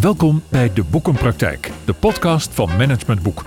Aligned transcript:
Welkom 0.00 0.42
bij 0.48 0.72
De 0.72 0.84
Boekenpraktijk, 0.84 1.70
de 1.84 1.92
podcast 1.92 2.54
van 2.54 2.76
Management 2.76 3.22
Boek. 3.22 3.42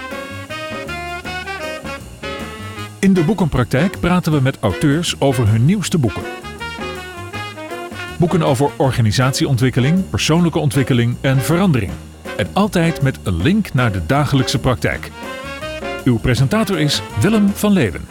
In 2.99 3.13
De 3.13 3.23
Boekenpraktijk 3.23 3.99
praten 3.99 4.31
we 4.31 4.39
met 4.39 4.59
auteurs 4.59 5.19
over 5.19 5.47
hun 5.47 5.65
nieuwste 5.65 5.97
boeken. 5.97 6.23
Boeken 8.19 8.43
over 8.43 8.69
organisatieontwikkeling, 8.77 10.09
persoonlijke 10.09 10.59
ontwikkeling 10.59 11.15
en 11.21 11.41
verandering. 11.41 11.91
En 12.37 12.47
altijd 12.53 13.01
met 13.01 13.19
een 13.23 13.41
link 13.41 13.73
naar 13.73 13.91
de 13.91 14.05
dagelijkse 14.05 14.59
praktijk. 14.59 15.11
Uw 16.03 16.17
presentator 16.17 16.79
is 16.79 17.01
Willem 17.21 17.49
van 17.49 17.71
Leeuwen. 17.71 18.05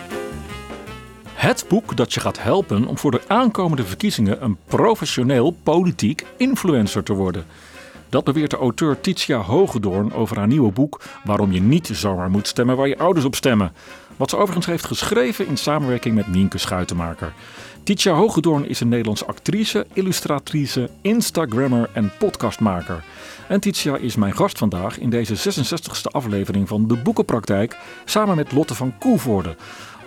Het 1.35 1.65
boek 1.69 1.97
dat 1.97 2.15
je 2.15 2.21
gaat 2.21 2.43
helpen 2.43 2.87
om 2.87 2.99
voor 2.99 3.11
de 3.11 3.23
aankomende 3.27 3.85
verkiezingen 3.85 4.45
een 4.45 4.57
professioneel 4.65 5.51
politiek 5.63 6.27
influencer 6.37 7.03
te 7.03 7.13
worden. 7.13 7.45
Dat 8.13 8.25
beweert 8.25 8.51
de 8.51 8.57
auteur 8.57 9.01
Titia 9.01 9.39
Hogedoorn 9.39 10.13
over 10.13 10.37
haar 10.37 10.47
nieuwe 10.47 10.73
boek 10.73 11.01
Waarom 11.25 11.53
je 11.53 11.61
niet 11.61 11.91
zomaar 11.93 12.31
moet 12.31 12.47
stemmen 12.47 12.77
waar 12.77 12.89
je 12.89 12.99
ouders 12.99 13.25
op 13.25 13.35
stemmen. 13.35 13.73
Wat 14.17 14.31
ze 14.31 14.37
overigens 14.37 14.67
heeft 14.67 14.85
geschreven 14.85 15.47
in 15.47 15.57
samenwerking 15.57 16.15
met 16.15 16.27
Nienke 16.27 16.59
Schuitenmaker. 16.59 17.33
Titia 17.83 18.13
Hogedoorn 18.13 18.69
is 18.69 18.81
een 18.81 18.89
Nederlandse 18.89 19.27
actrice, 19.27 19.87
illustratrice, 19.93 20.91
Instagrammer 21.01 21.91
en 21.93 22.13
podcastmaker. 22.19 23.05
En 23.49 23.61
Titia 23.61 23.97
is 23.97 24.17
mijn 24.17 24.37
gast 24.37 24.59
vandaag 24.59 24.99
in 24.99 25.11
deze 25.11 25.63
66e 25.63 26.11
aflevering 26.11 26.69
van 26.69 26.89
De 26.89 26.97
Boekenpraktijk 26.97 27.79
samen 28.05 28.37
met 28.37 28.53
Lotte 28.53 28.75
van 28.75 28.99
Koevoorde. 28.99 29.57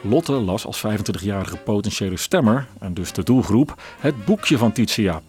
Lotte 0.02 0.32
las 0.32 0.66
als 0.66 0.84
25-jarige 0.86 1.58
potentiële 1.58 2.18
stemmer, 2.18 2.68
en 2.80 2.94
dus 2.94 3.14
de 3.14 3.24
doelgroep, 3.24 3.82
het 4.00 4.26
boekje 4.26 4.58
van 4.58 4.72
Titia. 4.72 5.22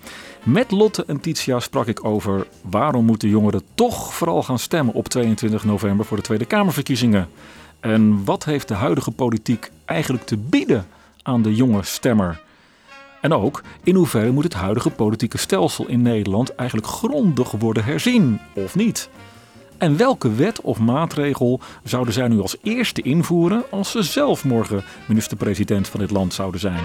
Met 0.47 0.71
Lotte 0.71 1.05
en 1.05 1.21
Titia 1.21 1.61
sprak 1.61 1.87
ik 1.87 2.05
over 2.05 2.47
waarom 2.63 3.05
moeten 3.05 3.29
jongeren 3.29 3.63
toch 3.75 4.15
vooral 4.15 4.43
gaan 4.43 4.59
stemmen 4.59 4.95
op 4.95 5.09
22 5.09 5.65
november 5.65 6.07
voor 6.07 6.17
de 6.17 6.23
Tweede 6.23 6.45
Kamerverkiezingen. 6.45 7.29
En 7.81 8.25
wat 8.25 8.45
heeft 8.45 8.69
de 8.69 8.75
huidige 8.75 9.11
politiek 9.11 9.71
eigenlijk 9.85 10.27
te 10.27 10.37
bieden 10.37 10.87
aan 11.23 11.43
de 11.43 11.55
jonge 11.55 11.83
stemmer? 11.83 12.43
En 13.21 13.33
ook 13.33 13.63
in 13.83 13.95
hoeverre 13.95 14.31
moet 14.31 14.45
het 14.45 14.55
huidige 14.55 14.91
politieke 14.91 15.39
stelsel 15.39 15.89
in 15.89 16.03
Nederland 16.03 16.55
eigenlijk 16.55 16.89
grondig 16.89 17.51
worden 17.51 17.85
herzien, 17.85 18.41
of 18.55 18.75
niet? 18.75 19.09
En 19.79 19.97
welke 19.97 20.35
wet 20.35 20.61
of 20.61 20.79
maatregel 20.79 21.61
zouden 21.85 22.15
zij 22.15 22.29
nu 22.29 22.41
als 22.41 22.57
eerste 22.63 23.03
invoeren 23.03 23.65
als 23.71 23.91
ze 23.91 24.03
zelf 24.03 24.45
morgen 24.45 24.85
minister-president 25.09 25.89
van 25.89 26.01
dit 26.01 26.11
land 26.11 26.35
zouden 26.35 26.61
zijn? 26.61 26.85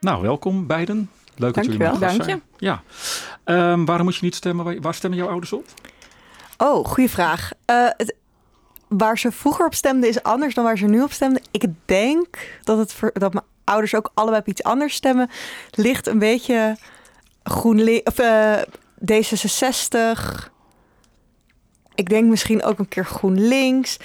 Nou, 0.00 0.22
welkom 0.22 0.66
beiden. 0.66 1.10
Leuk 1.36 1.54
dat 1.54 1.64
jullie 1.64 1.78
Dankjewel. 1.78 2.08
Dank 2.08 2.24
zijn. 2.24 2.42
Ja. 2.56 2.82
Ehm, 3.44 3.84
waarom 3.84 4.04
moet 4.06 4.16
je 4.16 4.24
niet 4.24 4.34
stemmen? 4.34 4.80
Waar- 4.80 4.94
stemmen 4.94 5.18
jouw 5.18 5.28
ouders 5.28 5.52
op? 5.52 5.66
Oh, 6.58 6.84
goede 6.86 7.08
vraag. 7.08 7.50
Eh, 7.64 7.88
het, 7.96 8.14
waar 8.88 9.18
ze 9.18 9.32
vroeger 9.32 9.66
op 9.66 9.74
stemden 9.74 10.08
is 10.08 10.22
anders 10.22 10.54
dan 10.54 10.64
waar 10.64 10.78
ze 10.78 10.86
nu 10.86 11.02
op 11.02 11.12
stemden. 11.12 11.42
Ik 11.50 11.64
denk 11.84 12.26
dat, 12.62 12.78
het 12.78 13.12
dat 13.12 13.32
mijn 13.32 13.44
ouders 13.64 13.94
ook 13.94 14.10
allebei 14.14 14.40
op 14.40 14.48
iets 14.48 14.62
anders 14.62 14.94
stemmen. 14.94 15.30
Ligt 15.70 16.06
een 16.06 16.18
beetje 16.18 16.76
GroenLinks 17.42 18.02
of 18.10 18.18
eh, 18.18 18.62
D66. 19.12 20.52
Ik 21.94 22.08
denk 22.08 22.28
misschien 22.30 22.62
ook 22.62 22.78
een 22.78 22.88
keer 22.88 23.04
GroenLinks. 23.04 23.96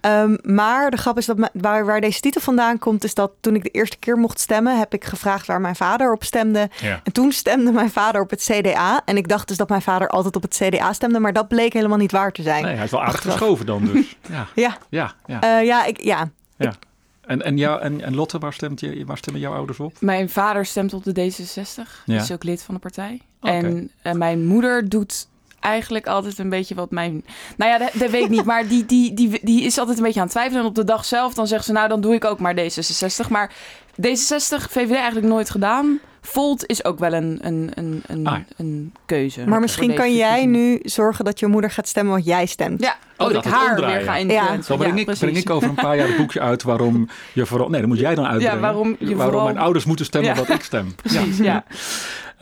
Ehm, 0.00 0.36
maar 0.42 0.90
de 0.90 0.96
grap 0.96 1.18
is 1.18 1.26
dat 1.26 1.50
waar, 1.52 1.84
waar 1.84 2.00
deze 2.00 2.20
titel 2.20 2.40
vandaan 2.40 2.78
komt, 2.78 3.04
is 3.04 3.14
dat 3.14 3.32
toen 3.40 3.54
ik 3.54 3.62
de 3.62 3.68
eerste 3.68 3.96
keer 3.98 4.16
mocht 4.16 4.40
stemmen, 4.40 4.78
heb 4.78 4.94
ik 4.94 5.04
gevraagd 5.04 5.46
waar 5.46 5.60
mijn 5.60 5.76
vader 5.76 6.12
op 6.12 6.24
stemde. 6.24 6.68
Ja. 6.80 7.00
En 7.04 7.12
toen 7.12 7.32
stemde 7.32 7.72
mijn 7.72 7.90
vader 7.90 8.20
op 8.20 8.30
het 8.30 8.42
CDA. 8.52 9.02
En 9.04 9.16
ik 9.16 9.28
dacht 9.28 9.48
dus 9.48 9.56
dat 9.56 9.68
mijn 9.68 9.82
vader 9.82 10.08
altijd 10.08 10.36
op 10.36 10.42
het 10.42 10.60
CDA 10.62 10.92
stemde, 10.92 11.18
maar 11.20 11.32
dat 11.32 11.48
bleek 11.48 11.72
helemaal 11.72 11.98
niet 11.98 12.12
waar 12.12 12.32
te 12.32 12.42
zijn. 12.42 12.64
Nee, 12.64 12.74
hij 12.74 12.84
is 12.84 12.90
wel 12.90 13.00
aardig 13.00 13.14
Achteraf. 13.14 13.36
geschoven 13.38 13.66
dan 13.66 13.84
dus. 13.84 14.16
Ja, 14.30 14.46
Ja, 14.54 14.76
ja, 14.88 15.14
ja. 15.26 15.40
eh, 15.40 15.66
ja, 15.66 15.84
ik, 15.84 16.00
ja. 16.02 16.30
ja. 16.56 16.72
En, 17.20 17.42
en, 17.42 17.56
jou, 17.56 17.80
en, 17.80 18.00
en 18.04 18.14
Lotte, 18.14 18.38
waar, 18.38 18.52
stemt 18.52 18.80
je, 18.80 19.04
waar 19.06 19.16
stemmen 19.18 19.42
jouw 19.42 19.52
ouders 19.54 19.80
op? 19.80 19.96
Mijn 20.00 20.30
vader 20.30 20.66
stemt 20.66 20.94
op 20.94 21.04
de 21.04 21.32
D66. 21.32 22.04
Ja. 22.04 22.20
Is 22.20 22.32
ook 22.32 22.44
lid 22.44 22.62
van 22.62 22.74
de 22.74 22.80
partij. 22.80 23.20
Oké. 23.40 23.52
En 23.52 23.90
eh, 24.02 24.12
mijn 24.12 24.46
moeder 24.46 24.88
doet 24.88 25.28
eigenlijk 25.60 26.06
altijd 26.06 26.38
een 26.38 26.48
beetje 26.48 26.74
wat 26.74 26.90
mijn... 26.90 27.24
Nou 27.56 27.70
ja, 27.70 27.78
dat, 27.78 27.90
dat 27.94 28.10
weet 28.10 28.22
ik 28.24 28.28
niet. 28.30 28.44
Maar 28.44 28.68
die, 28.68 28.86
die, 28.86 29.14
die, 29.14 29.38
die 29.42 29.62
is 29.62 29.78
altijd 29.78 29.96
een 29.98 30.02
beetje 30.04 30.18
aan 30.20 30.26
het 30.26 30.34
twijfelen. 30.34 30.62
En 30.62 30.68
op 30.68 30.74
de 30.74 30.84
dag 30.84 31.04
zelf 31.04 31.34
dan 31.34 31.46
zegt 31.46 31.64
ze... 31.64 31.72
Nou, 31.72 31.88
dan 31.88 32.00
doe 32.00 32.14
ik 32.14 32.24
ook 32.24 32.38
maar 32.38 32.54
D66. 32.56 33.28
Maar 33.28 33.52
D66, 34.00 34.70
VVD 34.70 34.92
eigenlijk 34.94 35.26
nooit 35.26 35.50
gedaan. 35.50 35.98
Volt 36.22 36.66
is 36.66 36.84
ook 36.84 36.98
wel 36.98 37.12
een, 37.12 37.38
een, 37.42 37.70
een, 37.74 38.02
een, 38.06 38.26
Ah. 38.26 38.36
een 38.56 38.92
keuze. 39.06 39.46
Maar 39.46 39.60
misschien 39.60 39.94
kan 39.94 40.14
jij 40.14 40.46
nu 40.46 40.78
zorgen 40.82 41.24
dat 41.24 41.38
je 41.40 41.46
moeder 41.46 41.70
gaat 41.70 41.88
stemmen 41.88 42.14
wat 42.14 42.24
jij 42.24 42.46
stemt. 42.46 42.80
Ja, 42.82 42.96
dat 43.16 43.26
Oh, 43.26 43.32
dat 43.34 43.44
ik 43.44 43.50
het 43.50 43.60
haar 43.60 43.70
omdraaien. 43.70 43.96
weer 43.96 44.06
ga 44.06 44.14
Ja. 44.16 44.18
influencen. 44.20 44.68
Dan 44.68 44.78
breng, 44.78 45.06
Ja, 45.06 45.12
ik, 45.12 45.18
breng 45.18 45.36
ik 45.36 45.50
over 45.50 45.68
een 45.68 45.74
paar 45.74 45.96
jaar 45.96 46.06
het 46.08 46.16
boekje 46.16 46.40
uit 46.40 46.62
waarom 46.62 47.08
je 47.32 47.46
vooral... 47.46 47.68
Nee, 47.68 47.80
dan 47.80 47.88
moet 47.88 47.98
jij 47.98 48.14
dan 48.14 48.26
uitbrengen. 48.26 48.54
Ja, 48.56 48.60
waarom 48.62 48.96
je 48.98 49.06
waarom 49.06 49.24
vooral- 49.24 49.44
mijn 49.44 49.58
ouders 49.58 49.84
moeten 49.84 50.04
stemmen 50.04 50.30
Ja. 50.30 50.36
wat 50.36 50.48
ik 50.48 50.62
stem. 50.62 50.94
Precies, 51.02 51.38
ja. 51.38 51.64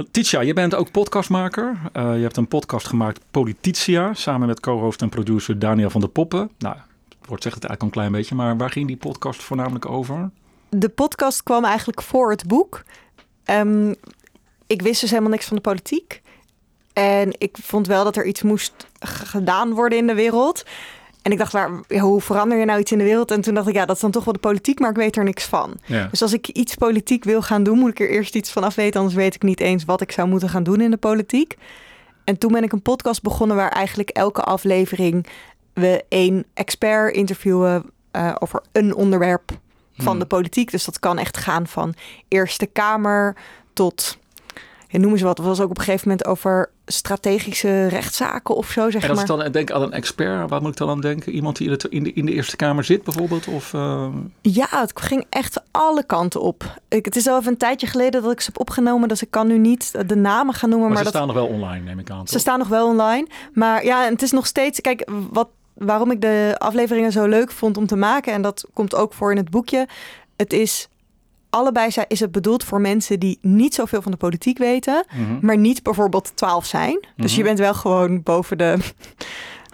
Titia, 0.07 0.41
je 0.41 0.53
bent 0.53 0.75
ook 0.75 0.91
podcastmaker. 0.91 1.79
Eh, 1.93 2.15
je 2.15 2.23
hebt 2.23 2.37
een 2.37 2.49
podcast 2.49 2.87
gemaakt, 2.87 3.21
Polititia, 3.31 4.15
samen 4.15 4.49
met 4.49 4.61
co-host 4.61 5.03
en 5.03 5.09
producer 5.09 5.59
Daniel 5.59 5.91
van 5.91 6.01
der 6.01 6.11
Poppen. 6.11 6.51
Nou, 6.59 6.77
het 7.09 7.29
woord 7.29 7.43
zegt 7.43 7.55
het 7.55 7.65
eigenlijk 7.65 7.83
een 7.83 7.91
klein 7.91 8.13
beetje, 8.13 8.35
maar 8.35 8.57
waar 8.57 8.71
ging 8.71 8.87
die 8.87 8.97
podcast 8.97 9.43
voornamelijk 9.43 9.87
over? 9.89 10.31
De 10.69 10.89
podcast 10.89 11.43
kwam 11.43 11.65
eigenlijk 11.65 12.03
voor 12.03 12.31
het 12.31 12.47
boek. 12.47 12.85
Ehm, 13.45 13.95
ik 14.67 14.83
wist 14.83 15.01
dus 15.01 15.11
helemaal 15.11 15.31
niks 15.31 15.47
van 15.47 15.57
de 15.57 15.63
politiek. 15.63 16.23
En 16.93 17.35
ik 17.39 17.57
vond 17.63 17.87
wel 17.87 18.05
dat 18.05 18.17
er 18.17 18.27
iets 18.27 18.43
moest 18.43 18.87
gedaan 19.01 19.73
worden 19.73 19.99
in 19.99 20.07
de 20.07 20.15
wereld. 20.15 20.65
En 21.29 21.35
ik 21.35 21.41
dacht, 21.41 21.53
waar, 21.53 21.71
hoe 22.01 22.21
verander 22.21 22.59
je 22.59 22.65
nou 22.65 22.81
iets 22.81 22.93
in 22.93 22.99
de 22.99 23.05
wereld? 23.05 23.31
En 23.31 23.41
toen 23.41 23.55
dacht 23.55 23.69
ik, 23.69 23.75
ja, 23.75 23.87
dat 23.87 23.95
is 23.97 24.03
dan 24.03 24.11
toch 24.11 24.25
wel 24.25 24.33
de 24.33 24.41
politiek, 24.41 24.79
maar 24.79 24.91
ik 24.91 24.97
weet 24.97 25.17
er 25.17 25.25
niks 25.25 25.45
van. 25.45 25.75
Ja. 25.87 26.07
Dus 26.11 26.23
als 26.23 26.33
ik 26.33 26.49
iets 26.49 26.75
politiek 26.75 27.25
wil 27.25 27.43
gaan 27.43 27.63
doen, 27.63 27.79
moet 27.79 27.91
ik 27.91 28.01
er 28.01 28.11
eerst 28.11 28.35
iets 28.35 28.51
van 28.51 28.65
af 28.65 28.75
weten. 28.75 29.01
Anders 29.01 29.17
weet 29.17 29.35
ik 29.35 29.43
niet 29.43 29.61
eens 29.61 29.85
wat 29.85 30.01
ik 30.01 30.13
zou 30.13 30.29
moeten 30.29 30.49
gaan 30.49 30.63
doen 30.63 30.81
in 30.81 30.91
de 30.91 30.97
politiek. 30.97 31.57
En 32.25 32.39
toen 32.39 32.53
ben 32.53 32.63
ik 32.63 32.73
een 32.73 32.83
podcast 32.83 33.23
begonnen 33.23 33.57
waar 33.57 33.71
eigenlijk 33.71 34.11
elke 34.11 34.43
aflevering 34.43 35.27
we 35.73 36.05
één 36.09 36.45
expert 36.55 37.15
interviewen 37.15 37.85
eh, 38.11 38.35
over 38.39 38.63
een 38.73 38.95
onderwerp 38.95 39.51
van 39.97 40.11
Hmm. 40.11 40.19
de 40.19 40.27
politiek. 40.27 40.71
Dus 40.71 40.85
dat 40.85 40.99
kan 40.99 41.19
echt 41.19 41.37
gaan 41.37 41.67
van 41.67 41.95
Eerste 42.29 42.67
Kamer 42.67 43.37
tot, 43.73 44.19
ja, 44.89 44.99
noem 44.99 45.13
eens 45.13 45.23
wat. 45.23 45.39
Het 45.39 45.47
was 45.47 45.61
ook 45.61 45.71
op 45.71 45.79
een 45.79 45.85
gegeven 45.85 46.09
moment 46.09 46.27
over 46.27 46.71
strategische 46.93 47.87
rechtszaken 47.87 48.55
of 48.57 48.71
zo, 48.71 48.91
zeg 48.91 49.03
En 49.03 49.09
als 49.09 49.19
maar. 49.19 49.37
ik 49.37 49.43
dan 49.43 49.53
denk 49.53 49.71
aan 49.71 49.83
een 49.83 49.93
expert, 49.93 50.51
waar 50.51 50.61
moet 50.61 50.71
ik 50.71 50.77
dan 50.77 50.89
aan 50.89 51.01
denken? 51.01 51.33
Iemand 51.33 51.57
die 51.57 51.77
in, 51.89 52.03
de, 52.03 52.13
in 52.13 52.27
de 52.27 52.33
Eerste 52.33 52.57
Kamer 52.57 52.85
zit 52.85 53.03
bijvoorbeeld? 53.05 53.47
Of, 53.49 53.75
eh, 53.75 54.09
Ja, 54.41 54.67
het 54.71 54.93
ging 55.01 55.25
echt 55.29 55.61
alle 55.71 56.05
kanten 56.05 56.41
op. 56.41 56.65
Ik, 56.89 57.05
het 57.05 57.17
is 57.17 57.27
al 57.27 57.39
even 57.39 57.51
een 57.53 57.57
tijdje 57.59 57.87
geleden 57.87 58.23
dat 58.23 58.33
ik 58.33 58.41
ze 58.41 58.47
heb 58.53 58.61
opgenomen, 58.61 59.09
dus 59.09 59.23
ik 59.23 59.31
kan 59.31 59.47
nu 59.47 59.59
niet 59.59 60.09
de 60.09 60.17
namen 60.17 60.55
gaan 60.55 60.69
noemen. 60.69 60.89
maar, 60.89 60.97
Maar, 60.97 61.07
ze 61.07 61.13
dat, 61.13 61.13
staan 61.23 61.27
nog 61.27 61.37
wel 61.37 61.47
online, 61.47 61.85
neem 61.85 61.99
ik 61.99 62.11
aan. 62.11 62.27
ze 62.27 62.33
toch? 62.33 62.41
staan 62.41 62.59
nog 62.59 62.69
wel 62.69 62.87
online. 62.87 63.27
Maar 63.53 63.85
ja, 63.85 64.07
en 64.07 64.13
het 64.13 64.23
is 64.23 64.31
nog 64.31 64.47
steeds. 64.47 64.81
Kijk, 64.81 65.09
wat, 65.31 65.49
waarom 65.75 66.11
ik 66.11 66.21
de 66.21 66.55
afleveringen 66.59 67.13
zo 67.13 67.27
leuk 67.27 67.51
vond 67.51 67.77
om 67.77 67.87
te 67.87 67.97
maken, 67.97 68.33
en 68.33 68.43
dat 68.43 68.65
komt 68.73 68.95
ook 68.95 69.13
voor 69.13 69.31
in 69.31 69.37
het 69.37 69.51
boekje. 69.51 69.87
Het 70.37 70.53
is 70.53 70.89
allebei 71.51 71.91
zijn- 71.91 72.07
is 72.09 72.21
het 72.21 72.33
bedoeld 72.33 72.65
voor 72.65 72.81
mensen 72.81 73.19
die 73.21 73.39
niet 73.43 73.75
zoveel 73.75 74.03
van 74.03 74.11
de 74.13 74.19
politiek 74.19 74.59
weten, 74.59 75.05
Mhm. 75.11 75.39
maar 75.47 75.57
niet 75.59 75.83
bijvoorbeeld 75.83 76.31
12 76.35 76.67
zijn. 76.67 77.07
Dus 77.17 77.31
Mhm. 77.31 77.39
je 77.41 77.47
bent 77.47 77.59
wel 77.59 77.75
gewoon 77.75 78.23
boven 78.23 78.59
de 78.59 78.77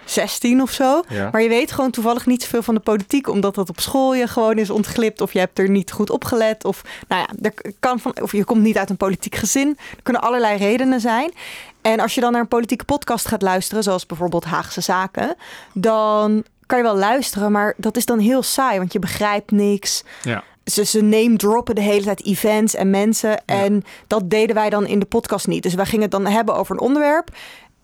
16 0.04 0.62
of 0.62 0.70
zo. 0.70 1.02
Ja. 1.08 1.28
Maar 1.32 1.42
je 1.42 1.48
weet 1.48 1.72
gewoon 1.72 1.90
toevallig 1.90 2.26
niet 2.26 2.42
zoveel 2.42 2.62
van 2.62 2.74
de 2.74 2.80
politiek, 2.80 3.28
omdat 3.28 3.54
dat 3.54 3.68
op 3.68 3.80
school 3.80 4.14
je 4.14 4.26
gewoon 4.28 4.56
is 4.58 4.70
ontglipt. 4.70 5.20
Of 5.20 5.32
je 5.32 5.38
hebt 5.38 5.58
er 5.58 5.68
niet 5.70 5.92
goed 5.92 6.10
op 6.10 6.24
gelet. 6.24 6.64
Of, 6.64 6.82
nou 7.08 7.20
ja, 7.28 7.48
er 7.48 7.72
kan 7.80 8.00
van, 8.00 8.20
of 8.22 8.32
je 8.32 8.44
komt 8.44 8.62
niet 8.62 8.78
uit 8.78 8.90
een 8.90 8.96
politiek 8.96 9.34
gezin. 9.34 9.68
Er 9.96 10.02
kunnen 10.02 10.22
allerlei 10.22 10.56
redenen 10.58 11.00
zijn. 11.00 11.32
En 11.82 12.00
als 12.00 12.14
je 12.14 12.20
dan 12.20 12.32
naar 12.32 12.40
een 12.40 12.48
politieke 12.48 12.84
podcast 12.84 13.28
gaat 13.28 13.42
luisteren, 13.42 13.82
zoals 13.82 14.06
bijvoorbeeld 14.06 14.44
Haagse 14.44 14.80
Zaken, 14.80 15.34
dan 15.72 16.44
kan 16.66 16.78
je 16.78 16.84
wel 16.84 16.96
luisteren, 16.96 17.52
maar 17.52 17.74
dat 17.76 17.96
is 17.96 18.04
dan 18.06 18.18
heel 18.18 18.42
saai, 18.42 18.78
want 18.78 18.92
je 18.92 18.98
begrijpt 18.98 19.50
niks. 19.50 20.04
Ja. 20.22 20.44
Ze, 20.64 20.84
ze 20.84 21.02
name 21.02 21.36
droppen 21.36 21.74
de 21.74 21.80
hele 21.80 22.04
tijd 22.04 22.24
events 22.24 22.74
en 22.74 22.90
mensen. 22.90 23.44
En 23.46 23.82
dat 24.06 24.30
deden 24.30 24.54
wij 24.54 24.70
dan 24.70 24.86
in 24.86 24.98
de 24.98 25.06
podcast 25.06 25.46
niet. 25.46 25.62
Dus 25.62 25.74
wij 25.74 25.84
gingen 25.84 26.02
het 26.02 26.10
dan 26.10 26.26
hebben 26.26 26.54
over 26.56 26.74
een 26.74 26.80
onderwerp. 26.80 27.28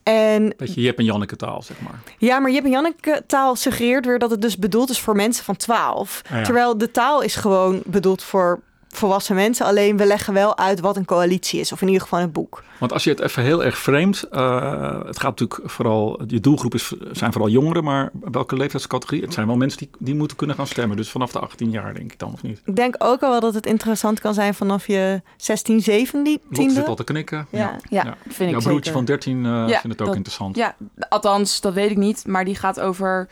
En 0.02 0.54
Beetje 0.56 0.80
Jip 0.80 0.98
en 0.98 1.04
Janneke 1.04 1.36
taal, 1.36 1.62
zeg 1.62 1.80
maar. 1.80 2.00
ja, 2.18 2.38
maar 2.38 2.50
Jip 2.50 2.64
en 2.64 2.70
Janneke 2.70 3.22
taal 3.26 3.56
suggereert 3.56 4.06
weer 4.06 4.18
dat 4.18 4.30
het 4.30 4.42
dus 4.42 4.58
bedoeld 4.58 4.90
is 4.90 5.00
voor 5.00 5.16
mensen 5.16 5.44
van 5.44 5.56
12. 5.56 6.22
Ah, 6.24 6.36
ja. 6.36 6.42
Terwijl 6.42 6.78
de 6.78 6.90
taal 6.90 7.20
is 7.20 7.34
gewoon 7.34 7.82
bedoeld 7.84 8.22
voor 8.22 8.60
volwassen 8.90 9.34
mensen. 9.34 9.66
Alleen 9.66 9.96
we 9.96 10.06
leggen 10.06 10.34
wel 10.34 10.58
uit 10.58 10.80
wat 10.80 10.96
een 10.96 11.04
coalitie 11.04 11.60
is. 11.60 11.72
Of 11.72 11.80
in 11.80 11.86
ieder 11.86 12.02
geval 12.02 12.20
het 12.20 12.32
boek. 12.32 12.62
Want 12.78 12.92
als 12.92 13.04
je 13.04 13.10
het 13.10 13.20
even 13.20 13.42
heel 13.42 13.64
erg 13.64 13.78
framed, 13.78 14.26
uh, 14.32 15.04
het 15.04 15.20
gaat 15.20 15.40
natuurlijk 15.40 15.70
vooral, 15.70 16.20
je 16.26 16.40
doelgroep 16.40 16.74
is, 16.74 16.92
zijn 17.12 17.32
vooral 17.32 17.50
jongeren, 17.50 17.84
maar 17.84 18.10
welke 18.30 18.56
leeftijdscategorie? 18.56 19.22
Het 19.22 19.32
zijn 19.32 19.46
wel 19.46 19.56
mensen 19.56 19.78
die, 19.78 19.90
die 19.98 20.14
moeten 20.14 20.36
kunnen 20.36 20.56
gaan 20.56 20.66
stemmen. 20.66 20.96
Dus 20.96 21.10
vanaf 21.10 21.32
de 21.32 21.38
18 21.38 21.70
jaar 21.70 21.94
denk 21.94 22.12
ik 22.12 22.18
dan, 22.18 22.32
of 22.32 22.42
niet? 22.42 22.60
Ik 22.64 22.76
denk 22.76 22.94
ook 22.98 23.22
al 23.22 23.30
wel 23.30 23.40
dat 23.40 23.54
het 23.54 23.66
interessant 23.66 24.20
kan 24.20 24.34
zijn 24.34 24.54
vanaf 24.54 24.86
je 24.86 25.22
16, 25.36 25.80
17. 25.80 26.40
Lot 26.48 26.72
zit 26.72 26.86
al 26.86 26.94
te 26.94 27.04
knikken. 27.04 27.46
Ja, 27.50 27.76
ja, 27.88 28.04
ja. 28.04 28.16
vind 28.22 28.40
ik 28.40 28.50
Jouw 28.50 28.60
broertje 28.60 28.92
van 28.92 29.04
13 29.04 29.36
uh, 29.36 29.44
ja, 29.44 29.66
vindt 29.66 29.82
het 29.82 30.00
ook 30.00 30.06
dat, 30.06 30.16
interessant. 30.16 30.56
Ja, 30.56 30.74
althans, 31.08 31.60
dat 31.60 31.72
weet 31.74 31.90
ik 31.90 31.96
niet. 31.96 32.26
Maar 32.26 32.44
die 32.44 32.54
gaat 32.54 32.80
over 32.80 33.28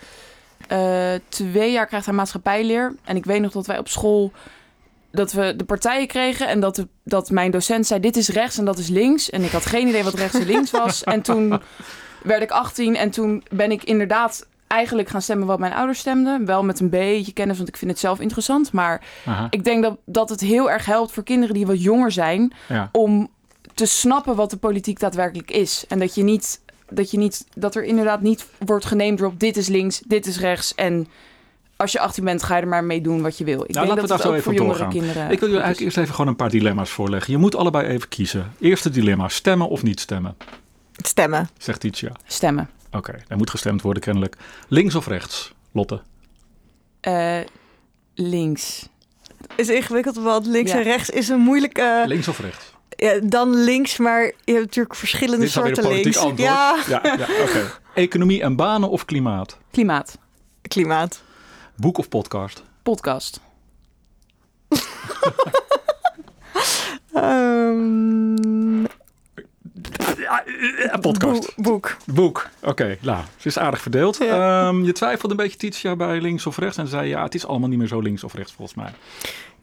uh, 0.72 1.14
twee 1.28 1.72
jaar 1.72 1.86
krijgt 1.86 2.06
hij 2.06 2.14
maatschappijleer. 2.14 2.94
En 3.04 3.16
ik 3.16 3.24
weet 3.24 3.40
nog 3.40 3.52
dat 3.52 3.66
wij 3.66 3.78
op 3.78 3.88
school 3.88 4.32
dat 5.18 5.32
we 5.32 5.56
de 5.56 5.64
partijen 5.64 6.06
kregen 6.06 6.48
en 6.48 6.60
dat, 6.60 6.76
de, 6.76 6.88
dat 7.04 7.30
mijn 7.30 7.50
docent 7.50 7.86
zei: 7.86 8.00
Dit 8.00 8.16
is 8.16 8.28
rechts 8.28 8.58
en 8.58 8.64
dat 8.64 8.78
is 8.78 8.88
links. 8.88 9.30
En 9.30 9.42
ik 9.42 9.50
had 9.50 9.66
geen 9.66 9.88
idee 9.88 10.04
wat 10.04 10.14
rechts 10.14 10.38
en 10.38 10.46
links 10.46 10.70
was. 10.70 11.04
En 11.04 11.22
toen 11.22 11.60
werd 12.22 12.42
ik 12.42 12.50
18 12.50 12.96
en 12.96 13.10
toen 13.10 13.44
ben 13.50 13.70
ik 13.70 13.84
inderdaad 13.84 14.46
eigenlijk 14.66 15.08
gaan 15.08 15.22
stemmen 15.22 15.46
wat 15.46 15.58
mijn 15.58 15.72
ouders 15.72 15.98
stemden. 15.98 16.44
Wel 16.44 16.64
met 16.64 16.80
een 16.80 16.90
beetje 16.90 17.32
kennis, 17.32 17.56
want 17.56 17.68
ik 17.68 17.76
vind 17.76 17.90
het 17.90 18.00
zelf 18.00 18.20
interessant. 18.20 18.72
Maar 18.72 19.02
Aha. 19.26 19.46
ik 19.50 19.64
denk 19.64 19.82
dat, 19.82 19.96
dat 20.04 20.28
het 20.28 20.40
heel 20.40 20.70
erg 20.70 20.84
helpt 20.84 21.12
voor 21.12 21.22
kinderen 21.22 21.54
die 21.54 21.66
wat 21.66 21.82
jonger 21.82 22.12
zijn 22.12 22.52
ja. 22.68 22.88
om 22.92 23.28
te 23.74 23.86
snappen 23.86 24.36
wat 24.36 24.50
de 24.50 24.56
politiek 24.56 25.00
daadwerkelijk 25.00 25.50
is. 25.50 25.84
En 25.88 25.98
dat 25.98 26.14
je 26.14 26.22
niet. 26.22 26.60
Dat, 26.90 27.10
je 27.10 27.18
niet, 27.18 27.46
dat 27.54 27.74
er 27.74 27.84
inderdaad 27.84 28.20
niet 28.20 28.46
wordt 28.58 28.84
genamedropt, 28.84 29.40
dit 29.40 29.56
is 29.56 29.68
links, 29.68 30.00
dit 30.06 30.26
is 30.26 30.38
rechts. 30.38 30.74
En 30.74 31.06
als 31.78 31.92
je 31.92 32.00
18 32.00 32.24
bent, 32.24 32.42
ga 32.42 32.56
je 32.56 32.62
er 32.62 32.68
maar 32.68 32.84
mee 32.84 33.00
doen 33.00 33.22
wat 33.22 33.38
je 33.38 33.44
wil. 33.44 33.62
Ik 33.62 33.74
nou, 33.74 33.86
denk 33.86 33.86
dat 33.86 33.96
dat 33.96 34.02
we 34.02 34.08
daar 34.08 34.16
het 34.16 34.26
zo 34.26 34.28
ook 34.28 34.34
even 34.34 34.66
voor 34.66 34.66
doorgaan. 34.66 34.92
jongere 34.92 35.06
kinderen. 35.06 35.32
Ik 35.32 35.40
wil 35.40 35.48
je 35.48 35.54
eigenlijk 35.54 35.84
eerst 35.84 35.96
even 35.96 36.14
gewoon 36.14 36.30
een 36.30 36.36
paar 36.36 36.50
dilemma's 36.50 36.90
voorleggen. 36.90 37.32
Je 37.32 37.38
moet 37.38 37.56
allebei 37.56 37.86
even 37.86 38.08
kiezen. 38.08 38.52
Eerste 38.60 38.90
dilemma: 38.90 39.28
stemmen 39.28 39.68
of 39.68 39.82
niet 39.82 40.00
stemmen? 40.00 40.36
Stemmen. 40.92 41.48
Zegt 41.58 41.80
Titia. 41.80 42.12
Stemmen. 42.26 42.70
Oké, 42.86 42.96
okay, 42.96 43.24
er 43.28 43.36
moet 43.36 43.50
gestemd 43.50 43.82
worden 43.82 44.02
kennelijk. 44.02 44.36
Links 44.68 44.94
of 44.94 45.06
rechts, 45.06 45.52
Lotte? 45.72 46.00
Uh, 47.02 47.38
links. 48.14 48.88
Is 49.56 49.68
ingewikkeld, 49.68 50.16
want 50.16 50.46
links 50.46 50.70
ja. 50.70 50.76
en 50.76 50.82
rechts 50.82 51.10
is 51.10 51.28
een 51.28 51.40
moeilijke. 51.40 52.04
Links 52.06 52.28
of 52.28 52.38
rechts? 52.38 52.72
Ja, 52.88 53.18
dan 53.22 53.54
links, 53.54 53.96
maar 53.96 54.24
je 54.24 54.52
hebt 54.52 54.64
natuurlijk 54.64 54.94
verschillende 54.94 55.44
Dit 55.44 55.50
soorten 55.50 55.88
links. 55.88 56.16
Antwoord. 56.16 56.38
Ja, 56.38 56.78
ja, 56.88 57.00
ja 57.02 57.12
oké. 57.12 57.42
Okay. 57.42 57.64
Economie 58.04 58.42
en 58.42 58.56
banen 58.56 58.90
of 58.90 59.04
klimaat? 59.04 59.58
Klimaat. 59.70 60.18
Klimaat. 60.62 61.22
Boek 61.80 61.98
of 61.98 62.08
podcast? 62.08 62.62
Podcast. 62.82 63.40
um, 67.14 68.86
podcast. 71.00 71.54
Boek. 71.56 71.64
Boek. 71.64 71.96
Boek. 72.06 72.48
Oké, 72.60 72.68
okay, 72.68 72.98
nou, 73.02 73.24
ze 73.36 73.48
is 73.48 73.58
aardig 73.58 73.80
verdeeld. 73.80 74.16
Ja. 74.16 74.68
Um, 74.68 74.84
je 74.84 74.92
twijfelde 74.92 75.34
een 75.34 75.40
beetje, 75.40 75.58
Titia, 75.58 75.96
bij 75.96 76.20
links 76.20 76.46
of 76.46 76.58
rechts. 76.58 76.76
En 76.76 76.88
zei 76.88 77.08
ja, 77.08 77.22
het 77.22 77.34
is 77.34 77.46
allemaal 77.46 77.68
niet 77.68 77.78
meer 77.78 77.88
zo 77.88 78.00
links 78.00 78.24
of 78.24 78.34
rechts 78.34 78.52
volgens 78.52 78.76
mij. 78.76 78.92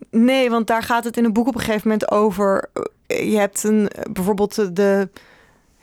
Nee, 0.09 0.49
want 0.49 0.67
daar 0.67 0.83
gaat 0.83 1.03
het 1.03 1.17
in 1.17 1.25
een 1.25 1.33
boek 1.33 1.47
op 1.47 1.55
een 1.55 1.61
gegeven 1.61 1.87
moment 1.89 2.11
over. 2.11 2.69
Je 3.07 3.37
hebt 3.37 3.63
een, 3.63 3.89
bijvoorbeeld 4.11 4.75
de. 4.75 5.09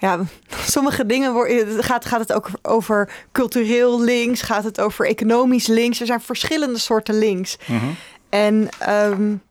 Ja, 0.02 0.20
sommige 0.76 1.06
dingen 1.06 1.32
worden, 1.32 1.84
gaat, 1.84 2.04
gaat 2.04 2.20
het 2.20 2.32
ook 2.32 2.50
over 2.62 3.12
cultureel 3.32 4.00
links, 4.00 4.42
gaat 4.42 4.64
het 4.64 4.80
over 4.80 5.06
economisch 5.06 5.66
links. 5.66 6.00
Er 6.00 6.06
zijn 6.06 6.20
verschillende 6.20 6.78
soorten 6.78 7.18
links. 7.18 7.58
-huh. 7.64 7.82
En 8.28 8.68
um, 8.88 9.42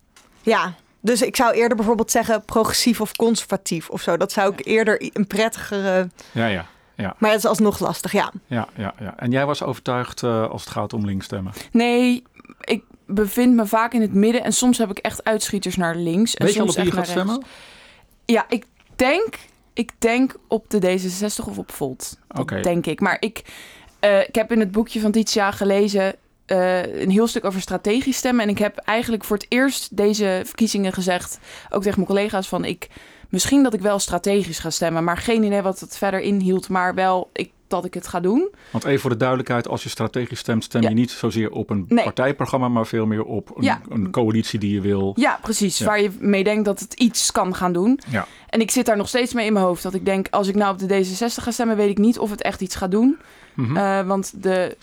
ja, 0.41 0.73
dus 0.99 1.21
ik 1.21 1.35
zou 1.35 1.53
eerder 1.53 1.77
bijvoorbeeld 1.77 2.11
zeggen 2.11 2.45
progressief 2.45 3.01
of 3.01 3.15
conservatief 3.15 3.89
of 3.89 4.01
zo. 4.01 4.17
Dat 4.17 4.31
zou 4.31 4.53
ik 4.53 4.65
eerder 4.65 5.09
een 5.13 5.27
prettigere. 5.27 6.09
Ja, 6.31 6.45
ja. 6.45 6.65
Ja. 6.95 7.15
Maar 7.17 7.29
het 7.29 7.39
is 7.39 7.45
alsnog 7.45 7.79
lastig, 7.79 8.11
ja. 8.11 8.31
Ja, 8.47 8.67
ja, 8.75 8.93
ja. 8.99 9.13
En 9.17 9.31
jij 9.31 9.45
was 9.45 9.63
overtuigd 9.63 10.21
uh, 10.21 10.49
als 10.49 10.63
het 10.63 10.71
gaat 10.71 10.93
om 10.93 11.05
links 11.05 11.25
stemmen? 11.25 11.53
Nee, 11.71 12.23
ik 12.59 12.83
bevind 13.05 13.55
me 13.55 13.65
vaak 13.65 13.93
in 13.93 14.01
het 14.01 14.13
midden 14.13 14.43
en 14.43 14.53
soms 14.53 14.77
heb 14.77 14.89
ik 14.89 14.97
echt 14.97 15.23
uitschieters 15.23 15.75
naar 15.75 15.95
links. 15.95 16.35
En 16.35 16.45
Weet 16.45 16.53
je 16.53 16.59
al 16.59 16.65
soms 16.65 16.77
op 16.77 16.83
wie 16.83 16.91
je 16.91 16.97
gaat 16.97 17.07
stemmen? 17.07 17.43
Ja, 18.25 18.45
ik 18.49 18.65
denk, 18.95 19.37
ik 19.81 19.91
denk 19.97 20.35
op 20.47 20.69
de 20.69 20.79
D66 20.79 21.47
of 21.47 21.57
op 21.57 21.71
Volt. 21.71 22.17
Okay. 22.37 22.61
Denk 22.61 22.85
ik. 22.85 22.99
Maar 22.99 23.17
ik, 23.19 23.41
uh, 24.01 24.19
ik 24.19 24.35
heb 24.35 24.51
in 24.51 24.59
het 24.59 24.71
boekje 24.71 24.99
van 24.99 25.11
Titia 25.11 25.51
gelezen 25.51 26.15
uh, 26.47 27.01
een 27.01 27.09
heel 27.09 27.27
stuk 27.27 27.45
over 27.45 27.61
strategisch 27.61 28.17
stemmen. 28.17 28.43
En 28.43 28.49
ik 28.49 28.57
heb 28.57 28.77
eigenlijk 28.77 29.23
voor 29.23 29.37
het 29.37 29.45
eerst 29.49 29.97
deze 29.97 30.41
verkiezingen 30.45 30.93
gezegd, 30.93 31.39
ook 31.69 31.81
tegen 31.81 31.99
mijn 31.99 32.11
collega's, 32.11 32.47
van 32.47 32.65
ik 32.65 32.87
misschien 33.29 33.63
dat 33.63 33.73
ik 33.73 33.81
wel 33.81 33.99
strategisch 33.99 34.59
ga 34.59 34.69
stemmen, 34.69 35.03
maar 35.03 35.17
geen 35.17 35.43
idee 35.43 35.61
wat 35.61 35.79
het 35.79 35.97
verder 35.97 36.19
inhield, 36.19 36.69
maar 36.69 36.95
wel 36.95 37.29
ik, 37.33 37.51
dat 37.71 37.85
ik 37.85 37.93
het 37.93 38.07
ga 38.07 38.19
doen. 38.19 38.49
Want 38.71 38.83
even 38.83 38.99
voor 38.99 39.09
de 39.09 39.17
duidelijkheid, 39.17 39.67
als 39.67 39.83
je 39.83 39.89
strategisch 39.89 40.39
stemt, 40.39 40.63
stem 40.63 40.81
Ja. 40.81 40.89
je 40.89 40.95
niet 40.95 41.11
zozeer 41.11 41.51
op 41.51 41.69
een 41.69 41.85
Nee. 41.87 42.03
partijprogramma, 42.03 42.67
maar 42.67 42.85
veel 42.87 43.05
meer 43.05 43.23
op 43.23 43.51
een, 43.57 43.63
Ja. 43.63 43.81
een 43.89 44.11
coalitie 44.11 44.59
die 44.59 44.73
je 44.73 44.81
wil. 44.81 45.13
Ja, 45.15 45.39
precies. 45.41 45.77
Ja. 45.77 45.85
Waar 45.85 46.01
je 46.01 46.09
mee 46.19 46.43
denkt 46.43 46.65
dat 46.65 46.79
het 46.79 46.93
iets 46.93 47.31
kan 47.31 47.55
gaan 47.55 47.73
doen. 47.73 47.99
Ja. 48.09 48.27
En 48.49 48.61
ik 48.61 48.71
zit 48.71 48.85
daar 48.85 48.97
nog 48.97 49.07
steeds 49.07 49.33
mee 49.33 49.45
in 49.45 49.53
mijn 49.53 49.65
hoofd. 49.65 49.83
Dat 49.83 49.93
ik 49.93 50.05
denk, 50.05 50.27
als 50.29 50.47
ik 50.47 50.55
nou 50.55 50.73
op 50.73 50.79
de 50.79 50.87
D66 50.87 51.43
ga 51.43 51.51
stemmen, 51.51 51.75
weet 51.77 51.89
ik 51.89 51.97
niet 51.97 52.19
of 52.19 52.29
het 52.29 52.41
echt 52.41 52.61
iets 52.61 52.75
gaat 52.75 52.91
doen. 52.91 53.17
Mhm. 53.53 53.77
Eh, 53.77 54.01
want 54.07 54.33
de, 54.43 54.77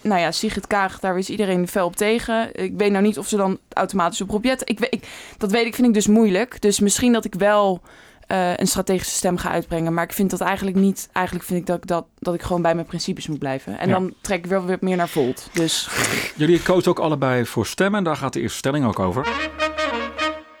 nou 0.00 0.20
ja, 0.20 0.30
Sigrid 0.32 0.66
Kaag, 0.66 1.00
daar 1.00 1.18
is 1.18 1.30
iedereen 1.30 1.68
fel 1.68 1.86
op 1.86 1.96
tegen. 1.96 2.48
Ik 2.64 2.72
weet 2.76 2.90
nou 2.90 3.04
niet 3.04 3.18
of 3.18 3.28
ze 3.28 3.36
dan 3.36 3.58
automatisch 3.72 4.20
op 4.20 4.30
Robjet... 4.30 4.62
Ik, 4.64 4.78
weet- 4.78 4.94
ik, 4.94 5.08
dat 5.38 5.50
weet 5.50 5.66
ik, 5.66 5.74
vind 5.74 5.86
ik 5.86 5.94
dus 5.94 6.06
moeilijk. 6.06 6.60
Dus 6.60 6.80
misschien 6.80 7.12
dat 7.12 7.24
ik 7.24 7.34
wel 7.34 7.80
eh, 8.26 8.56
een 8.56 8.66
strategische 8.66 9.14
stem 9.14 9.36
ga 9.36 9.50
uitbrengen. 9.50 9.94
Maar 9.94 10.04
ik 10.04 10.12
vind 10.12 10.30
dat 10.30 10.40
eigenlijk 10.40 10.76
niet... 10.76 11.08
Eigenlijk 11.12 11.46
vind 11.46 11.60
ik 11.60 11.66
dat 11.66 11.76
ik, 11.76 11.86
dat, 11.86 12.06
dat 12.18 12.34
ik 12.34 12.42
gewoon 12.42 12.62
bij 12.62 12.74
mijn 12.74 12.86
principes 12.86 13.26
moet 13.26 13.38
blijven. 13.38 13.78
En 13.78 13.88
Ja. 13.88 13.94
dan 13.94 14.14
trek 14.20 14.38
ik 14.38 14.46
wel 14.50 14.64
weer 14.64 14.76
meer 14.80 14.96
naar 14.96 15.08
Volt. 15.08 15.48
Dus 15.52 15.88
Jullie 16.36 16.62
kozen 16.62 16.90
ook 16.90 16.98
allebei 16.98 17.46
voor 17.46 17.66
stemmen. 17.66 18.04
Daar 18.04 18.16
gaat 18.16 18.32
de 18.32 18.40
eerste 18.40 18.58
stelling 18.58 18.84
ook 18.86 18.98
over. 18.98 19.28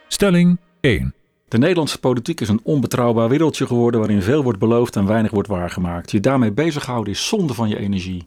Stelling 0.08 0.58
1. 0.80 1.14
De 1.48 1.58
Nederlandse 1.58 1.98
politiek 2.00 2.40
is 2.40 2.48
een 2.48 2.60
onbetrouwbaar 2.62 3.28
wereldje 3.28 3.66
geworden 3.66 4.00
waarin 4.00 4.22
veel 4.22 4.42
wordt 4.42 4.58
beloofd 4.58 4.96
en 4.96 5.06
weinig 5.06 5.30
wordt 5.30 5.48
waargemaakt. 5.48 6.10
Je 6.10 6.20
daarmee 6.20 6.52
bezighouden 6.52 7.12
is 7.12 7.26
zonde 7.28 7.54
van 7.54 7.68
je 7.68 7.78
energie. 7.78 8.26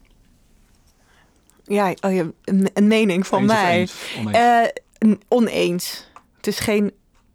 Ja, 1.64 1.94
oh 2.02 2.14
ja 2.14 2.26
een, 2.44 2.70
een 2.74 2.88
mening 2.88 3.28
van 3.28 3.42
Eens 3.42 3.52
of 3.52 3.58
mij. 3.62 3.80
eens? 3.80 3.96
Oneens. 4.20 4.38
Eh, 4.38 4.62
een- 4.98 5.22
oneens. 5.28 6.08
Het 6.38 6.48
is 6.48 6.60
geen 6.60 6.92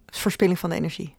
verspilling 0.06 0.59
van 0.59 0.71
energie. 0.73 1.15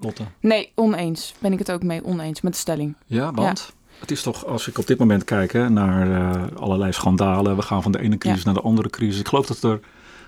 Lotte. 0.00 0.22
nee, 0.40 0.72
oneens. 0.74 1.34
Ben 1.38 1.52
ik 1.52 1.58
het 1.58 1.70
ook 1.70 1.82
mee 1.82 2.04
oneens 2.04 2.40
met 2.40 2.52
de 2.52 2.58
stelling. 2.58 2.94
Ja, 3.06 3.32
want 3.32 3.72
het 4.00 4.10
is 4.10 4.22
toch, 4.22 4.46
als 4.46 4.68
ik 4.68 4.78
op 4.78 4.86
dit 4.86 4.98
moment 4.98 5.24
kijk 5.24 5.52
hè, 5.52 5.68
naar 5.70 6.10
eh, 6.34 6.56
allerlei 6.56 6.92
schandalen. 6.92 7.56
We 7.56 7.62
gaan 7.62 7.82
van 7.82 7.92
de 7.92 8.00
ene 8.00 8.18
crisis 8.18 8.38
Ja. 8.38 8.44
naar 8.44 8.54
de 8.54 8.60
andere 8.68 8.90
crisis. 8.90 9.20
Ik 9.20 9.28
geloof 9.28 9.46
dat 9.46 9.62
er 9.62 9.80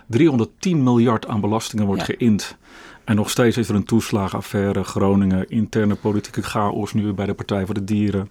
310 0.06 0.82
miljard 0.82 1.26
aan 1.26 1.40
belastingen 1.40 1.86
wordt 1.86 2.06
Ja. 2.06 2.14
geïnd. 2.14 2.56
En 3.04 3.16
nog 3.16 3.30
steeds 3.30 3.56
is 3.56 3.68
er 3.68 3.74
een 3.74 3.84
toeslagenaffaire, 3.84 4.84
Groningen, 4.84 5.48
interne 5.48 5.94
politieke 5.94 6.42
chaos 6.42 6.92
nu 6.92 7.12
bij 7.12 7.26
de 7.26 7.34
Partij 7.34 7.64
voor 7.66 7.74
de 7.74 7.84
Dieren. 7.84 8.30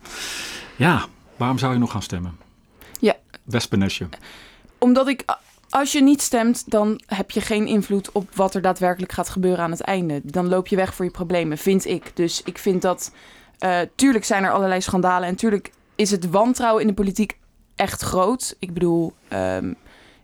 Ja, 0.76 1.06
waarom 1.38 1.58
zou 1.58 1.74
je 1.74 1.80
nog 1.80 1.92
gaan 1.92 2.02
stemmen? 2.02 2.38
Ja. 3.00 3.16
Wespennestje. 3.44 4.08
Omdat 4.78 5.08
ik, 5.08 5.24
als 5.70 5.92
je 5.92 6.02
niet 6.02 6.22
stemt, 6.22 6.72
dan 6.72 7.02
heb 7.06 7.32
je 7.32 7.42
geen 7.42 7.68
invloed 7.68 8.12
op 8.12 8.36
wat 8.36 8.56
er 8.56 8.62
daadwerkelijk 8.62 9.12
gaat 9.12 9.30
gebeuren 9.30 9.64
aan 9.64 9.72
het 9.72 9.82
einde. 9.82 10.22
Dan 10.24 10.48
loop 10.48 10.68
je 10.68 10.76
weg 10.76 10.94
voor 10.94 11.06
je 11.06 11.12
problemen, 11.12 11.58
vind 11.58 11.86
ik. 11.86 12.12
Dus 12.14 12.44
ik 12.44 12.58
vind 12.58 12.82
dat, 12.82 13.12
eh, 13.60 13.80
tuurlijk 13.96 14.26
zijn 14.26 14.44
er 14.44 14.52
allerlei 14.52 14.82
schandalen 14.82 15.28
en 15.28 15.36
tuurlijk 15.36 15.72
is 15.96 16.12
het 16.12 16.30
wantrouwen 16.30 16.82
in 16.82 16.88
de 16.88 16.94
politiek 16.94 17.38
echt 17.76 18.02
groot. 18.02 18.56
Ik 18.60 18.74
bedoel, 18.74 19.14
ehm, 19.28 19.74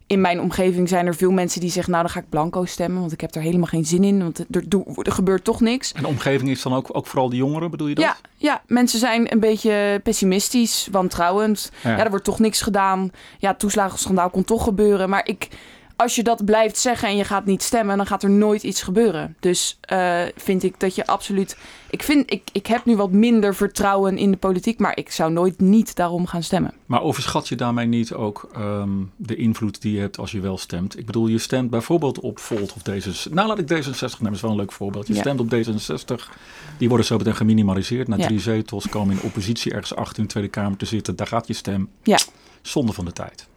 in 0.07 0.21
mijn 0.21 0.41
omgeving 0.41 0.89
zijn 0.89 1.05
er 1.05 1.15
veel 1.15 1.31
mensen 1.31 1.61
die 1.61 1.69
zeggen, 1.69 1.91
nou 1.91 2.03
dan 2.03 2.13
ga 2.13 2.19
ik 2.19 2.29
blanco 2.29 2.65
stemmen, 2.65 2.99
want 2.99 3.11
ik 3.11 3.21
heb 3.21 3.35
er 3.35 3.41
helemaal 3.41 3.67
geen 3.67 3.85
zin 3.85 4.03
in, 4.03 4.19
want 4.19 4.39
er, 4.39 5.11
gebeurt 5.11 5.43
toch 5.43 5.61
niks. 5.61 5.93
En 5.93 6.01
de 6.01 6.07
omgeving 6.07 6.49
is 6.49 6.61
dan 6.61 6.73
ook, 6.73 6.89
ook 6.91 7.07
vooral 7.07 7.29
de 7.29 7.35
jongeren, 7.35 7.71
bedoel 7.71 7.87
je 7.87 7.95
dat? 7.95 8.03
Ja, 8.03 8.17
ja, 8.37 8.61
mensen 8.67 8.99
zijn 8.99 9.31
een 9.31 9.39
beetje 9.39 9.99
pessimistisch, 10.03 10.87
wantrouwend. 10.91 11.71
Ja. 11.83 11.89
Ja, 11.89 12.03
er 12.03 12.09
wordt 12.09 12.25
toch 12.25 12.39
niks 12.39 12.61
gedaan. 12.61 13.11
Ja, 13.39 13.53
toeslagenschandaal 13.53 14.29
kon 14.29 14.43
toch 14.43 14.63
gebeuren. 14.63 15.09
Maar 15.09 15.27
ik, 15.27 15.47
als 15.95 16.15
je 16.15 16.23
dat 16.23 16.45
blijft 16.45 16.77
zeggen 16.77 17.07
en 17.07 17.15
je 17.15 17.23
gaat 17.23 17.45
niet 17.45 17.63
stemmen, 17.63 17.97
dan 17.97 18.05
gaat 18.05 18.23
er 18.23 18.29
nooit 18.29 18.63
iets 18.63 18.81
gebeuren. 18.81 19.35
Dus 19.39 19.77
eh, 19.81 20.21
vind 20.35 20.63
ik 20.63 20.79
dat 20.79 20.95
je 20.95 21.07
absoluut. 21.07 21.57
Ik, 21.89 22.03
vind, 22.03 22.31
ik, 22.31 22.41
ik 22.51 22.67
heb 22.67 22.85
nu 22.85 22.95
wat 22.95 23.11
minder 23.11 23.55
vertrouwen 23.55 24.17
in 24.17 24.31
de 24.31 24.37
politiek, 24.37 24.79
maar 24.79 24.97
ik 24.97 25.11
zou 25.11 25.31
nooit 25.31 25.59
niet 25.59 25.95
daarom 25.95 26.25
gaan 26.27 26.43
stemmen. 26.43 26.73
Maar 26.85 27.01
overschat 27.01 27.47
je 27.47 27.55
daarmee 27.55 27.85
niet 27.85 28.13
ook 28.13 28.49
ehm, 28.53 28.89
de 29.15 29.35
invloed 29.35 29.81
die 29.81 29.93
je 29.93 29.99
hebt 29.99 30.17
als 30.17 30.31
je 30.31 30.39
wel 30.39 30.57
stemt? 30.57 30.97
Ik 30.97 31.05
bedoel, 31.05 31.27
je 31.27 31.37
stemt 31.37 31.69
bijvoorbeeld 31.69 32.19
op 32.19 32.39
Volt 32.39 32.73
of 32.73 32.81
D66. 32.89 33.31
Nou, 33.31 33.47
laat 33.47 33.59
ik 33.59 33.65
D66 33.71 33.99
nemen, 33.99 34.23
dat 34.23 34.33
is 34.33 34.41
wel 34.41 34.51
een 34.51 34.57
leuk 34.57 34.71
voorbeeld. 34.71 35.07
Je 35.07 35.13
Ja. 35.13 35.19
stemt 35.19 35.39
op 35.39 35.53
D66, 35.53 36.29
die 36.77 36.87
worden 36.87 37.05
zo 37.05 37.17
meteen 37.17 37.35
geminimaliseerd 37.35 38.07
naar 38.07 38.19
Ja. 38.19 38.25
drie 38.25 38.39
zetels, 38.39 38.89
komen 38.89 39.15
in 39.15 39.21
oppositie 39.21 39.71
ergens 39.71 39.95
achter 39.95 40.17
in 40.17 40.23
de 40.23 40.29
Tweede 40.29 40.49
Kamer 40.49 40.77
te 40.77 40.85
zitten. 40.85 41.15
Daar 41.15 41.27
gaat 41.27 41.47
je 41.47 41.53
stem. 41.53 41.89
Ja. 42.03 42.17
Zonde 42.61 42.93
van 42.93 43.05
de 43.05 43.11
tijd. 43.11 43.47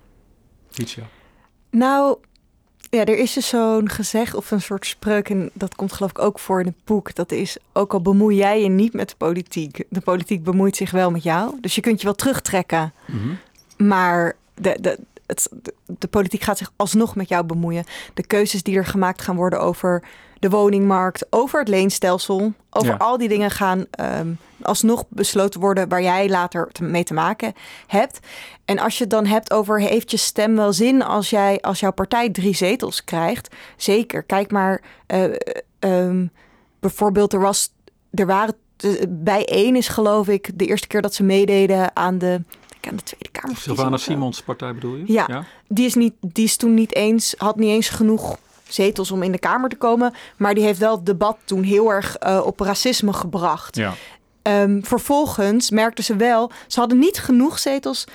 Ietsja. 0.74 1.02
Nou, 1.70 2.16
Ja, 2.90 3.04
er 3.04 3.18
is 3.18 3.32
dus 3.32 3.48
zo'n 3.48 3.88
gezegd 3.88 4.34
of 4.34 4.50
een 4.50 4.60
soort 4.60 4.86
spreuk, 4.86 5.28
en 5.30 5.50
dat 5.52 5.74
komt 5.74 5.92
geloof 5.92 6.10
ik 6.10 6.18
ook 6.18 6.38
voor 6.38 6.60
in 6.60 6.66
het 6.66 6.84
boek. 6.84 7.14
Dat 7.14 7.32
is, 7.32 7.56
ook 7.72 7.92
al 7.92 8.02
bemoei 8.02 8.36
jij 8.36 8.62
je 8.62 8.68
niet 8.68 8.92
met 8.92 9.08
de 9.08 9.14
politiek, 9.16 9.84
de 9.88 10.00
politiek 10.00 10.44
bemoeit 10.44 10.76
zich 10.76 10.90
wel 10.90 11.10
met 11.10 11.22
jou. 11.22 11.54
Dus 11.60 11.74
je 11.74 11.80
kunt 11.80 11.98
je 12.00 12.04
wel 12.06 12.14
terugtrekken, 12.14 12.92
Mhm. 13.06 13.28
maar 13.88 14.36
de, 14.54 14.78
de, 14.80 14.98
het, 15.28 15.48
de, 15.86 16.08
politiek 16.08 16.42
gaat 16.42 16.58
zich 16.58 16.72
alsnog 16.76 17.14
met 17.16 17.28
jou 17.28 17.44
bemoeien. 17.44 17.84
De 18.14 18.26
keuzes 18.26 18.62
die 18.62 18.76
er 18.76 18.86
gemaakt 18.86 19.22
gaan 19.22 19.36
worden 19.36 19.60
over 19.60 20.02
de 20.38 20.50
woningmarkt, 20.50 21.26
over 21.30 21.58
het 21.58 21.68
leenstelsel, 21.68 22.52
over 22.70 22.88
Ja. 22.90 22.96
al 22.96 23.18
die 23.18 23.28
dingen 23.28 23.50
gaan 23.50 23.84
ehm, 23.90 24.28
alsnog 24.62 25.04
besloten 25.08 25.60
worden 25.60 25.88
waar 25.88 26.02
jij 26.02 26.28
later 26.28 26.68
te- 26.72 26.82
mee 26.84 27.04
te 27.04 27.14
maken 27.14 27.52
hebt. 27.86 28.18
En 28.64 28.78
als 28.78 28.96
je 28.96 29.00
het 29.02 29.12
dan 29.12 29.26
hebt 29.26 29.52
over 29.52 29.80
heeft 29.80 30.10
je 30.10 30.16
stem 30.16 30.56
wel 30.56 30.72
zin 30.72 31.02
als 31.02 31.30
jij 31.30 31.60
als 31.60 31.80
jouw 31.80 31.92
partij 31.92 32.30
drie 32.30 32.54
zetels 32.54 33.04
krijgt, 33.04 33.54
zeker. 33.76 34.22
Kijk 34.22 34.50
maar, 34.50 34.80
eh, 35.06 35.24
ehm, 35.78 36.26
bijvoorbeeld 36.80 37.32
er 37.32 37.40
was, 37.40 37.70
er 38.10 38.26
waren 38.26 38.54
bij 39.08 39.44
één 39.44 39.76
is 39.76 39.88
geloof 39.88 40.28
ik 40.28 40.50
de 40.58 40.66
eerste 40.66 40.86
keer 40.86 41.02
dat 41.02 41.14
ze 41.14 41.22
meededen 41.22 41.96
aan 41.96 42.18
de, 42.18 42.42
aan 42.88 42.96
de 42.96 43.02
Tweede 43.02 43.28
Kamer. 43.30 43.56
Sylvana 43.56 43.96
Simons 43.96 44.42
partij 44.42 44.74
bedoel 44.74 44.94
je? 44.94 45.12
Ja. 45.12 45.44
Die 45.68 45.86
is, 45.86 45.94
niet, 45.94 46.14
die 46.20 46.44
is 46.44 46.56
toen 46.56 46.74
niet 46.74 46.94
eens, 46.94 47.34
had 47.38 47.56
niet 47.56 47.70
eens 47.70 47.88
genoeg 47.88 48.38
zetels 48.68 49.10
om 49.10 49.22
in 49.22 49.32
de 49.32 49.38
Kamer 49.38 49.68
te 49.68 49.76
komen. 49.76 50.14
Maar 50.36 50.54
die 50.54 50.64
heeft 50.64 50.78
wel 50.78 50.96
het 50.96 51.06
debat 51.06 51.36
toen 51.44 51.62
heel 51.62 51.92
erg 51.92 52.16
eh, 52.16 52.40
op 52.44 52.60
racisme 52.60 53.12
gebracht. 53.12 53.76
Ja. 53.76 53.94
Ehm, 54.42 54.80
vervolgens 54.82 55.70
merkten 55.70 56.04
ze 56.04 56.16
wel, 56.16 56.50
ze 56.66 56.80
hadden 56.80 56.98
niet 56.98 57.18
genoeg 57.18 57.58
zetels 57.58 58.06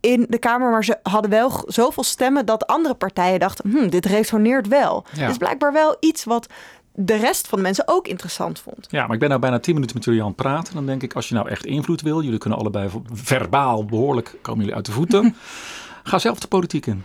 in 0.00 0.26
de 0.28 0.38
Kamer, 0.38 0.70
maar 0.70 0.84
ze 0.84 0.98
hadden 1.02 1.30
wel 1.30 1.62
zoveel 1.66 2.02
stemmen 2.02 2.46
dat 2.46 2.66
andere 2.66 2.94
partijen 2.94 3.40
dachten, 3.40 3.70
hm, 3.70 3.88
dit 3.88 4.06
resoneert 4.06 4.68
wel. 4.68 5.04
Ja. 5.12 5.26
Dus 5.26 5.36
blijkbaar 5.36 5.72
wel 5.72 5.96
iets 6.00 6.24
wat 6.24 6.46
de 7.00 7.16
rest 7.16 7.48
van 7.48 7.58
de 7.58 7.64
mensen 7.64 7.88
ook 7.88 8.08
interessant 8.08 8.60
vond. 8.60 8.86
Ja, 8.90 9.02
maar 9.02 9.14
ik 9.14 9.20
ben 9.20 9.28
nou 9.28 9.40
bijna 9.40 9.58
tien 9.58 9.74
minuten 9.74 9.96
met 9.96 10.04
jullie 10.04 10.20
aan 10.20 10.26
het 10.26 10.36
praten. 10.36 10.74
Dan 10.74 10.86
denk 10.86 11.02
ik, 11.02 11.14
als 11.14 11.28
je 11.28 11.34
nou 11.34 11.48
echt 11.48 11.66
invloed 11.66 12.00
wil, 12.00 12.22
jullie 12.22 12.38
kunnen 12.38 12.58
allebei 12.58 12.88
verbaal 13.12 13.84
behoorlijk, 13.84 14.34
komen 14.42 14.60
jullie 14.60 14.74
uit 14.74 14.86
de 14.86 14.92
voeten. 14.92 15.36
Ga 16.02 16.18
zelf 16.18 16.38
de 16.38 16.48
politiek 16.48 16.86
in. 16.86 17.04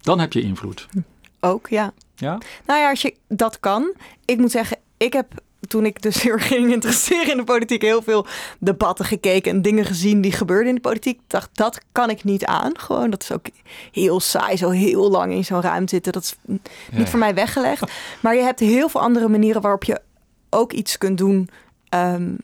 Dan 0.00 0.18
heb 0.18 0.32
je 0.32 0.40
invloed. 0.40 0.86
Ook, 1.40 1.68
ja. 1.68 1.92
Ja? 2.14 2.38
Nou 2.66 2.80
ja, 2.80 2.90
als 2.90 3.02
je 3.02 3.14
dat 3.28 3.60
kan. 3.60 3.92
Ik 4.24 4.38
moet 4.38 4.50
zeggen, 4.50 4.78
ik 4.96 5.12
heb 5.12 5.32
toen 5.68 5.86
ik 5.86 6.02
dus 6.02 6.22
heel 6.22 6.36
ging 6.38 6.72
interesseren 6.72 7.30
in 7.30 7.36
de 7.36 7.44
politiek, 7.44 7.82
heel 7.82 8.02
veel 8.02 8.26
debatten 8.58 9.04
gekeken 9.04 9.50
en 9.52 9.62
dingen 9.62 9.84
gezien 9.84 10.20
die 10.20 10.32
gebeurden 10.32 10.68
in 10.68 10.74
de 10.74 10.80
politiek. 10.80 11.16
Ik 11.18 11.24
dacht, 11.26 11.48
dat 11.52 11.80
kan 11.92 12.10
ik 12.10 12.24
niet 12.24 12.44
aan. 12.44 12.78
Gewoon, 12.78 13.10
dat 13.10 13.22
is 13.22 13.32
ook 13.32 13.46
heel 13.92 14.20
saai, 14.20 14.56
zo 14.56 14.70
heel 14.70 15.10
lang 15.10 15.32
in 15.32 15.44
zo'n 15.44 15.60
ruimte 15.62 15.94
zitten. 15.94 16.12
Dat 16.12 16.22
is 16.22 16.34
niet 16.46 16.68
Ja. 16.92 17.06
voor 17.06 17.18
mij 17.18 17.34
weggelegd. 17.34 17.92
Maar 18.20 18.34
je 18.34 18.42
hebt 18.42 18.60
heel 18.60 18.88
veel 18.88 19.00
andere 19.00 19.28
manieren 19.28 19.62
waarop 19.62 19.84
je 19.84 20.00
ook 20.50 20.72
iets 20.72 20.98
kunt 20.98 21.18
doen. 21.18 21.48
ehm, 21.88 22.34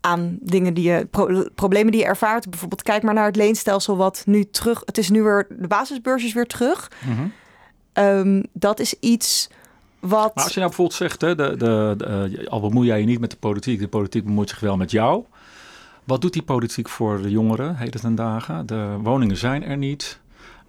aan 0.00 0.38
dingen 0.40 0.74
die 0.74 0.90
je, 0.90 1.06
pro- 1.10 1.44
problemen 1.54 1.92
die 1.92 2.00
je 2.00 2.06
ervaart. 2.06 2.50
Bijvoorbeeld, 2.50 2.82
kijk 2.82 3.02
maar 3.02 3.14
naar 3.14 3.26
het 3.26 3.36
leenstelsel, 3.36 3.96
wat 3.96 4.22
nu 4.26 4.44
terug. 4.50 4.82
Het 4.84 4.98
is 4.98 5.10
nu 5.10 5.22
weer, 5.22 5.46
de 5.50 5.66
basisbeurs 5.66 6.24
is 6.24 6.32
weer 6.32 6.46
terug. 6.46 6.90
Mhm. 7.06 7.26
Ehm, 7.92 8.42
dat 8.52 8.80
is 8.80 8.94
iets 9.00 9.48
wat. 10.00 10.34
Maar 10.34 10.44
als 10.44 10.54
je 10.54 10.60
nou 10.60 10.68
bijvoorbeeld 10.68 10.98
zegt, 10.98 11.20
hè, 11.20 11.34
de, 11.34 11.56
de, 11.56 11.94
de, 11.96 12.36
eh, 12.40 12.46
al 12.48 12.60
bemoei 12.60 12.86
jij 12.86 13.00
je 13.00 13.06
niet 13.06 13.20
met 13.20 13.30
de 13.30 13.36
politiek, 13.36 13.80
de 13.80 13.88
politiek 13.88 14.24
bemoeit 14.24 14.48
zich 14.48 14.60
wel 14.60 14.76
met 14.76 14.90
jou. 14.90 15.24
Wat 16.04 16.20
doet 16.20 16.32
die 16.32 16.42
politiek 16.42 16.88
voor 16.88 17.22
de 17.22 17.30
jongeren 17.30 17.76
heden 17.76 18.00
ten 18.00 18.14
dagen? 18.14 18.66
De 18.66 18.96
woningen 19.02 19.36
zijn 19.36 19.64
er 19.64 19.76
niet. 19.76 20.20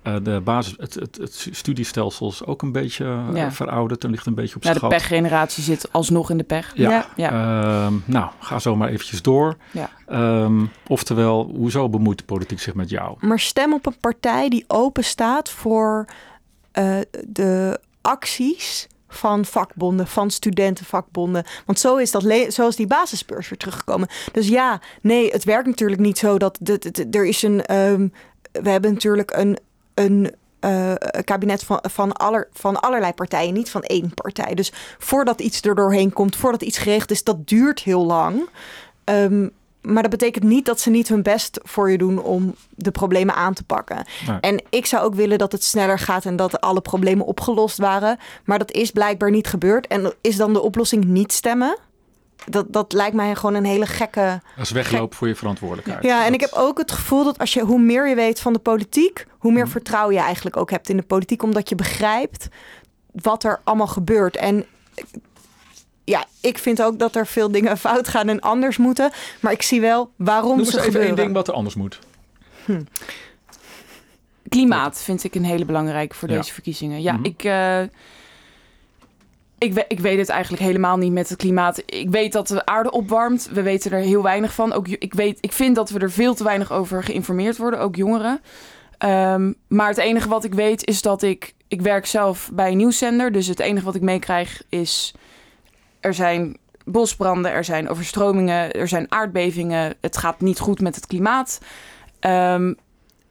Eh, 0.01 0.15
de 0.23 0.41
basis, 0.43 0.73
het, 0.77 0.93
het, 0.93 1.17
het 1.17 1.47
studiestelsel 1.51 2.27
is 2.27 2.45
ook 2.45 2.61
een 2.61 2.71
beetje 2.71 3.05
eh, 3.05 3.35
Ja. 3.35 3.51
verouderd 3.51 4.03
en 4.03 4.09
ligt 4.09 4.25
een 4.25 4.35
beetje 4.35 4.55
op 4.55 4.63
Ja, 4.63 4.69
zijn 4.69 4.89
de 4.89 4.95
pechgeneratie 4.95 5.63
zit 5.63 5.91
alsnog 5.91 6.29
in 6.29 6.37
de 6.37 6.43
pech. 6.43 6.71
Ja. 6.75 6.89
Ja. 6.89 7.05
Ja. 7.15 7.29
Ehm, 7.85 7.93
nou, 8.05 8.29
ga 8.39 8.59
zo 8.59 8.75
maar 8.75 8.89
eventjes 8.89 9.21
door. 9.21 9.57
Ja. 9.71 9.89
Ehm, 10.07 10.65
oftewel, 10.87 11.51
hoezo 11.55 11.89
bemoeit 11.89 12.17
de 12.17 12.23
politiek 12.23 12.59
zich 12.59 12.73
met 12.73 12.89
jou? 12.89 13.17
Maar 13.19 13.39
stem 13.39 13.73
op 13.73 13.85
een 13.85 13.97
partij 13.99 14.49
die 14.49 14.63
open 14.67 15.03
staat 15.03 15.49
voor 15.49 16.05
eh, 16.71 16.97
de 17.27 17.79
acties 18.01 18.87
van 19.09 19.45
vakbonden, 19.45 20.07
van 20.07 20.31
studentenvakbonden. 20.31 21.43
Want 21.65 21.79
zo 21.79 21.95
is, 21.95 22.11
dat 22.11 22.23
zo 22.49 22.67
is 22.67 22.75
die 22.75 22.87
basisbeurs 22.87 23.49
weer 23.49 23.57
teruggekomen. 23.57 24.07
Dus 24.31 24.47
ja, 24.47 24.81
nee, 25.01 25.29
het 25.29 25.43
werkt 25.43 25.67
natuurlijk 25.67 26.01
niet 26.01 26.17
zo 26.17 26.37
dat 26.37 26.59
er 27.11 27.25
is 27.25 27.41
een. 27.41 27.65
ehm, 27.65 28.07
we 28.51 28.69
hebben 28.69 28.93
natuurlijk 28.93 29.31
een, 29.35 29.57
een 29.93 30.35
eh, 30.59 30.93
kabinet 31.23 31.63
van, 31.63 31.79
van, 31.81 32.13
aller, 32.13 32.47
van 32.53 32.79
allerlei 32.79 33.13
partijen, 33.13 33.53
niet 33.53 33.69
van 33.69 33.83
één 33.83 34.13
partij. 34.13 34.53
Dus 34.53 34.71
voordat 34.97 35.41
iets 35.41 35.61
er 35.61 35.75
doorheen 35.75 36.13
komt, 36.13 36.35
voordat 36.35 36.61
iets 36.61 36.77
geregeld 36.77 37.11
is, 37.11 37.23
dat 37.23 37.47
duurt 37.47 37.79
heel 37.79 38.05
lang. 38.05 38.49
Ehm, 39.03 39.47
maar 39.93 40.01
dat 40.01 40.11
betekent 40.11 40.43
niet 40.43 40.65
dat 40.65 40.79
ze 40.79 40.89
niet 40.89 41.07
hun 41.07 41.23
best 41.23 41.59
voor 41.63 41.91
je 41.91 41.97
doen 41.97 42.21
om 42.21 42.55
de 42.69 42.91
problemen 42.91 43.35
aan 43.35 43.53
te 43.53 43.63
pakken. 43.63 44.05
Nee. 44.27 44.37
En 44.39 44.63
ik 44.69 44.85
zou 44.85 45.03
ook 45.03 45.15
willen 45.15 45.37
dat 45.37 45.51
het 45.51 45.63
sneller 45.63 45.99
gaat 45.99 46.25
en 46.25 46.35
dat 46.35 46.61
alle 46.61 46.81
problemen 46.81 47.25
opgelost 47.25 47.77
waren. 47.77 48.17
Maar 48.45 48.59
dat 48.59 48.71
is 48.71 48.91
blijkbaar 48.91 49.31
niet 49.31 49.47
gebeurd. 49.47 49.87
En 49.87 50.13
is 50.21 50.35
dan 50.35 50.53
de 50.53 50.61
oplossing 50.61 51.03
niet 51.05 51.33
stemmen? 51.33 51.77
Dat, 52.45 52.65
dat 52.69 52.93
lijkt 52.93 53.15
mij 53.15 53.35
gewoon 53.35 53.55
een 53.55 53.65
hele 53.65 53.85
gekke. 53.85 54.41
Dat 54.55 54.65
is 54.65 54.71
weglopen 54.71 55.17
voor 55.17 55.27
je 55.27 55.35
verantwoordelijkheid. 55.35 56.03
Ja, 56.03 56.25
en 56.25 56.33
ik 56.33 56.41
heb 56.41 56.51
ook 56.53 56.77
het 56.77 56.91
gevoel 56.91 57.23
dat 57.23 57.37
als 57.37 57.53
je 57.53 57.61
hoe 57.63 57.79
meer 57.79 58.07
je 58.09 58.15
weet 58.15 58.39
van 58.39 58.53
de 58.53 58.59
politiek, 58.59 59.25
hoe 59.37 59.51
meer 59.51 59.63
Mhm. 59.63 59.71
vertrouwen 59.71 60.15
je 60.15 60.21
eigenlijk 60.21 60.57
ook 60.57 60.71
hebt 60.71 60.89
in 60.89 60.97
de 60.97 61.03
politiek, 61.03 61.43
omdat 61.43 61.69
je 61.69 61.75
begrijpt 61.75 62.47
wat 63.11 63.43
er 63.43 63.59
allemaal 63.63 63.87
gebeurt. 63.87 64.35
En 64.37 64.65
ja, 66.09 66.25
ik 66.41 66.57
vind 66.57 66.81
ook 66.83 66.99
dat 66.99 67.15
er 67.15 67.27
veel 67.27 67.51
dingen 67.51 67.77
fout 67.77 68.07
gaan 68.07 68.29
en 68.29 68.39
anders 68.39 68.77
moeten. 68.77 69.11
Maar 69.39 69.51
ik 69.51 69.61
zie 69.61 69.81
wel 69.81 70.11
waarom 70.15 70.55
Noem 70.57 70.65
ze 70.65 70.71
even 70.71 70.83
gebeuren. 70.83 71.07
één 71.07 71.15
ding 71.17 71.33
wat 71.33 71.47
er 71.47 71.53
anders 71.53 71.75
moet. 71.75 71.99
Klimaat 74.49 75.01
vind 75.01 75.23
ik 75.23 75.35
een 75.35 75.43
hele 75.45 75.65
belangrijke 75.65 76.15
voor 76.15 76.29
Ja. 76.29 76.35
deze 76.37 76.53
verkiezingen. 76.53 77.01
Ja, 77.01 77.13
Mhm. 77.13 77.23
ik, 77.25 77.43
eh, 77.43 77.81
ik, 79.57 79.85
ik 79.87 79.99
weet 79.99 80.17
het 80.19 80.29
eigenlijk 80.29 80.63
helemaal 80.63 80.97
niet 80.97 81.11
met 81.11 81.29
het 81.29 81.37
klimaat. 81.37 81.81
Ik 81.85 82.09
weet 82.09 82.31
dat 82.31 82.47
de 82.47 82.65
aarde 82.65 82.91
opwarmt. 82.91 83.49
We 83.51 83.61
weten 83.61 83.91
er 83.91 83.99
heel 83.99 84.23
weinig 84.23 84.53
van. 84.53 84.73
Ook, 84.73 84.87
ik, 84.87 85.13
weet, 85.13 85.37
ik 85.41 85.51
vind 85.51 85.75
dat 85.75 85.89
we 85.89 85.99
er 85.99 86.11
veel 86.11 86.33
te 86.33 86.43
weinig 86.43 86.71
over 86.71 87.03
geïnformeerd 87.03 87.57
worden, 87.57 87.79
ook 87.79 87.95
jongeren. 87.95 88.41
Ehm, 88.97 89.53
maar 89.67 89.87
het 89.87 89.97
enige 89.97 90.27
wat 90.29 90.43
ik 90.43 90.53
weet 90.53 90.85
is 90.87 91.01
dat 91.01 91.21
ik... 91.21 91.53
Ik 91.67 91.81
werk 91.81 92.05
zelf 92.05 92.49
bij 92.53 92.71
een 92.71 92.77
nieuwszender. 92.77 93.31
Dus 93.31 93.47
het 93.47 93.59
enige 93.59 93.85
wat 93.85 93.95
ik 93.95 94.01
meekrijg 94.01 94.61
is... 94.69 95.13
Er 95.99 96.13
zijn 96.13 96.57
bosbranden, 96.85 97.51
er 97.51 97.63
zijn 97.63 97.89
overstromingen, 97.89 98.71
er 98.71 98.87
zijn 98.87 99.11
aardbevingen. 99.11 99.95
Het 100.01 100.17
gaat 100.17 100.41
niet 100.41 100.59
goed 100.59 100.81
met 100.81 100.95
het 100.95 101.05
klimaat. 101.05 101.59
Ehm, 102.19 102.73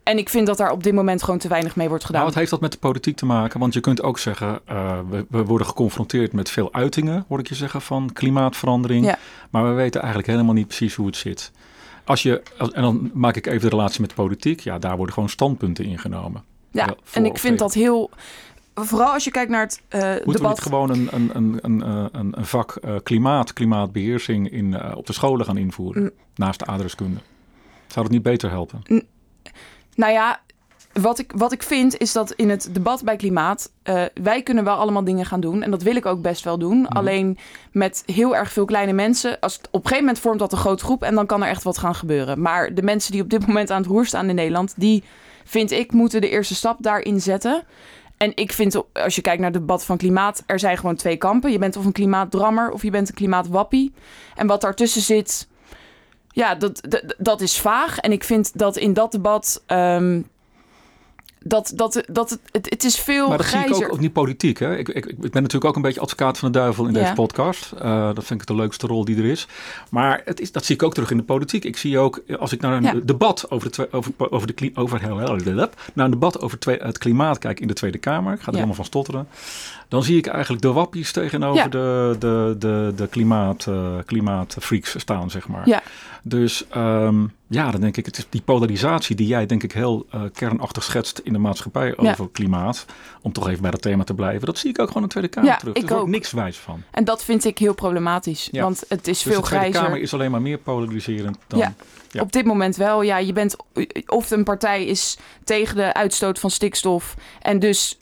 en 0.02 0.18
ik 0.18 0.28
vind 0.28 0.46
dat 0.46 0.56
daar 0.56 0.70
op 0.70 0.82
dit 0.82 0.94
moment 0.94 1.22
gewoon 1.22 1.38
te 1.38 1.48
weinig 1.48 1.76
mee 1.76 1.88
wordt 1.88 2.04
gedaan. 2.04 2.20
Nou, 2.20 2.32
wat 2.32 2.40
heeft 2.40 2.50
dat 2.50 2.60
met 2.60 2.72
de 2.72 2.78
politiek 2.78 3.16
te 3.16 3.26
maken? 3.26 3.60
Want 3.60 3.74
je 3.74 3.80
kunt 3.80 4.02
ook 4.02 4.18
zeggen, 4.18 4.60
eh, 4.64 4.98
we, 5.10 5.26
we 5.28 5.44
worden 5.44 5.66
geconfronteerd 5.66 6.32
met 6.32 6.50
veel 6.50 6.72
uitingen, 6.72 7.24
hoor 7.28 7.38
ik 7.38 7.48
je 7.48 7.54
zeggen, 7.54 7.82
van 7.82 8.12
klimaatverandering. 8.12 9.04
Ja. 9.04 9.18
Maar 9.50 9.68
we 9.68 9.72
weten 9.72 10.00
eigenlijk 10.00 10.30
helemaal 10.30 10.54
niet 10.54 10.66
precies 10.66 10.94
hoe 10.94 11.06
het 11.06 11.16
zit. 11.16 11.52
Als 12.04 12.22
je, 12.22 12.42
en 12.72 12.82
dan 12.82 13.10
maak 13.14 13.36
ik 13.36 13.46
even 13.46 13.60
de 13.60 13.76
relatie 13.76 14.00
met 14.00 14.10
de 14.10 14.16
politiek. 14.16 14.60
Ja, 14.60 14.78
daar 14.78 14.96
worden 14.96 15.14
gewoon 15.14 15.28
standpunten 15.28 15.84
ingenomen. 15.84 16.44
Ja, 16.70 16.94
en 17.12 17.24
ik 17.24 17.38
vind 17.38 17.40
tegen. 17.40 17.56
dat 17.56 17.74
heel... 17.74 18.10
Vooral 18.84 19.12
als 19.12 19.24
je 19.24 19.30
kijkt 19.30 19.50
naar 19.50 19.60
het 19.60 19.82
eh, 19.88 20.00
Moeten 20.00 20.26
we 20.26 20.32
debat... 20.32 20.50
niet 20.50 20.60
gewoon 20.60 20.90
een, 20.90 21.08
een, 21.10 21.30
een, 21.34 21.58
een, 21.62 21.82
eh, 21.82 22.06
een, 22.12 22.34
vak 22.38 22.76
eh, 22.76 22.94
klimaat, 23.02 23.52
klimaatbeheersing 23.52 24.50
in, 24.50 24.94
op 24.94 25.06
de 25.06 25.12
scholen 25.12 25.46
gaan 25.46 25.56
invoeren? 25.56 26.02
Mm. 26.02 26.10
Naast 26.34 26.58
de 26.58 26.66
aardrijkskunde. 26.66 27.20
Zou 27.86 28.04
dat 28.04 28.14
niet 28.14 28.22
beter 28.22 28.50
helpen? 28.50 28.82
Nou 29.94 30.12
ja, 30.12 30.40
wat 30.92 31.18
ik, 31.18 31.32
wat 31.36 31.52
ik 31.52 31.62
vind 31.62 31.98
is 31.98 32.12
dat 32.12 32.32
in 32.32 32.50
het 32.50 32.68
debat 32.72 33.04
bij 33.04 33.16
klimaat... 33.16 33.72
wij 34.14 34.42
kunnen 34.42 34.64
wel 34.64 34.76
allemaal 34.76 35.04
dingen 35.04 35.26
gaan 35.26 35.40
doen. 35.40 35.62
En 35.62 35.70
dat 35.70 35.82
wil 35.82 35.96
ik 35.96 36.06
ook 36.06 36.22
best 36.22 36.44
wel 36.44 36.58
doen. 36.58 36.78
Mhm. 36.78 36.92
Alleen 36.92 37.38
met 37.72 38.02
heel 38.06 38.36
erg 38.36 38.52
veel 38.52 38.64
kleine 38.64 38.92
mensen... 38.92 39.40
Als 39.40 39.56
het, 39.56 39.66
op 39.66 39.74
een 39.74 39.80
gegeven 39.80 40.04
moment 40.04 40.18
vormt 40.18 40.38
dat 40.38 40.52
een 40.52 40.58
grote 40.58 40.84
groep... 40.84 41.02
en 41.02 41.14
dan 41.14 41.26
kan 41.26 41.42
er 41.42 41.48
echt 41.48 41.62
wat 41.62 41.78
gaan 41.78 41.94
gebeuren. 41.94 42.40
Maar 42.40 42.74
de 42.74 42.82
mensen 42.82 43.12
die 43.12 43.22
op 43.22 43.30
dit 43.30 43.46
moment 43.46 43.70
aan 43.70 43.82
het 43.82 43.90
roer 43.90 44.06
staan 44.06 44.28
in 44.28 44.34
Nederland... 44.34 44.74
die, 44.76 45.04
vind 45.44 45.70
ik, 45.70 45.92
moeten 45.92 46.20
de 46.20 46.30
eerste 46.30 46.54
stap 46.54 46.76
daarin 46.82 47.20
zetten... 47.20 47.64
En 48.18 48.32
ik 48.34 48.52
vind, 48.52 48.82
als 48.92 49.14
je 49.14 49.20
kijkt 49.20 49.40
naar 49.40 49.50
het 49.50 49.60
debat 49.60 49.84
van 49.84 49.96
klimaat, 49.96 50.42
er 50.46 50.58
zijn 50.58 50.76
gewoon 50.76 50.96
twee 50.96 51.16
kampen. 51.16 51.52
Je 51.52 51.58
bent 51.58 51.76
of 51.76 51.84
een 51.84 51.92
klimaatdrammer 51.92 52.70
of 52.70 52.82
je 52.82 52.90
bent 52.90 53.08
een 53.08 53.14
klimaatwappie. 53.14 53.92
En 54.34 54.46
wat 54.46 54.60
daartussen 54.60 55.02
zit, 55.02 55.48
ja, 56.30 56.54
dat, 56.54 57.02
dat, 57.18 57.40
is 57.40 57.60
vaag. 57.60 57.98
En 57.98 58.12
ik 58.12 58.24
vind 58.24 58.58
dat 58.58 58.76
in 58.76 58.92
dat 58.92 59.12
debat, 59.12 59.62
ehm, 59.66 60.22
dat, 61.48 61.72
dat, 61.74 62.02
dat 62.10 62.30
het, 62.30 62.40
het, 62.52 62.70
het 62.70 62.84
is 62.84 62.96
veel 63.00 63.28
Maar 63.28 63.36
dat 63.38 63.46
zie 63.46 63.58
ik 63.58 63.74
ook, 63.74 63.92
ook 63.92 64.00
niet 64.00 64.12
politiek. 64.12 64.58
Hè? 64.58 64.76
Ik, 64.76 64.88
ik, 64.88 65.06
ik 65.06 65.18
ben 65.18 65.30
natuurlijk 65.42 65.64
ook 65.64 65.76
een 65.76 65.82
beetje 65.82 66.00
advocaat 66.00 66.38
van 66.38 66.52
de 66.52 66.58
duivel 66.58 66.86
in 66.86 66.92
Ja. 66.94 67.00
deze 67.00 67.12
podcast. 67.12 67.72
Eh, 67.72 68.14
dat 68.14 68.24
vind 68.24 68.40
ik 68.40 68.46
de 68.46 68.54
leukste 68.54 68.86
rol 68.86 69.04
die 69.04 69.16
er 69.16 69.24
is. 69.24 69.46
Maar 69.90 70.22
het 70.24 70.40
is, 70.40 70.52
dat 70.52 70.64
zie 70.64 70.74
ik 70.74 70.82
ook 70.82 70.94
terug 70.94 71.10
in 71.10 71.16
de 71.16 71.22
politiek. 71.22 71.64
Ik 71.64 71.76
zie 71.76 71.98
ook, 71.98 72.22
als 72.38 72.52
ik 72.52 72.60
naar 72.60 72.76
een 72.76 72.82
Ja. 72.82 72.94
debat 73.02 73.50
over, 73.50 73.70
de, 73.70 73.88
over, 73.92 74.12
over, 74.18 74.54
de, 74.54 74.70
over, 74.74 75.00
naar 75.94 76.04
een 76.04 76.10
debat 76.10 76.40
over 76.40 76.58
twee- 76.58 76.78
het 76.82 76.98
klimaat 76.98 77.38
kijk 77.38 77.60
in 77.60 77.68
de 77.68 77.74
Tweede 77.74 77.98
Kamer. 77.98 78.32
Ik 78.32 78.38
ga 78.38 78.44
er 78.46 78.50
Ja. 78.50 78.54
helemaal 78.54 78.74
van 78.76 78.84
stotteren. 78.84 79.28
Dan 79.88 80.02
zie 80.02 80.16
ik 80.16 80.26
eigenlijk 80.26 80.62
de 80.62 80.72
wappies 80.72 81.12
tegenover 81.12 81.62
Ja. 81.62 81.68
de, 81.68 82.16
de, 82.18 82.54
de, 82.58 82.92
de 82.96 83.06
klimaat, 83.06 83.66
eh, 83.66 83.94
klimaatfreaks 84.04 84.98
staan, 84.98 85.30
zeg 85.30 85.48
maar. 85.48 85.68
Ja. 85.68 85.82
Dus 86.22 86.66
ehm, 86.68 87.26
ja, 87.46 87.70
dan 87.70 87.80
denk 87.80 87.96
ik, 87.96 88.06
het 88.06 88.18
is 88.18 88.26
die 88.30 88.42
polarisatie 88.42 89.16
die 89.16 89.26
jij 89.26 89.46
denk 89.46 89.62
ik 89.62 89.72
heel 89.72 90.06
eh, 90.10 90.22
kernachtig 90.32 90.82
schetst 90.84 91.18
in 91.18 91.32
de 91.32 91.38
maatschappij 91.38 91.94
Ja. 92.00 92.10
over 92.10 92.28
klimaat. 92.32 92.84
Om 93.22 93.32
toch 93.32 93.48
even 93.48 93.62
bij 93.62 93.70
dat 93.70 93.82
thema 93.82 94.04
te 94.04 94.14
blijven. 94.14 94.46
Dat 94.46 94.58
zie 94.58 94.70
ik 94.70 94.78
ook 94.80 94.86
gewoon 94.86 95.02
in 95.02 95.08
de 95.08 95.14
Tweede 95.14 95.30
Kamer 95.30 95.50
Ja, 95.50 95.56
terug. 95.56 95.74
ik 95.74 95.88
er 95.90 95.94
wordt 95.96 96.10
niks 96.10 96.30
wijs 96.32 96.56
van. 96.56 96.82
En 96.90 97.04
dat 97.04 97.24
vind 97.24 97.44
ik 97.44 97.58
heel 97.58 97.74
problematisch. 97.74 98.48
Ja. 98.52 98.62
Want 98.62 98.84
het 98.88 99.08
is 99.08 99.22
Dus 99.22 99.32
veel 99.32 99.40
de 99.40 99.46
Tweede 99.46 99.64
grijzer. 99.64 99.82
Kamer 99.82 100.00
is 100.02 100.14
alleen 100.14 100.30
maar 100.30 100.42
meer 100.42 100.58
polariserend 100.58 101.38
dan... 101.46 101.58
Ja. 101.58 101.74
Ja. 102.10 102.20
Op 102.22 102.32
dit 102.32 102.44
moment 102.44 102.76
wel. 102.76 103.02
Ja, 103.02 103.18
je 103.18 103.32
bent 103.32 103.56
of 104.06 104.30
een 104.30 104.44
partij 104.44 104.84
is 104.84 105.18
tegen 105.44 105.76
de 105.76 105.94
uitstoot 105.94 106.38
van 106.38 106.50
stikstof 106.50 107.14
en 107.42 107.58
dus 107.58 107.98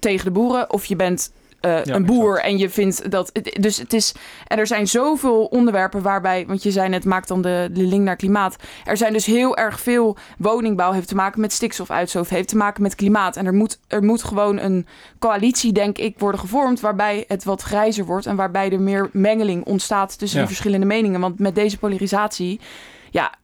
tegen 0.00 0.24
de 0.24 0.30
boeren, 0.30 0.72
of 0.72 0.84
je 0.84 0.96
bent 0.96 1.32
eh, 1.60 1.84
Ja, 1.84 1.94
een 1.94 2.06
boer 2.06 2.30
exact. 2.36 2.46
en 2.52 2.58
je 2.58 2.70
vindt 2.70 3.10
dat. 3.10 3.32
Dus 3.60 3.76
het 3.76 3.92
is. 3.92 4.14
En 4.46 4.58
er 4.58 4.66
zijn 4.66 4.88
zoveel 4.88 5.44
onderwerpen 5.44 6.02
waarbij, 6.02 6.44
want 6.46 6.62
je 6.62 6.70
zei 6.70 6.88
net, 6.88 7.04
maakt 7.04 7.28
dan 7.28 7.42
de, 7.42 7.68
de 7.72 7.82
link 7.82 8.02
naar 8.04 8.16
klimaat. 8.16 8.56
Er 8.84 8.96
zijn 8.96 9.12
dus 9.12 9.26
heel 9.26 9.56
erg 9.56 9.80
veel 9.80 10.16
woningbouw 10.38 10.92
heeft 10.92 11.08
te 11.08 11.14
maken 11.14 11.40
met 11.40 11.52
stikstofuitstoot, 11.52 12.28
heeft 12.28 12.48
te 12.48 12.56
maken 12.56 12.82
met 12.82 12.94
klimaat. 12.94 13.36
En 13.36 13.46
er 13.46 13.54
moet, 13.54 13.78
er 13.88 14.02
moet 14.04 14.22
gewoon 14.22 14.58
een 14.58 14.86
coalitie, 15.18 15.72
denk 15.72 15.98
ik, 15.98 16.18
worden 16.18 16.40
gevormd 16.40 16.80
waarbij 16.80 17.24
het 17.28 17.44
wat 17.44 17.62
grijzer 17.62 18.04
wordt 18.04 18.26
en 18.26 18.36
waarbij 18.36 18.70
er 18.72 18.80
meer 18.80 19.08
mengeling 19.12 19.64
ontstaat 19.64 20.18
tussen 20.18 20.38
Ja. 20.38 20.44
die 20.46 20.54
verschillende 20.54 20.86
meningen. 20.86 21.20
Want 21.20 21.38
met 21.38 21.54
deze 21.54 21.78
polarisatie 21.78 22.60
ja, 23.10 23.34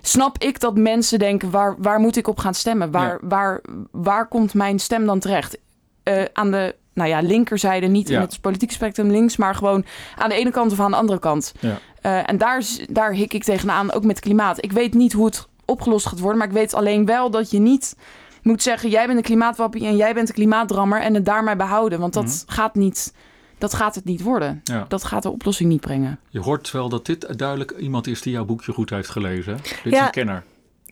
snap 0.00 0.38
ik 0.38 0.60
dat 0.60 0.76
mensen 0.76 1.18
denken: 1.18 1.50
waar, 1.50 1.74
waar 1.78 2.00
moet 2.00 2.16
ik 2.16 2.28
op 2.28 2.38
gaan 2.38 2.54
stemmen? 2.54 2.90
Waar, 2.90 3.08
Ja. 3.08 3.18
waar, 3.28 3.60
waar 3.90 4.28
komt 4.28 4.54
mijn 4.54 4.78
stem 4.78 5.06
dan 5.06 5.18
terecht? 5.18 5.58
Eh, 6.02 6.22
aan 6.32 6.50
de 6.50 6.74
nou 6.94 7.08
ja, 7.08 7.20
linkerzijde, 7.20 7.86
niet 7.86 8.08
Ja. 8.08 8.14
in 8.14 8.20
het 8.20 8.40
politieke 8.40 8.74
spectrum 8.74 9.10
links, 9.10 9.36
maar 9.36 9.54
gewoon 9.54 9.84
aan 10.16 10.28
de 10.28 10.34
ene 10.34 10.50
kant 10.50 10.72
of 10.72 10.80
aan 10.80 10.90
de 10.90 10.96
andere 10.96 11.18
kant. 11.18 11.52
Ja. 11.60 11.78
Eh, 12.00 12.28
en 12.30 12.38
daar, 12.38 12.62
daar 12.88 13.12
hik 13.12 13.34
ik 13.34 13.44
tegenaan, 13.44 13.92
ook 13.92 14.04
met 14.04 14.20
klimaat. 14.20 14.64
Ik 14.64 14.72
weet 14.72 14.94
niet 14.94 15.12
hoe 15.12 15.24
het 15.26 15.46
opgelost 15.64 16.06
gaat 16.06 16.18
worden, 16.18 16.38
maar 16.38 16.46
ik 16.46 16.52
weet 16.52 16.74
alleen 16.74 17.06
wel 17.06 17.30
dat 17.30 17.50
je 17.50 17.58
niet 17.58 17.96
moet 18.42 18.62
zeggen: 18.62 18.90
jij 18.90 19.06
bent 19.06 19.18
een 19.18 19.24
klimaatwappie 19.24 19.86
en 19.86 19.96
jij 19.96 20.14
bent 20.14 20.28
een 20.28 20.34
klimaatdrammer 20.34 21.00
en 21.00 21.14
het 21.14 21.24
daarmee 21.24 21.56
behouden. 21.56 21.98
Want 22.00 22.12
dat 22.12 22.24
Mhm. 22.46 22.54
gaat 22.56 22.74
niet. 22.74 23.14
Dat 23.58 23.74
gaat 23.74 23.94
het 23.94 24.04
niet 24.04 24.22
worden. 24.22 24.60
Ja. 24.64 24.84
Dat 24.88 25.04
gaat 25.04 25.22
de 25.22 25.30
oplossing 25.30 25.68
niet 25.68 25.80
brengen. 25.80 26.18
Je 26.28 26.40
hoort 26.40 26.70
wel 26.70 26.88
dat 26.88 27.06
dit 27.06 27.38
duidelijk 27.38 27.70
iemand 27.78 28.06
is 28.06 28.22
die 28.22 28.32
jouw 28.32 28.44
boekje 28.44 28.72
goed 28.72 28.90
heeft 28.90 29.08
gelezen. 29.08 29.56
Dit 29.56 29.80
is 29.84 29.92
Ja. 29.92 30.04
een 30.04 30.10
kenner. 30.10 30.42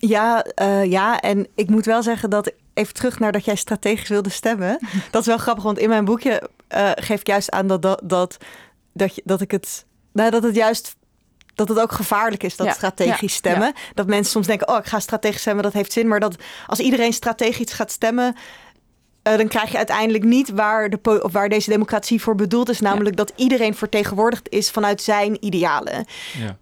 Ja, 0.00 0.42
eh, 0.42 0.84
ja, 0.84 1.20
en 1.20 1.46
ik 1.54 1.70
moet 1.70 1.84
wel 1.84 2.02
zeggen 2.02 2.30
dat 2.30 2.52
even 2.74 2.94
terug 2.94 3.18
naar 3.18 3.32
dat 3.32 3.44
jij 3.44 3.54
strategisch 3.54 4.08
wilde 4.08 4.30
stemmen. 4.30 4.78
dat 5.10 5.20
is 5.20 5.26
wel 5.26 5.38
grappig, 5.38 5.64
want 5.64 5.78
in 5.78 5.88
mijn 5.88 6.04
boekje 6.04 6.50
eh, 6.68 6.90
geef 6.94 7.20
ik 7.20 7.26
juist 7.26 7.50
aan 7.50 7.66
dat, 7.66 7.82
dat, 7.82 8.00
dat, 8.04 8.36
dat, 8.92 9.14
je, 9.14 9.22
dat 9.24 9.40
ik 9.40 9.50
het. 9.50 9.84
Nou, 10.12 10.30
dat 10.30 10.42
het 10.42 10.54
juist. 10.54 10.98
Dat 11.54 11.68
het 11.68 11.80
ook 11.80 11.92
gevaarlijk 11.92 12.42
is, 12.42 12.56
dat 12.56 12.66
Ja, 12.66 12.72
strategisch 12.72 13.32
ja, 13.32 13.38
stemmen. 13.38 13.72
Dat 13.94 14.06
mensen 14.06 14.32
soms 14.32 14.46
denken, 14.46 14.68
oh, 14.68 14.76
ik 14.76 14.86
ga 14.86 15.00
strategisch 15.00 15.40
stemmen, 15.40 15.64
dat 15.64 15.72
heeft 15.72 15.92
zin. 15.92 16.08
Maar 16.08 16.20
dat 16.20 16.36
als 16.66 16.78
iedereen 16.78 17.12
strategisch 17.12 17.72
gaat 17.72 17.90
stemmen, 17.90 18.36
eh, 19.22 19.36
dan 19.36 19.48
krijg 19.48 19.70
je 19.70 19.76
uiteindelijk 19.76 20.24
niet 20.24 20.50
waar, 20.50 20.90
de, 20.90 21.28
waar 21.32 21.48
deze 21.48 21.70
democratie 21.70 22.22
voor 22.22 22.34
bedoeld 22.34 22.68
is. 22.68 22.80
Namelijk 22.80 23.16
dat 23.16 23.32
iedereen 23.36 23.74
vertegenwoordigd 23.74 24.48
is 24.48 24.70
vanuit 24.70 25.02
zijn 25.02 25.44
idealen. 25.44 26.04
Ja. 26.38 26.56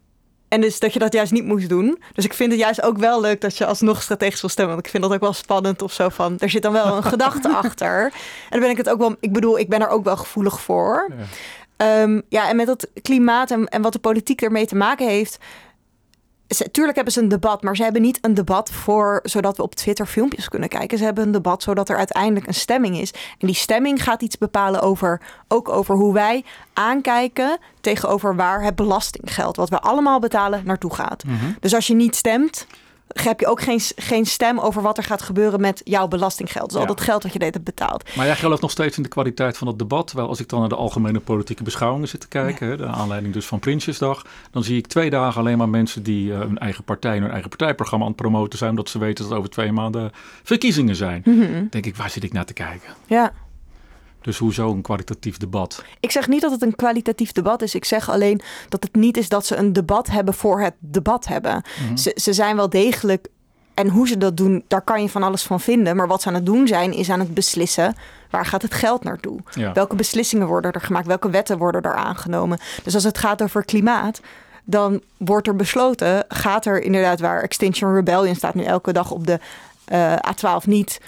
En 0.49 0.61
dus 0.61 0.78
dat 0.78 0.93
je 0.93 0.99
dat 0.99 1.12
juist 1.12 1.33
niet 1.33 1.45
moest 1.45 1.69
doen. 1.69 2.02
Dus 2.12 2.25
ik 2.25 2.33
vind 2.33 2.50
het 2.50 2.61
juist 2.61 2.83
ook 2.83 2.99
wel 2.99 3.21
leuk 3.21 3.40
dat 3.40 3.57
je 3.57 3.67
alsnog 3.67 4.02
strategisch 4.02 4.40
wil 4.40 4.50
stemmen. 4.50 4.75
Want 4.75 4.87
ik 4.87 4.93
vind 4.93 5.02
dat 5.02 5.12
ook 5.12 5.21
wel 5.21 5.33
spannend 5.33 5.83
of 5.83 5.93
zo 5.93 6.09
van... 6.09 6.38
Er 6.38 6.50
zit 6.50 6.62
dan 6.62 6.73
wel 6.73 6.97
een 6.97 7.02
gedachte 7.14 7.49
achter. 7.49 8.05
En 8.05 8.12
dan 8.50 8.61
ben 8.61 8.71
ik 8.71 8.76
het 8.76 8.88
ook 8.88 8.99
wel... 8.99 9.17
Ik 9.21 9.33
bedoel, 9.33 9.59
ik 9.59 9.69
ben 9.69 9.81
er 9.81 9.88
ook 9.88 10.05
wel 10.05 10.17
gevoelig 10.17 10.61
voor. 10.61 11.11
Ja. 11.19 11.25
Ehm, 11.76 12.21
ja, 12.28 12.49
en 12.49 12.57
met 12.57 12.67
dat 12.67 12.88
klimaat 13.02 13.50
en, 13.50 13.67
en 13.67 13.83
wat 13.83 13.93
de 13.93 13.99
politiek 13.99 14.43
ermee 14.43 14.67
te 14.67 14.76
maken 14.76 15.09
heeft... 15.09 15.38
Ze, 16.49 16.71
tuurlijk 16.71 16.97
hebben 16.97 17.14
ze 17.14 17.21
een 17.21 17.28
debat, 17.28 17.62
maar 17.62 17.76
ze 17.76 17.83
hebben 17.83 18.02
niet 18.02 18.19
een 18.21 18.35
debat 18.35 18.71
voor 18.71 19.21
zodat 19.23 19.57
we 19.57 19.62
op 19.62 19.75
Twitter 19.75 20.07
filmpjes 20.07 20.49
kunnen 20.49 20.69
kijken. 20.69 20.99
Ze 20.99 21.05
hebben 21.05 21.25
een 21.25 21.33
debat 21.33 21.62
zodat 21.62 21.88
er 21.88 21.97
uiteindelijk 21.97 22.47
een 22.47 22.55
stemming 22.55 22.99
is. 22.99 23.12
En 23.12 23.47
die 23.47 23.55
stemming 23.55 24.02
gaat 24.02 24.23
iets 24.23 24.38
bepalen 24.38 24.81
over 24.81 25.21
ook 25.49 25.69
over 25.69 25.95
hoe 25.95 26.12
wij 26.12 26.45
aankijken 26.73 27.59
tegenover 27.81 28.37
waar 28.37 28.62
het 28.62 28.76
belastinggeld, 28.76 29.57
wat 29.57 29.68
we 29.68 29.81
allemaal 29.81 30.18
betalen, 30.18 30.62
naartoe 30.64 30.94
gaat. 30.94 31.25
Mhm. 31.25 31.35
Dus 31.61 31.75
als 31.75 31.87
je 31.87 31.94
niet 31.94 32.16
stemt, 32.16 32.66
heb 33.09 33.40
je 33.40 33.47
ook 33.47 33.61
geen, 33.61 33.81
geen 33.97 34.27
stem 34.27 34.59
over 34.59 34.83
wat 34.83 34.97
er 34.97 35.05
gaat 35.05 35.23
gebeuren 35.23 35.61
met 35.61 35.81
jouw 35.85 36.09
belastinggeld. 36.09 36.71
Dus 36.71 36.81
al 36.81 36.87
dat 36.87 37.01
geld 37.01 37.23
wat 37.23 37.33
je 37.33 37.38
deed 37.38 37.53
hebt 37.53 37.64
betaald. 37.64 38.16
Maar 38.16 38.27
jij 38.27 38.37
gelooft 38.37 38.62
nog 38.62 38.71
steeds 38.71 38.97
in 38.97 39.03
de 39.03 39.09
kwaliteit 39.09 39.57
van 39.57 39.66
het 39.66 39.79
debat. 39.79 40.07
Terwijl 40.07 40.29
als 40.29 40.40
ik 40.40 40.49
dan 40.49 40.61
naar 40.61 40.68
de 40.68 40.75
algemene 40.75 41.21
politieke 41.21 41.62
beschouwingen 41.62 42.09
zit 42.09 42.21
te 42.21 42.29
kijken, 42.29 42.68
hè, 42.68 42.77
de 42.77 42.87
aanleiding 42.87 43.35
dus 43.35 43.47
van 43.47 43.59
Prinsjesdag, 43.59 44.27
dan 44.51 44.64
zie 44.64 44.77
ik 44.77 44.87
twee 44.87 45.11
dagen 45.11 45.40
alleen 45.40 45.59
maar 45.59 45.68
mensen 45.68 46.03
die 46.03 46.33
eh, 46.33 46.38
hun 46.38 46.59
eigen 46.59 46.85
partij 46.85 47.16
en 47.16 47.23
hun 47.23 47.31
eigen 47.31 47.49
partijprogramma 47.49 48.05
aan 48.05 48.12
het 48.12 48.21
promoten 48.21 48.59
zijn, 48.59 48.71
omdat 48.71 48.88
ze 48.88 48.99
weten 48.99 49.25
dat 49.25 49.33
er 49.33 49.38
over 49.38 49.51
twee 49.51 49.73
maanden 49.73 50.11
verkiezingen 50.42 50.97
zijn. 50.97 51.23
Mhm. 51.25 51.66
Denk 51.71 51.87
ik, 51.87 51.97
waar 51.97 52.11
zit 52.11 52.25
ik 52.25 52.33
naar 52.33 52.44
te 52.44 52.53
kijken? 52.53 52.94
Ja. 53.07 53.33
Dus 54.20 54.38
hoezo 54.38 54.70
een 54.70 54.83
kwalitatief 54.83 55.37
debat? 55.37 55.85
Ik 56.00 56.11
zeg 56.11 56.28
niet 56.28 56.40
dat 56.40 56.50
het 56.50 56.62
een 56.62 56.74
kwalitatief 56.74 57.33
debat 57.33 57.62
is. 57.62 57.74
Ik 57.74 57.85
zeg 57.85 58.11
alleen 58.11 58.40
dat 58.68 58.83
het 58.83 58.94
niet 58.94 59.16
is 59.16 59.28
dat 59.28 59.46
ze 59.46 59.57
een 59.57 59.72
debat 59.72 60.07
hebben 60.07 60.35
voor 60.35 60.61
het 60.61 60.74
debat 60.78 61.26
hebben. 61.26 61.62
Mhm. 61.83 61.96
Ze, 61.96 62.12
ze 62.20 62.33
zijn 62.33 62.57
wel 62.57 62.68
degelijk. 62.68 63.28
En 63.74 63.88
hoe 63.88 64.09
ze 64.09 64.16
dat 64.16 64.37
doen, 64.37 64.64
daar 64.68 64.83
kan 64.83 65.02
je 65.02 65.09
van 65.09 65.22
alles 65.22 65.42
van 65.42 65.61
vinden. 65.61 65.96
Maar 65.96 66.07
wat 66.07 66.22
ze 66.22 66.28
aan 66.28 66.35
het 66.35 66.46
doen 66.46 66.66
zijn, 66.66 66.92
is 66.92 67.11
aan 67.11 67.20
het 67.20 67.35
beslissen 67.35 67.94
waar 68.31 68.46
gaat 68.46 68.62
het 68.62 68.74
geld 68.74 69.04
naartoe. 69.04 69.40
Ja. 69.50 69.72
Welke 69.72 69.96
beslissingen 69.96 70.46
worden 70.46 70.72
er 70.72 70.81
gemaakt? 70.81 71.07
Welke 71.07 71.31
wetten 71.31 71.59
worden 71.59 71.83
er 71.83 71.94
aangenomen? 71.94 72.59
Dus 72.83 72.94
als 72.94 73.04
het 73.04 73.18
gaat 73.18 73.42
over 73.42 73.64
klimaat, 73.64 74.20
dan 74.64 75.00
wordt 75.16 75.46
er 75.46 75.57
besloten, 75.57 76.24
gaat 76.28 76.66
er 76.66 76.83
inderdaad 76.83 77.20
waar 77.20 77.42
Extinction 77.42 77.94
Rebellion 77.94 78.35
staat 78.35 78.54
nu 78.54 78.62
elke 78.62 78.92
dag 78.92 79.11
op 79.11 79.26
de 79.26 79.38
eh, 79.85 80.12
A12 80.12 80.64
niet 80.64 81.00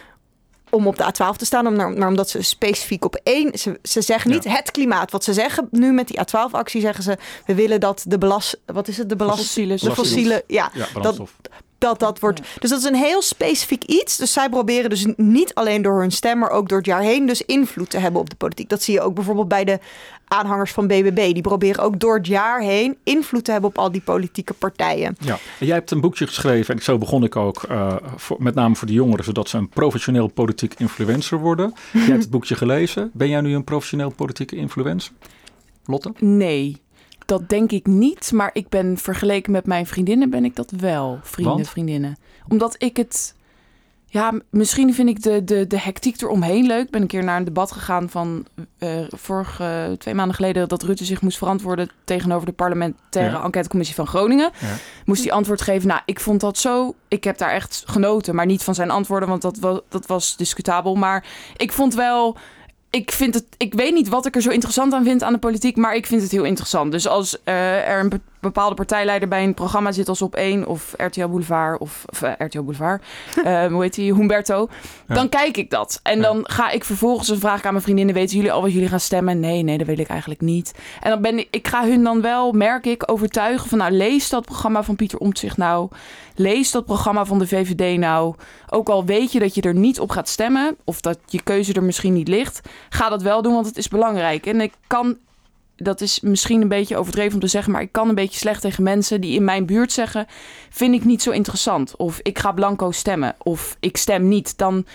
om 0.70 0.86
op 0.86 0.96
de 0.96 1.04
A12 1.04 1.36
te 1.36 1.44
staan, 1.44 1.66
om- 1.66 1.98
maar 1.98 2.08
omdat 2.08 2.28
ze 2.30 2.42
specifiek 2.42 3.04
op 3.04 3.20
één, 3.22 3.58
ze, 3.58 3.78
ze 3.82 4.00
zeggen 4.00 4.30
niet 4.30 4.44
het 4.44 4.70
klimaat. 4.70 5.10
Wat 5.10 5.24
ze 5.24 5.32
zeggen 5.32 5.68
nu 5.70 5.92
met 5.92 6.08
die 6.08 6.18
A12-actie 6.18 6.80
zeggen 6.80 7.04
ze, 7.04 7.16
we 7.46 7.54
willen 7.54 7.80
dat 7.80 8.04
de 8.06 8.18
belast, 8.18 8.60
wat 8.66 8.88
is 8.88 8.96
het, 8.98 9.08
de 9.08 9.16
belast, 9.16 9.38
Fossiele 9.38 9.76
de 9.76 9.94
fossiele, 9.94 10.44
ja, 10.46 10.70
Ja, 10.74 10.86
brandstof. 10.92 11.32
Dat 11.80 11.98
dat 11.98 12.18
wordt. 12.18 12.40
Dus 12.58 12.70
dat 12.70 12.78
is 12.78 12.84
een 12.84 12.94
heel 12.94 13.22
specifiek 13.22 13.84
iets. 13.84 14.16
Dus 14.16 14.32
zij 14.32 14.48
proberen 14.48 14.90
dus 14.90 15.06
niet 15.16 15.54
alleen 15.54 15.82
door 15.82 16.00
hun 16.00 16.10
stem, 16.10 16.38
maar 16.38 16.50
ook 16.50 16.68
door 16.68 16.78
het 16.78 16.86
jaar 16.86 17.00
heen 17.00 17.26
dus 17.26 17.44
invloed 17.44 17.90
te 17.90 17.98
hebben 17.98 18.20
op 18.20 18.30
de 18.30 18.36
politiek. 18.36 18.68
Dat 18.68 18.82
zie 18.82 18.94
je 18.94 19.00
ook 19.00 19.14
bijvoorbeeld 19.14 19.48
bij 19.48 19.64
de 19.64 19.78
aanhangers 20.30 20.72
van 20.72 20.86
BBB. 20.86 21.32
Die 21.32 21.42
proberen 21.42 21.84
ook 21.84 22.00
door 22.00 22.16
het 22.16 22.26
jaar 22.26 22.60
heen 22.60 22.96
invloed 23.04 23.44
te 23.44 23.52
hebben 23.52 23.70
op 23.70 23.78
al 23.78 23.92
die 23.92 24.00
politieke 24.00 24.52
partijen. 24.54 25.16
Ja, 25.20 25.38
en 25.58 25.66
jij 25.66 25.74
hebt 25.74 25.90
een 25.90 26.00
boekje 26.00 26.26
geschreven 26.26 26.74
en 26.74 26.82
zo 26.82 26.98
begon 26.98 27.24
ik 27.24 27.36
ook, 27.36 27.62
eh, 27.62 27.96
voor, 28.16 28.36
met 28.40 28.54
name 28.54 28.76
voor 28.76 28.86
de 28.86 28.92
jongeren, 28.92 29.24
zodat 29.24 29.48
ze 29.48 29.56
een 29.56 29.68
professioneel 29.68 30.26
politiek 30.26 30.74
influencer 30.78 31.38
worden. 31.38 31.74
Jij 31.92 32.02
hebt 32.02 32.22
het 32.22 32.30
boekje 32.30 32.54
gelezen. 32.54 33.10
Ben 33.12 33.28
jij 33.28 33.40
nu 33.40 33.54
een 33.54 33.64
professioneel 33.64 34.10
politieke 34.10 34.56
influencer? 34.56 35.12
Lotte? 35.84 36.12
Nee, 36.18 36.79
dat 37.30 37.48
denk 37.48 37.72
ik 37.72 37.86
niet. 37.86 38.32
Maar 38.32 38.50
ik 38.52 38.68
ben 38.68 38.98
vergeleken 38.98 39.52
met 39.52 39.66
mijn 39.66 39.86
vriendinnen 39.86 40.30
ben 40.30 40.44
ik 40.44 40.56
dat 40.56 40.70
wel. 40.76 41.18
Vrienden, 41.22 41.54
Want? 41.54 41.68
vriendinnen. 41.68 42.16
Omdat 42.48 42.74
ik 42.78 42.96
het... 42.96 43.34
Ja, 44.06 44.32
misschien 44.50 44.94
vind 44.94 45.08
ik 45.08 45.22
de, 45.22 45.44
de, 45.44 45.66
de 45.66 45.80
hectiek 45.80 46.20
eromheen 46.22 46.66
leuk. 46.66 46.84
Ik 46.84 46.90
ben 46.90 47.00
een 47.00 47.06
keer 47.06 47.24
naar 47.24 47.36
een 47.36 47.44
debat 47.44 47.72
gegaan 47.72 48.08
van 48.10 48.46
eh 48.78 48.98
vorige 49.08 49.94
twee 49.98 50.14
maanden 50.14 50.34
geleden... 50.34 50.68
dat 50.68 50.82
Rutte 50.82 51.04
zich 51.04 51.20
moest 51.22 51.38
verantwoorden 51.38 51.90
tegenover 52.04 52.46
de 52.46 52.52
parlementaire 52.52 53.36
Ja. 53.36 53.42
enquêtecommissie 53.44 53.96
van 53.96 54.06
Groningen. 54.06 54.50
Ja. 54.60 54.74
Moest 55.04 55.22
hij 55.22 55.32
antwoord 55.32 55.60
geven. 55.62 55.88
Nou, 55.88 56.00
ik 56.04 56.20
vond 56.20 56.40
dat 56.40 56.58
zo... 56.58 56.94
Ik 57.08 57.24
heb 57.24 57.38
daar 57.38 57.50
echt 57.52 57.82
genoten, 57.86 58.34
maar 58.34 58.46
niet 58.46 58.62
van 58.62 58.74
zijn 58.74 58.90
antwoorden... 58.90 59.28
want 59.28 59.42
dat, 59.42 59.82
dat 59.88 60.06
was 60.06 60.36
discutabel. 60.36 60.94
Maar 60.94 61.24
ik 61.56 61.72
vond 61.72 61.94
wel 61.94 62.36
ik 62.90 63.12
vind 63.12 63.34
het, 63.34 63.44
ik 63.56 63.74
weet 63.74 63.94
niet 63.94 64.08
wat 64.08 64.26
ik 64.26 64.34
er 64.34 64.42
zo 64.42 64.50
interessant 64.50 64.92
aan 64.92 65.04
vind 65.04 65.22
aan 65.22 65.32
de 65.32 65.38
politiek, 65.38 65.76
maar 65.76 65.94
ik 65.94 66.06
vind 66.06 66.22
het 66.22 66.30
heel 66.30 66.44
interessant. 66.44 66.92
Dus 66.92 67.08
als 67.08 67.42
eh, 67.44 67.88
er 67.88 68.00
een 68.00 68.08
bepaalde 68.40 68.74
partijleider 68.74 69.28
bij 69.28 69.44
een 69.44 69.54
programma 69.54 69.92
zit 69.92 70.08
als 70.08 70.22
op 70.22 70.34
1 70.34 70.66
of 70.66 70.94
RTL 70.96 71.26
Boulevard 71.28 71.80
of, 71.80 72.04
of 72.10 72.22
eh, 72.22 72.32
RTL 72.38 72.58
Boulevard, 72.62 73.02
eh, 73.44 73.66
hoe 73.66 73.82
heet 73.82 73.94
die, 73.94 74.14
Humberto, 74.14 74.68
Ja. 75.08 75.14
dan 75.14 75.28
kijk 75.28 75.56
ik 75.56 75.70
dat. 75.70 76.00
En 76.02 76.16
Ja. 76.16 76.22
dan 76.22 76.40
ga 76.42 76.70
ik 76.70 76.84
vervolgens 76.84 77.28
een 77.28 77.38
vraag 77.40 77.62
aan 77.64 77.72
mijn 77.72 77.84
vriendinnen, 77.84 78.14
weten 78.14 78.36
jullie 78.36 78.52
al 78.52 78.62
wat 78.62 78.72
jullie 78.72 78.88
gaan 78.88 79.00
stemmen? 79.00 79.40
Nee, 79.40 79.62
nee, 79.62 79.78
dat 79.78 79.86
weet 79.86 79.98
ik 79.98 80.08
eigenlijk 80.08 80.40
niet. 80.40 80.74
En 81.00 81.10
dan 81.10 81.22
ben 81.22 81.38
ik, 81.38 81.48
ik 81.50 81.68
ga 81.68 81.86
hun 81.86 82.02
dan 82.02 82.20
wel, 82.22 82.52
merk 82.52 82.86
ik, 82.86 83.10
overtuigen 83.10 83.68
van 83.68 83.78
nou, 83.78 83.92
lees 83.92 84.28
dat 84.28 84.44
programma 84.44 84.82
van 84.82 84.96
Pieter 84.96 85.18
Omtzigt 85.18 85.56
nou, 85.56 85.88
lees 86.34 86.70
dat 86.70 86.84
programma 86.84 87.24
van 87.24 87.38
de 87.38 87.46
VVD 87.46 87.98
nou. 87.98 88.34
Ook 88.68 88.88
al 88.88 89.04
weet 89.04 89.32
je 89.32 89.38
dat 89.38 89.54
je 89.54 89.62
er 89.62 89.74
niet 89.74 90.00
op 90.00 90.10
gaat 90.10 90.28
stemmen, 90.28 90.76
of 90.84 91.00
dat 91.00 91.18
je 91.26 91.42
keuze 91.42 91.72
er 91.72 91.82
misschien 91.82 92.12
niet 92.12 92.28
ligt, 92.28 92.60
ga 92.88 93.08
dat 93.08 93.22
wel 93.22 93.42
doen, 93.42 93.52
want 93.54 93.66
het 93.66 93.76
is 93.76 93.88
belangrijk. 93.88 94.46
En 94.46 94.60
ik 94.60 94.72
kan 94.86 95.16
dat 95.82 96.00
is 96.00 96.20
misschien 96.20 96.62
een 96.62 96.68
beetje 96.68 96.96
overdreven 96.96 97.34
om 97.34 97.40
te 97.40 97.46
zeggen, 97.46 97.72
maar 97.72 97.82
ik 97.82 97.92
kan 97.92 98.08
een 98.08 98.14
beetje 98.14 98.38
slecht 98.38 98.60
tegen 98.60 98.82
mensen 98.82 99.20
die 99.20 99.34
in 99.34 99.44
mijn 99.44 99.66
buurt 99.66 99.92
zeggen: 99.92 100.26
vind 100.70 100.94
ik 100.94 101.04
niet 101.04 101.22
zo 101.22 101.30
interessant. 101.30 101.96
Of 101.96 102.20
ik 102.22 102.38
ga 102.38 102.52
blanco 102.52 102.90
stemmen. 102.90 103.34
Of 103.38 103.76
ik 103.80 103.96
stem 103.96 104.28
niet. 104.28 104.58
Dan 104.58 104.86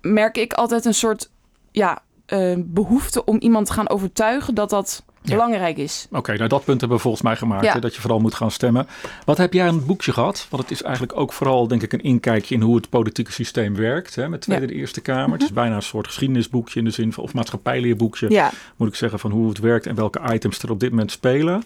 merk 0.00 0.36
ik 0.36 0.52
altijd 0.52 0.84
een 0.84 0.94
soort 0.94 1.30
ja, 1.70 2.02
eh, 2.26 2.54
behoefte 2.58 3.24
om 3.24 3.38
iemand 3.38 3.66
te 3.66 3.72
gaan 3.72 3.88
overtuigen 3.88 4.54
dat 4.54 4.70
dat 4.70 5.04
Ja. 5.28 5.34
belangrijk 5.34 5.76
is. 5.76 6.06
Oké, 6.10 6.36
nou 6.36 6.48
dat 6.48 6.64
punt 6.64 6.80
hebben 6.80 6.96
we 6.96 7.02
volgens 7.02 7.22
mij 7.22 7.36
gemaakt. 7.36 7.64
Ja. 7.64 7.72
Hè, 7.72 7.80
dat 7.80 7.94
je 7.94 8.00
vooral 8.00 8.20
moet 8.20 8.34
gaan 8.34 8.50
stemmen. 8.50 8.86
Wat 9.24 9.38
heb 9.38 9.52
jij 9.52 9.68
aan 9.68 9.74
het 9.74 9.86
boekje 9.86 10.12
gehad? 10.12 10.46
Want 10.50 10.62
het 10.62 10.72
is 10.72 10.82
eigenlijk 10.82 11.16
ook 11.18 11.32
vooral, 11.32 11.68
denk 11.68 11.82
ik, 11.82 11.92
een 11.92 12.02
inkijkje 12.02 12.54
in 12.54 12.60
hoe 12.60 12.76
het 12.76 12.88
politieke 12.88 13.32
systeem 13.32 13.74
werkt. 13.76 14.14
Hè, 14.14 14.28
met 14.28 14.40
Tweede 14.40 14.62
Ja. 14.66 14.72
de 14.72 14.74
Eerste 14.78 15.00
Kamer. 15.00 15.32
Het 15.32 15.42
is 15.42 15.52
bijna 15.52 15.74
een 15.74 15.82
soort 15.82 16.06
geschiedenisboekje 16.06 16.78
in 16.78 16.84
de 16.84 16.90
zin 16.90 17.12
van, 17.12 17.24
of 17.24 17.34
maatschappijleerboekje. 17.34 18.50
Moet 18.76 18.88
ik 18.88 18.94
zeggen, 18.94 19.18
van 19.18 19.30
hoe 19.30 19.48
het 19.48 19.58
werkt 19.58 19.86
en 19.86 19.94
welke 19.94 20.20
items 20.32 20.58
er 20.58 20.70
op 20.70 20.80
dit 20.80 20.90
moment 20.90 21.10
spelen. 21.10 21.62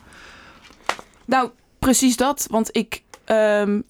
Nou, 1.25 1.51
precies 1.79 2.17
dat. 2.17 2.47
Want 2.51 2.69
ik. 2.77 3.03
Ehm, 3.31 3.81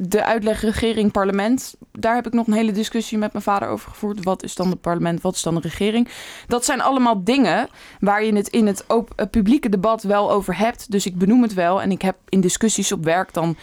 de 0.00 0.24
uitleg 0.24 0.60
regering 0.60 1.12
parlement. 1.12 1.74
Daar 1.92 2.14
heb 2.14 2.26
ik 2.26 2.32
nog 2.32 2.46
een 2.46 2.52
hele 2.52 2.72
discussie 2.72 3.18
met 3.18 3.32
mijn 3.32 3.44
vader 3.44 3.68
over 3.68 3.90
gevoerd. 3.90 4.24
Wat 4.24 4.42
is 4.42 4.54
dan 4.54 4.70
het 4.70 4.80
parlement? 4.80 5.20
Wat 5.20 5.34
is 5.34 5.42
dan 5.42 5.54
de 5.54 5.60
regering? 5.60 6.08
Dat 6.46 6.64
zijn 6.64 6.80
allemaal 6.80 7.24
dingen 7.24 7.68
waar 8.00 8.24
je 8.24 8.34
het 8.34 8.48
in 8.48 8.66
het 8.66 8.84
het 9.16 9.30
publieke 9.30 9.68
debat 9.68 10.02
wel 10.02 10.30
over 10.30 10.58
hebt. 10.58 10.90
Dus 10.90 11.06
ik 11.06 11.18
benoem 11.18 11.42
het 11.42 11.54
wel. 11.54 11.82
En 11.82 11.90
ik 11.90 12.02
heb 12.02 12.16
in 12.28 12.40
discussies 12.40 12.92
op 12.92 13.04
werk 13.04 13.32
dan. 13.32 13.56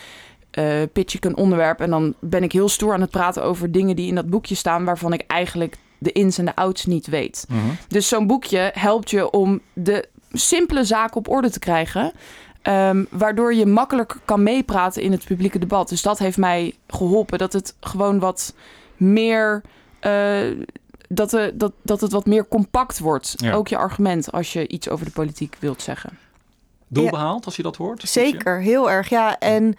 eh 0.52 0.82
pitch 0.94 1.16
ik 1.16 1.26
een 1.26 1.38
onderwerp 1.38 1.80
en 1.80 1.90
dan 1.90 2.14
ben 2.20 2.44
ik 2.44 2.52
heel 2.52 2.70
stoer 2.70 2.94
aan 2.94 3.02
het 3.02 3.12
praten 3.12 3.44
over 3.44 3.72
dingen 3.72 3.96
die 3.96 4.08
in 4.08 4.16
dat 4.16 4.30
boekje 4.30 4.56
staan, 4.56 4.86
waarvan 4.86 5.14
ik 5.14 5.24
eigenlijk 5.28 5.78
de 5.98 6.12
ins 6.12 6.38
en 6.38 6.46
de 6.46 6.56
outs 6.56 6.86
niet 6.86 7.08
weet. 7.08 7.46
Dus 7.88 8.08
zo'n 8.08 8.28
boekje 8.28 8.72
helpt 8.74 9.10
je 9.10 9.30
om 9.32 9.60
de 9.74 10.08
simpele 10.32 10.84
zaken 10.84 11.16
op 11.18 11.30
orde 11.30 11.50
te 11.50 11.60
krijgen. 11.60 12.12
Ehm, 12.64 13.04
waardoor 13.10 13.54
je 13.54 13.66
makkelijker 13.66 14.20
kan 14.26 14.44
meepraten 14.44 15.02
in 15.02 15.12
het 15.12 15.26
publieke 15.26 15.60
debat. 15.60 15.90
Dus 15.90 16.02
dat 16.02 16.20
heeft 16.20 16.38
mij 16.38 16.76
geholpen. 16.88 17.38
Dat 17.38 17.54
het 17.54 17.76
gewoon 17.80 18.20
wat 18.20 18.54
meer. 18.98 19.62
eh, 20.00 20.42
dat, 21.10 21.30
de, 21.30 21.52
dat, 21.56 21.72
dat 21.82 22.02
het 22.02 22.12
wat 22.12 22.26
meer 22.26 22.48
compact 22.48 23.00
wordt. 23.00 23.34
Ja. 23.38 23.54
Ook 23.54 23.68
je 23.68 23.78
argument 23.78 24.32
als 24.32 24.54
je 24.54 24.68
iets 24.68 24.90
over 24.90 25.06
de 25.06 25.12
politiek 25.12 25.56
wilt 25.60 25.82
zeggen. 25.82 26.18
Doel 26.88 27.04
Ja. 27.04 27.10
behaald 27.10 27.46
als 27.46 27.56
je 27.56 27.64
dat 27.64 27.76
hoort? 27.76 28.02
zeker. 28.10 28.62
Heel 28.62 28.92
erg. 28.92 29.10
Ja, 29.10 29.40
en 29.40 29.76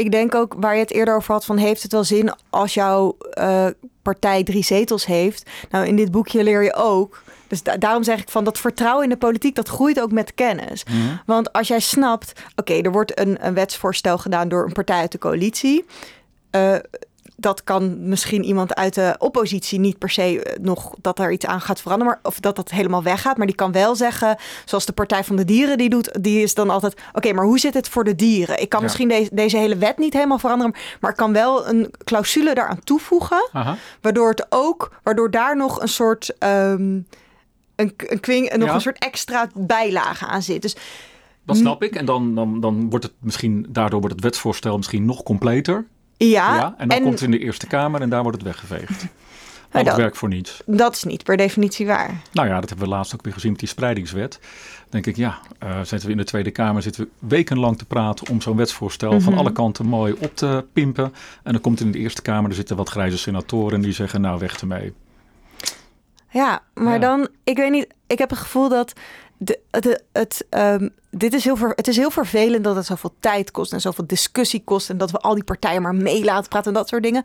ik 0.00 0.10
denk 0.10 0.34
ook 0.34 0.54
waar 0.58 0.74
je 0.74 0.80
het 0.80 0.90
eerder 0.92 1.16
over 1.16 1.32
had 1.32 1.44
van 1.44 1.56
heeft 1.56 1.82
het 1.82 1.92
wel 1.92 2.04
zin 2.04 2.32
als 2.50 2.74
jouw 2.74 3.16
eh, 3.30 3.66
partij 4.02 4.42
drie 4.44 4.64
zetels 4.64 5.06
heeft. 5.06 5.50
Nou, 5.70 5.86
in 5.86 5.96
dit 5.96 6.10
boekje 6.10 6.42
leer 6.42 6.62
je 6.62 6.74
ook. 6.74 7.22
Dus 7.48 7.62
da- 7.62 7.76
daarom 7.76 8.02
zeg 8.02 8.20
ik 8.20 8.28
van 8.28 8.44
dat 8.44 8.58
vertrouwen 8.58 9.04
in 9.04 9.10
de 9.10 9.16
politiek, 9.16 9.54
dat 9.54 9.68
groeit 9.68 10.00
ook 10.00 10.12
met 10.12 10.34
kennis. 10.34 10.84
Mhm. 10.84 10.96
Want 11.26 11.52
als 11.52 11.68
jij 11.68 11.80
snapt, 11.80 12.32
oké, 12.56 12.72
er 12.74 12.92
wordt 12.92 13.18
een, 13.20 13.46
een 13.46 13.54
wetsvoorstel 13.54 14.18
gedaan 14.18 14.48
door 14.48 14.64
een 14.64 14.72
partij 14.72 15.00
uit 15.00 15.12
de 15.12 15.18
coalitie. 15.18 15.84
Eh, 16.50 16.74
dat 17.40 17.64
kan 17.64 18.08
misschien 18.08 18.44
iemand 18.44 18.74
uit 18.74 18.94
de 18.94 19.14
oppositie 19.18 19.78
niet 19.80 19.98
per 19.98 20.10
se 20.10 20.42
eh, 20.42 20.58
nog 20.62 20.94
dat 21.00 21.18
er 21.18 21.32
iets 21.32 21.46
aan 21.46 21.60
gaat 21.60 21.80
veranderen, 21.80 22.12
maar, 22.12 22.32
of 22.32 22.40
dat 22.40 22.56
dat 22.56 22.70
helemaal 22.70 23.02
weggaat. 23.02 23.36
Maar 23.36 23.46
die 23.46 23.56
kan 23.56 23.72
wel 23.72 23.94
zeggen, 23.96 24.36
zoals 24.64 24.86
de 24.86 24.92
Partij 24.92 25.24
van 25.24 25.36
de 25.36 25.44
Dieren 25.44 25.78
die 25.78 25.88
doet, 25.90 26.22
die 26.22 26.42
is 26.42 26.54
dan 26.54 26.70
altijd: 26.70 26.94
oké, 27.12 27.32
maar 27.32 27.44
hoe 27.44 27.58
zit 27.58 27.74
het 27.74 27.88
voor 27.88 28.04
de 28.04 28.14
dieren? 28.14 28.60
Ik 28.60 28.68
kan 28.68 28.78
Ja. 28.80 28.84
misschien 28.86 29.08
deze, 29.08 29.30
deze 29.32 29.56
hele 29.56 29.76
wet 29.76 29.98
niet 29.98 30.12
helemaal 30.12 30.38
veranderen, 30.38 30.74
maar 31.00 31.10
ik 31.10 31.16
kan 31.16 31.32
wel 31.32 31.68
een 31.68 31.90
clausule 32.04 32.54
daaraan 32.54 32.80
toevoegen, 32.84 33.48
Aha. 33.52 33.76
waardoor 34.00 34.28
het 34.30 34.46
ook, 34.48 34.92
waardoor 35.02 35.30
daar 35.30 35.56
nog 35.56 35.80
een 35.82 35.88
soort. 35.88 36.34
ehm, 36.38 36.98
een, 37.76 37.94
een, 37.96 38.20
kwing, 38.20 38.52
nog 38.56 38.68
Ja. 38.68 38.74
een 38.74 38.80
soort 38.80 38.98
extra 38.98 39.48
bijlage 39.54 40.26
aan 40.26 40.42
zit. 40.42 40.62
Dus 40.62 40.76
Dat 41.46 41.56
snap 41.56 41.82
ik. 41.82 41.94
En 41.94 42.04
dan, 42.04 42.34
dan, 42.34 42.60
dan 42.60 42.90
wordt 42.90 43.04
het 43.04 43.14
misschien, 43.18 43.66
daardoor 43.68 43.98
wordt 44.00 44.14
het 44.14 44.24
wetsvoorstel 44.24 44.76
misschien 44.76 45.04
nog 45.04 45.22
completer. 45.22 45.86
Ja, 46.28 46.54
ja, 46.56 46.74
en 46.78 46.88
dan 46.88 47.00
komt 47.00 47.12
het 47.12 47.22
in 47.22 47.30
de 47.30 47.38
Eerste 47.38 47.66
Kamer 47.66 48.00
en 48.00 48.08
daar 48.10 48.22
wordt 48.22 48.36
het 48.38 48.46
weggeveegd. 48.46 49.06
Al 49.72 49.78
het 49.80 49.86
dat- 49.88 49.96
werk 49.96 50.16
voor 50.16 50.28
niets. 50.28 50.62
dat 50.66 50.94
is 50.94 51.04
niet 51.04 51.24
per 51.24 51.36
definitie 51.36 51.86
waar. 51.86 52.20
Nou 52.32 52.48
ja, 52.48 52.60
dat 52.60 52.68
hebben 52.68 52.88
we 52.88 52.94
laatst 52.94 53.14
ook 53.14 53.22
weer 53.22 53.32
gezien 53.32 53.50
met 53.50 53.60
die 53.60 53.68
spreidingswet. 53.68 54.38
Dan 54.40 54.88
denk 54.90 55.06
ik, 55.06 55.16
ja, 55.16 55.38
eh, 55.58 55.76
zitten 55.78 56.06
we 56.06 56.10
in 56.10 56.16
de 56.18 56.24
Tweede 56.24 56.50
Kamer, 56.50 56.82
zitten 56.82 57.04
we 57.04 57.26
wekenlang 57.28 57.78
te 57.78 57.84
praten 57.84 58.28
om 58.30 58.40
zo'n 58.40 58.56
wetsvoorstel 58.56 59.20
van 59.20 59.32
Mhm. 59.32 59.40
alle 59.40 59.52
kanten 59.52 59.86
mooi 59.86 60.14
op 60.18 60.36
te 60.36 60.64
pimpen. 60.72 61.12
En 61.42 61.52
dan 61.52 61.60
komt 61.60 61.80
in 61.80 61.90
de 61.92 61.98
Eerste 61.98 62.22
Kamer, 62.22 62.50
er 62.50 62.56
zitten 62.56 62.76
wat 62.76 62.88
grijze 62.88 63.18
senatoren 63.18 63.80
die 63.80 63.92
zeggen, 63.92 64.20
nou 64.20 64.38
weg 64.38 64.60
ermee. 64.60 64.92
Ja, 66.30 66.62
maar 66.74 66.92
Ja. 66.92 66.98
dan, 66.98 67.28
ik 67.44 67.56
weet 67.56 67.70
niet, 67.70 67.86
ik 68.06 68.18
heb 68.18 68.30
het 68.30 68.38
gevoel 68.38 68.68
dat 68.68 68.92
de, 69.42 69.58
de, 69.70 70.00
het, 70.12 70.46
ehm, 70.50 70.88
dit 71.10 71.34
is 71.34 71.44
heel 71.44 71.56
ver, 71.56 71.72
het 71.74 71.88
is 71.88 71.96
heel 71.96 72.10
vervelend 72.10 72.64
dat 72.64 72.76
het 72.76 72.86
zoveel 72.86 73.14
tijd 73.20 73.50
kost 73.50 73.72
en 73.72 73.80
zoveel 73.80 74.06
discussie 74.06 74.62
kost 74.64 74.90
en 74.90 74.98
dat 74.98 75.10
we 75.10 75.18
al 75.18 75.34
die 75.34 75.44
partijen 75.44 75.82
maar 75.82 75.94
mee 75.94 76.24
laten 76.24 76.48
praten 76.48 76.68
en 76.68 76.78
dat 76.78 76.88
soort 76.88 77.02
dingen. 77.02 77.24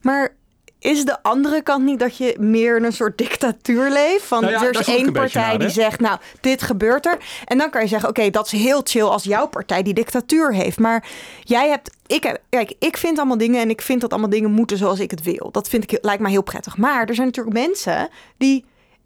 Maar 0.00 0.34
is 0.78 1.04
de 1.04 1.22
andere 1.22 1.62
kant 1.62 1.84
niet 1.84 1.98
dat 1.98 2.16
je 2.16 2.36
meer 2.38 2.76
in 2.76 2.84
een 2.84 2.92
soort 2.92 3.18
dictatuur 3.18 3.90
leeft? 3.90 4.24
Van 4.24 4.40
Nou 4.40 4.52
ja, 4.52 4.62
er 4.62 4.80
is 4.80 4.86
één 4.86 5.12
partij 5.12 5.42
naar, 5.42 5.58
die 5.58 5.68
zegt, 5.68 6.00
nou, 6.00 6.18
dit 6.40 6.62
gebeurt 6.62 7.06
er. 7.06 7.18
En 7.44 7.58
dan 7.58 7.70
kan 7.70 7.82
je 7.82 7.88
zeggen, 7.88 8.08
oké, 8.08 8.30
dat 8.30 8.46
is 8.46 8.52
heel 8.52 8.80
chill 8.84 9.02
als 9.02 9.24
jouw 9.24 9.46
partij 9.46 9.82
die 9.82 9.94
dictatuur 9.94 10.54
heeft. 10.54 10.78
Maar 10.78 11.08
jij 11.42 11.68
hebt, 11.68 11.90
ik 12.06 12.22
heb, 12.22 12.40
kijk, 12.48 12.74
ik 12.78 12.96
vind 12.96 13.18
allemaal 13.18 13.38
dingen 13.38 13.60
en 13.60 13.70
ik 13.70 13.80
vind 13.80 14.00
dat 14.00 14.10
allemaal 14.10 14.30
dingen 14.30 14.50
moeten 14.50 14.76
zoals 14.76 15.00
ik 15.00 15.10
het 15.10 15.22
wil. 15.22 15.48
Dat 15.52 15.68
vind 15.68 15.92
ik, 15.92 15.98
lijkt 16.02 16.22
mij 16.22 16.30
heel 16.30 16.42
prettig. 16.42 16.76
Maar 16.76 17.06
er 17.06 17.14
zijn 17.14 17.26
natuurlijk 17.26 17.56
mensen 17.56 18.08
die 18.36 18.64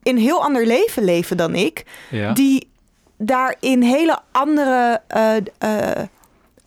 een 0.09 0.19
heel 0.19 0.43
ander 0.43 0.67
leven 0.67 1.05
leven 1.05 1.37
dan 1.37 1.55
ik. 1.55 1.85
Ja. 2.11 2.33
Die 2.33 2.69
daarin 3.19 3.83
hele 3.83 4.19
andere 4.33 5.01
eh, 5.07 5.37
eh, 5.59 6.03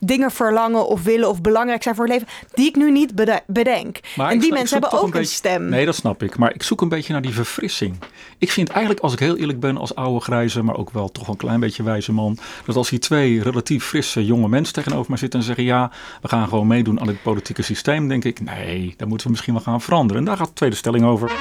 dingen 0.04 0.32
verlangen 0.32 0.88
of 0.88 1.04
willen 1.04 1.30
of 1.30 1.42
belangrijk 1.42 1.84
zijn 1.84 1.96
voor 1.96 2.06
het 2.06 2.14
leven. 2.14 2.28
Die 2.54 2.68
ik 2.68 2.76
nu 2.76 2.92
niet 2.92 3.16
bede- 3.16 3.42
bedenk. 3.48 4.00
Maar 4.16 4.32
en 4.32 4.40
die 4.40 4.54
mensen 4.54 4.80
hebben 4.82 5.00
ook 5.00 5.06
een 5.06 5.12
beetje- 5.12 5.36
stem. 5.36 5.70
Nee, 5.70 5.86
dat 5.86 5.96
snap 5.96 6.24
ik. 6.24 6.38
Maar 6.38 6.54
ik 6.54 6.64
zoek 6.64 6.82
een 6.82 6.90
beetje 6.90 7.14
naar 7.14 7.22
die 7.22 7.34
verfrissing. 7.34 7.96
Ik 8.38 8.52
vind 8.52 8.70
eigenlijk, 8.70 9.04
als 9.04 9.14
ik 9.14 9.20
heel 9.20 9.38
eerlijk 9.38 9.60
ben, 9.60 9.78
als 9.78 9.96
oude 9.96 10.20
grijze, 10.20 10.64
maar 10.64 10.76
ook 10.78 10.90
wel 10.90 11.10
toch 11.12 11.28
een 11.28 11.38
klein 11.38 11.60
beetje 11.60 11.84
wijze 11.84 12.12
man, 12.12 12.38
dat 12.66 12.76
als 12.76 12.90
hier 12.90 13.00
twee 13.00 13.44
relatief 13.44 13.86
frisse 13.86 14.26
jonge 14.26 14.48
mensen 14.48 14.74
tegenover 14.74 15.10
mij 15.10 15.20
zitten 15.20 15.40
en 15.40 15.46
zeggen: 15.46 15.64
ja, 15.64 15.92
we 16.22 16.28
gaan 16.28 16.48
gewoon 16.48 16.68
meedoen 16.68 17.00
aan 17.00 17.08
het 17.08 17.22
politieke 17.22 17.62
systeem, 17.62 18.08
denk 18.08 18.24
ik: 18.24 18.42
nee, 18.42 18.94
daar 18.98 19.08
moeten 19.08 19.26
we 19.28 19.32
misschien 19.32 19.54
wel 19.54 19.64
gaan 19.64 19.82
veranderen. 19.82 20.22
En 20.22 20.28
daar 20.28 20.38
gaat 20.38 20.48
de 20.48 20.54
tweede 20.54 20.76
stelling 20.76 21.06
over. 21.06 21.32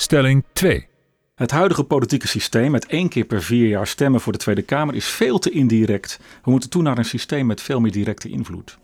Stelling 0.00 0.44
2. 0.52 0.88
Het 1.34 1.50
huidige 1.50 1.84
politieke 1.84 2.28
systeem 2.28 2.70
met 2.70 2.86
één 2.86 3.08
keer 3.08 3.24
per 3.24 3.42
vier 3.42 3.68
jaar 3.68 3.86
stemmen 3.86 4.20
voor 4.20 4.32
de 4.32 4.38
Tweede 4.38 4.62
Kamer 4.62 4.94
is 4.94 5.06
veel 5.06 5.38
te 5.38 5.50
indirect. 5.50 6.18
We 6.44 6.50
moeten 6.50 6.70
toe 6.70 6.82
naar 6.82 6.98
een 6.98 7.04
systeem 7.04 7.46
met 7.46 7.62
veel 7.62 7.80
meer 7.80 7.92
directe 7.92 8.28
invloed. 8.28 8.78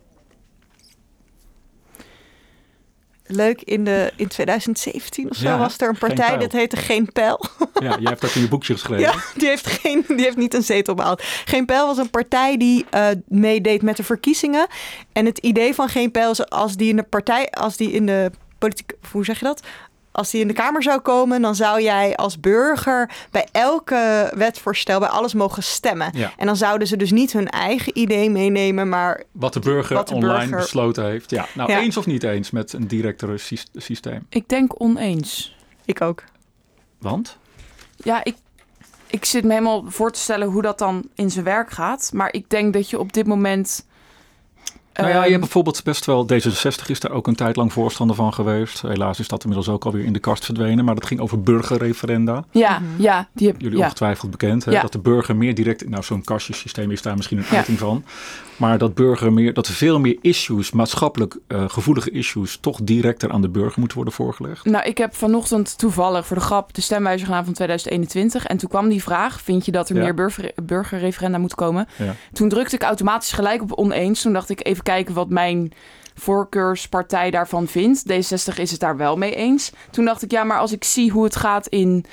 Leuk, 3.26 3.62
in, 3.62 3.84
de, 3.84 4.12
in 4.16 4.28
2017 4.28 5.30
of 5.30 5.36
zo 5.36 5.48
Ja, 5.48 5.58
was 5.58 5.78
er 5.78 5.88
een 5.88 5.98
partij, 5.98 6.36
dat 6.36 6.52
heette 6.52 6.76
Geen 6.76 7.12
Pijl. 7.12 7.44
Ja, 7.74 7.98
jij 7.98 8.10
hebt 8.10 8.20
dat 8.20 8.34
in 8.34 8.40
je 8.40 8.48
boekje 8.48 8.72
geschreven. 8.72 9.04
Ja, 9.04 9.14
die 9.36 9.48
heeft, 9.48 9.66
geen, 9.66 10.04
die 10.06 10.24
heeft 10.24 10.36
niet 10.36 10.54
een 10.54 10.62
zetel 10.62 10.94
behaald. 10.94 11.22
Geen 11.22 11.66
Pijl 11.66 11.86
was 11.86 11.98
een 11.98 12.10
partij 12.10 12.56
die 12.56 12.86
eh, 12.90 13.08
meedeed 13.28 13.82
met 13.82 13.96
de 13.96 14.04
verkiezingen. 14.04 14.66
En 15.12 15.26
het 15.26 15.38
idee 15.38 15.74
van 15.74 15.88
Geen 15.88 16.10
Pijl 16.10 16.30
is 16.30 16.48
als 16.50 16.76
die 16.76 16.88
in 16.88 16.96
de 16.96 17.02
partij, 17.02 17.50
als 17.50 17.76
die 17.76 17.92
in 17.92 18.06
de 18.06 18.30
politiek, 18.58 18.92
hoe 19.10 19.24
zeg 19.24 19.38
je 19.38 19.44
dat? 19.44 19.62
Als 20.16 20.30
die 20.30 20.40
in 20.40 20.48
de 20.48 20.54
Kamer 20.54 20.82
zou 20.82 21.00
komen, 21.00 21.42
dan 21.42 21.54
zou 21.54 21.82
jij 21.82 22.16
als 22.16 22.40
burger 22.40 23.10
bij 23.30 23.46
elke 23.52 24.32
wetsvoorstel, 24.36 24.98
bij 24.98 25.08
alles 25.08 25.34
mogen 25.34 25.62
stemmen. 25.62 26.10
Ja. 26.12 26.32
En 26.36 26.46
dan 26.46 26.56
zouden 26.56 26.88
ze 26.88 26.96
dus 26.96 27.10
niet 27.10 27.32
hun 27.32 27.48
eigen 27.48 27.98
idee 27.98 28.30
meenemen, 28.30 28.88
maar 28.88 29.22
Wat 29.32 29.52
de 29.52 29.60
burger 29.60 29.96
Wat 29.96 30.08
de 30.08 30.14
online 30.14 30.38
burger- 30.38 30.56
besloten 30.56 31.04
heeft. 31.04 31.30
Ja, 31.30 31.46
nou 31.54 31.70
Ja. 31.70 31.78
eens 31.80 31.96
of 31.96 32.06
niet 32.06 32.22
eens 32.22 32.50
met 32.50 32.72
een 32.72 32.86
directere 32.86 33.38
sys- 33.38 33.66
systeem. 33.74 34.26
Ik 34.28 34.48
denk 34.48 34.80
oneens. 34.82 35.56
ik 35.84 36.00
ook. 36.00 36.22
Want? 36.98 37.36
Ja, 37.96 38.24
ik, 38.24 38.36
ik 39.06 39.24
zit 39.24 39.44
me 39.44 39.50
helemaal 39.52 39.84
voor 39.86 40.12
te 40.12 40.20
stellen 40.20 40.48
hoe 40.48 40.62
dat 40.62 40.78
dan 40.78 41.08
in 41.14 41.30
zijn 41.30 41.44
werk 41.44 41.70
gaat. 41.70 42.10
Maar 42.14 42.32
ik 42.32 42.50
denk 42.50 42.72
dat 42.72 42.90
je 42.90 42.98
op 42.98 43.12
dit 43.12 43.26
moment 43.26 43.86
Nou 44.96 45.08
ja, 45.08 45.14
je 45.16 45.20
Ehm, 45.22 45.30
hebt 45.30 45.40
bijvoorbeeld 45.40 45.84
best 45.84 46.04
wel, 46.04 46.26
D66 46.32 46.86
is 46.86 47.00
daar 47.00 47.10
ook 47.10 47.26
een 47.26 47.34
tijd 47.34 47.56
lang 47.56 47.72
voorstander 47.72 48.16
van 48.16 48.34
geweest. 48.34 48.82
Helaas 48.82 49.18
is 49.18 49.28
dat 49.28 49.42
inmiddels 49.42 49.68
ook 49.74 49.84
alweer 49.84 50.04
in 50.04 50.12
de 50.12 50.18
kast 50.18 50.44
verdwenen. 50.44 50.84
Maar 50.84 50.94
dat 50.94 51.06
ging 51.06 51.20
over 51.20 51.40
burgerreferenda. 51.40 52.44
Ja, 52.50 52.82
ja, 52.96 53.28
die 53.32 53.46
heb 53.46 53.60
Jullie 53.60 53.78
ja. 53.78 53.84
ongetwijfeld 53.84 54.30
bekend. 54.30 54.64
Hè? 54.64 54.70
Ja. 54.70 54.80
Dat 54.80 54.92
de 54.92 54.98
burger 54.98 55.36
meer 55.36 55.54
direct, 55.54 55.88
nou 55.88 56.02
zo'n 56.02 56.24
kastjesysteem 56.24 56.90
is 56.90 57.02
daar 57.02 57.16
misschien 57.16 57.38
een 57.38 57.56
uiting 57.56 57.78
van. 57.78 58.04
Maar 58.56 58.78
dat 58.78 58.94
burger 58.94 59.32
meer, 59.32 59.54
dat 59.54 59.66
er 59.66 59.72
veel 59.74 60.00
meer 60.00 60.18
issues, 60.20 60.70
maatschappelijk 60.70 61.36
eh, 61.46 61.64
gevoelige 61.68 62.10
issues, 62.10 62.56
toch 62.60 62.78
directer 62.82 63.30
aan 63.30 63.42
de 63.42 63.48
burger 63.48 63.78
moeten 63.78 63.96
worden 63.96 64.14
voorgelegd. 64.14 64.64
Nou, 64.64 64.84
ik 64.84 64.98
heb 64.98 65.14
vanochtend 65.14 65.78
toevallig 65.78 66.26
voor 66.26 66.36
de 66.36 66.42
grap 66.42 66.74
de 66.74 66.80
stemwijzer 66.80 67.26
gedaan 67.26 67.44
van 67.44 67.52
2021. 67.54 68.46
En 68.46 68.56
toen 68.56 68.68
kwam 68.68 68.88
die 68.88 69.02
vraag, 69.02 69.40
vind 69.40 69.64
je 69.64 69.72
dat 69.72 69.88
er 69.88 69.96
Ja. 69.96 70.02
meer 70.02 70.14
burger, 70.14 70.52
burgerreferenda 70.62 71.38
moet 71.38 71.54
komen? 71.54 71.88
Ja. 71.98 72.14
Toen 72.32 72.48
drukte 72.48 72.74
ik 72.74 72.82
automatisch 72.82 73.32
gelijk 73.32 73.62
op 73.62 73.72
oneens. 73.72 74.22
Toen 74.22 74.32
dacht 74.32 74.50
ik 74.50 74.66
even 74.66 74.82
kijken 74.82 75.14
wat 75.14 75.28
mijn 75.28 75.72
voorkeurspartij 76.14 77.30
daarvan 77.30 77.66
vindt. 77.66 78.02
D60 78.12 78.54
is 78.56 78.70
het 78.70 78.80
daar 78.80 78.96
wel 78.96 79.16
mee 79.16 79.34
eens. 79.34 79.72
Toen 79.90 80.04
dacht 80.04 80.22
ik, 80.22 80.30
ja, 80.30 80.44
maar 80.44 80.58
als 80.58 80.72
ik 80.72 80.84
zie 80.84 81.10
hoe 81.10 81.24
het 81.24 81.36
gaat 81.36 81.66
in 81.66 82.04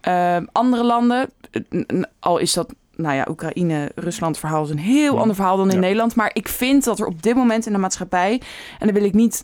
eh, 0.00 0.36
andere 0.52 0.84
landen... 0.84 1.30
eh, 1.50 2.02
al 2.20 2.38
is 2.38 2.52
dat, 2.52 2.74
nou 2.96 3.14
ja, 3.14 3.26
Oekraïne, 3.30 3.90
Rusland 3.94 4.38
verhaal 4.38 4.64
is 4.64 4.70
een 4.70 4.78
heel 4.78 5.14
Ja. 5.14 5.20
ander 5.20 5.34
verhaal 5.36 5.56
dan 5.56 5.68
in 5.68 5.74
Ja. 5.74 5.80
Nederland. 5.80 6.14
Maar 6.14 6.30
ik 6.32 6.48
vind 6.48 6.84
dat 6.84 6.98
er 7.00 7.06
op 7.06 7.22
dit 7.22 7.34
moment 7.34 7.66
in 7.66 7.72
de 7.72 7.78
maatschappij... 7.78 8.32
en 8.78 8.86
dan 8.86 8.94
wil 8.94 9.04
ik 9.04 9.14
niet 9.14 9.42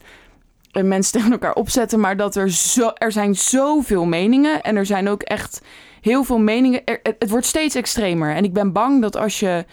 mensen 0.72 1.12
tegen 1.18 1.32
elkaar 1.32 1.54
opzetten... 1.54 2.00
maar 2.00 2.16
dat 2.16 2.36
er, 2.36 2.50
zo, 2.50 2.90
er 2.94 3.12
zijn 3.12 3.34
zoveel 3.34 4.04
meningen... 4.04 4.62
en 4.62 4.76
er 4.76 4.86
zijn 4.86 5.08
ook 5.08 5.22
echt 5.22 5.60
heel 6.00 6.24
veel 6.24 6.38
meningen... 6.38 6.84
Er, 6.84 7.00
het, 7.02 7.30
wordt 7.30 7.46
steeds 7.46 7.74
extremer. 7.74 8.34
En 8.34 8.44
ik 8.44 8.52
ben 8.52 8.72
bang 8.72 9.00
dat 9.02 9.16
als 9.16 9.40
je... 9.40 9.64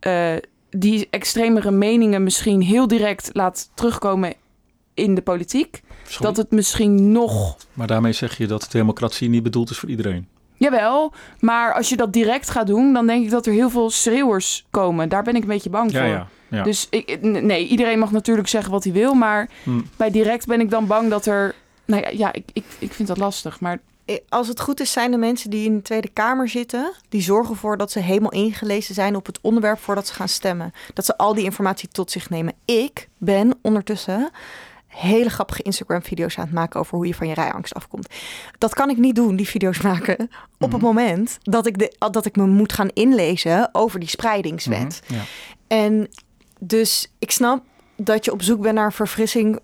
eh, 0.00 0.32
die 0.70 1.06
extremere 1.10 1.70
meningen 1.70 2.22
misschien 2.22 2.62
heel 2.62 2.86
direct 2.86 3.30
laat 3.32 3.70
terugkomen 3.74 4.34
in 4.94 5.14
de 5.14 5.22
politiek, 5.22 5.82
Sorry. 6.06 6.26
dat 6.26 6.36
het 6.36 6.50
misschien 6.50 7.12
nog. 7.12 7.56
Maar 7.72 7.86
daarmee 7.86 8.12
zeg 8.12 8.38
je 8.38 8.46
dat 8.46 8.68
democratie 8.70 9.28
niet 9.28 9.42
bedoeld 9.42 9.70
is 9.70 9.78
voor 9.78 9.88
iedereen. 9.88 10.28
Jawel, 10.62 11.12
maar 11.40 11.74
als 11.74 11.88
je 11.88 11.96
dat 11.96 12.12
direct 12.12 12.50
gaat 12.50 12.66
doen, 12.66 12.92
dan 12.92 13.06
denk 13.06 13.24
ik 13.24 13.30
dat 13.30 13.46
er 13.46 13.52
heel 13.52 13.70
veel 13.70 13.90
schreeuwers 13.90 14.66
komen. 14.70 15.08
Daar 15.08 15.22
ben 15.22 15.34
ik 15.36 15.42
een 15.42 15.48
beetje 15.48 15.70
bang 15.70 15.92
Ja, 15.92 15.98
voor. 16.00 16.08
ja. 16.08 16.26
ja. 16.48 16.62
Dus 16.62 16.86
ik, 16.90 17.18
nee, 17.22 17.66
iedereen 17.66 17.98
mag 17.98 18.10
natuurlijk 18.10 18.48
zeggen 18.48 18.72
wat 18.72 18.84
hij 18.84 18.92
wil, 18.92 19.14
maar 19.14 19.48
Hm. 19.62 19.80
bij 19.96 20.10
direct 20.10 20.46
ben 20.46 20.60
ik 20.60 20.70
dan 20.70 20.86
bang 20.86 21.10
dat 21.10 21.26
er. 21.26 21.54
Nou 21.84 22.02
ja, 22.02 22.08
ja 22.08 22.32
ik, 22.32 22.44
ik, 22.52 22.64
ik 22.78 22.92
vind 22.92 23.08
dat 23.08 23.16
lastig. 23.18 23.60
Maar 23.60 23.78
Eh, 24.04 24.16
Als 24.28 24.48
het 24.48 24.60
goed 24.60 24.80
is, 24.80 24.92
zijn 24.92 25.10
de 25.10 25.16
mensen 25.16 25.50
die 25.50 25.64
in 25.66 25.76
de 25.76 25.82
Tweede 25.82 26.08
Kamer 26.08 26.48
zitten, 26.48 26.92
die 27.08 27.22
zorgen 27.22 27.52
ervoor 27.54 27.76
dat 27.76 27.90
ze 27.90 27.98
helemaal 27.98 28.30
ingelezen 28.30 28.94
zijn 28.94 29.16
op 29.16 29.26
het 29.26 29.38
onderwerp 29.42 29.78
voordat 29.80 30.06
ze 30.06 30.14
gaan 30.14 30.28
stemmen. 30.28 30.72
Dat 30.94 31.04
ze 31.04 31.16
al 31.16 31.34
die 31.34 31.44
informatie 31.44 31.88
tot 31.88 32.10
zich 32.10 32.30
nemen. 32.30 32.52
Ik 32.64 33.08
ben 33.18 33.58
ondertussen 33.62 34.30
hele 34.96 35.30
grappige 35.30 35.62
Instagram-video's 35.62 36.38
aan 36.38 36.44
het 36.44 36.54
maken 36.54 36.80
over 36.80 36.96
hoe 36.96 37.06
je 37.06 37.14
van 37.14 37.28
je 37.28 37.34
rijangst 37.34 37.74
afkomt. 37.74 38.08
Dat 38.58 38.74
kan 38.74 38.90
ik 38.90 38.96
niet 38.96 39.14
doen, 39.14 39.36
die 39.36 39.48
video's 39.48 39.80
maken, 39.80 40.18
op 40.58 40.70
het 40.70 40.70
Mhm. 40.70 40.80
moment 40.84 41.38
dat 41.42 41.66
ik, 41.66 41.78
de, 41.78 41.96
dat 42.10 42.26
ik 42.26 42.36
me 42.36 42.46
moet 42.46 42.72
gaan 42.72 42.88
inlezen 42.88 43.68
over 43.72 44.00
die 44.00 44.08
spreidingswet. 44.08 45.00
Mhm, 45.06 45.14
Ja. 45.14 45.22
En 45.66 46.08
dus 46.60 47.12
ik 47.18 47.30
snap 47.30 47.64
dat 47.96 48.24
je 48.24 48.32
op 48.32 48.42
zoek 48.42 48.60
bent 48.60 48.74
naar 48.74 48.92
verfrissing 48.92 49.58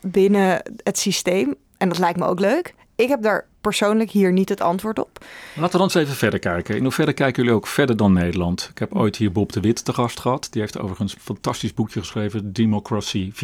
binnen 0.00 0.62
het 0.82 0.98
systeem. 0.98 1.54
En 1.76 1.88
dat 1.88 1.98
lijkt 1.98 2.18
me 2.18 2.26
ook 2.26 2.40
leuk. 2.40 2.74
Ik 2.96 3.08
heb 3.08 3.22
daar 3.22 3.47
persoonlijk 3.60 4.10
hier 4.10 4.32
niet 4.32 4.48
het 4.48 4.60
antwoord 4.60 4.98
op. 4.98 5.24
Laten 5.54 5.72
we 5.72 5.78
dan 5.78 5.80
eens 5.80 5.94
even 5.94 6.14
verder 6.14 6.38
kijken. 6.38 6.76
In 6.76 6.82
hoeverre 6.82 7.12
kijken 7.12 7.42
jullie 7.42 7.58
ook 7.58 7.66
verder 7.66 7.96
dan 7.96 8.12
Nederland? 8.12 8.68
Ik 8.70 8.78
heb 8.78 8.94
ooit 8.94 9.16
hier 9.16 9.32
Bob 9.32 9.52
de 9.52 9.60
Wit 9.60 9.84
te 9.84 9.92
gast 9.92 10.20
gehad. 10.20 10.48
Die 10.50 10.60
heeft 10.60 10.78
overigens 10.78 11.14
een 11.14 11.20
fantastisch 11.20 11.74
boekje 11.74 12.00
geschreven, 12.00 12.52
Democracy 12.52 13.32
4.0. 13.32 13.38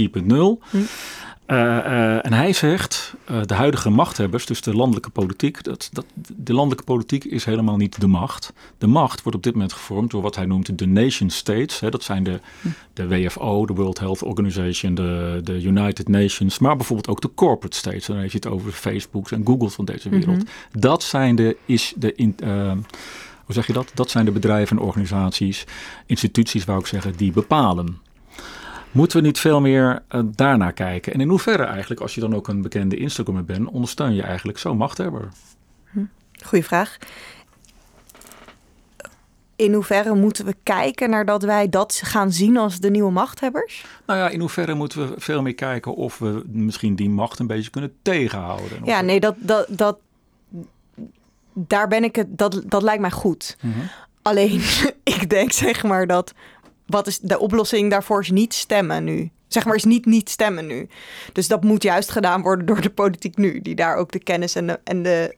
Hm. 0.70 0.78
Eh, 1.46 1.78
eh, 1.78 2.24
en 2.24 2.32
hij 2.32 2.52
zegt, 2.52 3.14
eh, 3.24 3.42
de 3.42 3.54
huidige 3.54 3.90
machthebbers, 3.90 4.46
dus 4.46 4.60
de 4.60 4.74
landelijke 4.74 5.10
politiek, 5.10 5.62
dat, 5.62 5.88
dat, 5.92 6.04
de 6.36 6.52
landelijke 6.52 6.84
politiek 6.84 7.24
is 7.24 7.44
helemaal 7.44 7.76
niet 7.76 8.00
de 8.00 8.06
macht. 8.06 8.52
De 8.78 8.86
macht 8.86 9.22
wordt 9.22 9.36
op 9.36 9.42
dit 9.42 9.52
moment 9.52 9.72
gevormd 9.72 10.10
door 10.10 10.22
wat 10.22 10.36
hij 10.36 10.46
noemt 10.46 10.78
de 10.78 10.86
nation 10.86 11.30
states. 11.30 11.80
Hè, 11.80 11.90
dat 11.90 12.02
zijn 12.02 12.22
de, 12.22 12.40
de 12.92 13.08
WFO, 13.08 13.66
de 13.66 13.74
World 13.74 13.98
Health 13.98 14.22
Organization, 14.22 14.94
de, 14.94 15.40
de 15.42 15.62
United 15.62 16.08
Nations, 16.08 16.58
maar 16.58 16.76
bijvoorbeeld 16.76 17.08
ook 17.08 17.20
de 17.20 17.34
corporate 17.34 17.76
states. 17.76 18.06
Dan 18.06 18.18
heeft 18.18 18.32
je 18.32 18.38
het 18.38 18.48
over 18.48 18.72
Facebooks 18.72 19.32
en 19.32 19.46
Googles 19.46 19.74
van 19.74 19.84
deze 19.84 20.08
wereld. 20.08 20.36
Mhm. 20.36 20.80
Dat 20.80 21.02
zijn 21.02 21.36
de, 21.36 21.56
is 21.64 21.92
de 21.96 22.14
in, 22.14 22.36
hoe 23.44 23.54
zeg 23.54 23.66
je 23.66 23.72
dat? 23.72 23.90
Dat 23.94 24.10
zijn 24.10 24.24
de 24.24 24.30
bedrijven 24.30 24.76
en 24.76 24.82
organisaties, 24.82 25.64
instituties, 26.06 26.64
wou 26.64 26.78
ik 26.78 26.86
zeggen, 26.86 27.12
die 27.16 27.32
bepalen. 27.32 27.98
Moeten 28.94 29.20
we 29.20 29.26
niet 29.26 29.38
veel 29.38 29.60
meer 29.60 30.02
eh, 30.08 30.20
daarnaar 30.24 30.72
kijken? 30.72 31.12
En 31.12 31.20
in 31.20 31.28
hoeverre 31.28 31.64
eigenlijk, 31.64 32.00
als 32.00 32.14
je 32.14 32.20
dan 32.20 32.34
ook 32.34 32.48
een 32.48 32.62
bekende 32.62 32.96
Instagrammer 32.96 33.44
bent, 33.44 33.68
ondersteun 33.68 34.14
je 34.14 34.22
eigenlijk 34.22 34.58
zo'n 34.58 34.76
machthebber? 34.76 35.28
Goeie 36.42 36.64
vraag. 36.64 36.96
In 39.56 39.72
hoeverre 39.72 40.14
moeten 40.14 40.44
we 40.44 40.54
kijken 40.62 41.10
naar 41.10 41.24
dat 41.24 41.42
wij 41.42 41.68
dat 41.68 42.00
gaan 42.04 42.32
zien 42.32 42.56
als 42.56 42.78
de 42.78 42.90
nieuwe 42.90 43.10
machthebbers? 43.10 43.84
Nou 44.06 44.18
ja, 44.18 44.28
in 44.28 44.40
hoeverre 44.40 44.74
moeten 44.74 45.08
we 45.08 45.14
veel 45.20 45.42
meer 45.42 45.54
kijken 45.54 45.94
of 45.94 46.18
we 46.18 46.42
misschien 46.46 46.94
die 46.94 47.10
macht 47.10 47.38
een 47.38 47.46
beetje 47.46 47.70
kunnen 47.70 47.92
tegenhouden? 48.02 48.84
Ja, 48.84 49.00
nee, 49.00 49.20
dat, 49.20 49.34
dat, 49.38 49.66
dat, 49.70 49.98
daar 51.52 51.88
ben 51.88 52.04
ik 52.04 52.16
het, 52.16 52.38
dat, 52.38 52.62
dat 52.66 52.82
lijkt 52.82 53.00
mij 53.00 53.10
goed. 53.10 53.56
Mhm. 53.60 53.78
Alleen, 54.22 54.60
ik 55.18 55.30
denk 55.30 55.52
zeg 55.52 55.82
maar 55.82 56.06
dat, 56.06 56.34
wat 56.86 57.06
is 57.06 57.18
de 57.18 57.38
oplossing 57.38 57.90
daarvoor 57.90 58.20
is 58.20 58.30
niet 58.30 58.54
stemmen 58.54 59.04
nu. 59.04 59.30
Zeg 59.48 59.64
maar 59.64 59.74
is 59.74 59.84
niet 59.84 60.06
niet 60.06 60.30
stemmen 60.30 60.66
nu. 60.66 60.88
Dus 61.32 61.48
dat 61.48 61.64
moet 61.64 61.82
juist 61.82 62.10
gedaan 62.10 62.42
worden 62.42 62.66
door 62.66 62.80
de 62.80 62.90
politiek 62.90 63.36
nu, 63.36 63.60
die 63.60 63.74
daar 63.74 63.96
ook 63.96 64.12
de 64.12 64.18
kennis 64.18 64.54
en 64.54 64.66
de, 64.66 64.80
en 64.84 65.02
de 65.02 65.36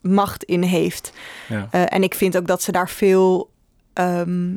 macht 0.00 0.44
in 0.44 0.62
heeft. 0.62 1.12
Ja. 1.48 1.68
Eh, 1.70 1.84
en 1.88 2.02
ik 2.02 2.14
vind 2.14 2.36
ook 2.36 2.46
dat 2.46 2.62
ze 2.62 2.72
daar 2.72 2.90
veel, 2.90 3.50
ehm, 3.92 4.54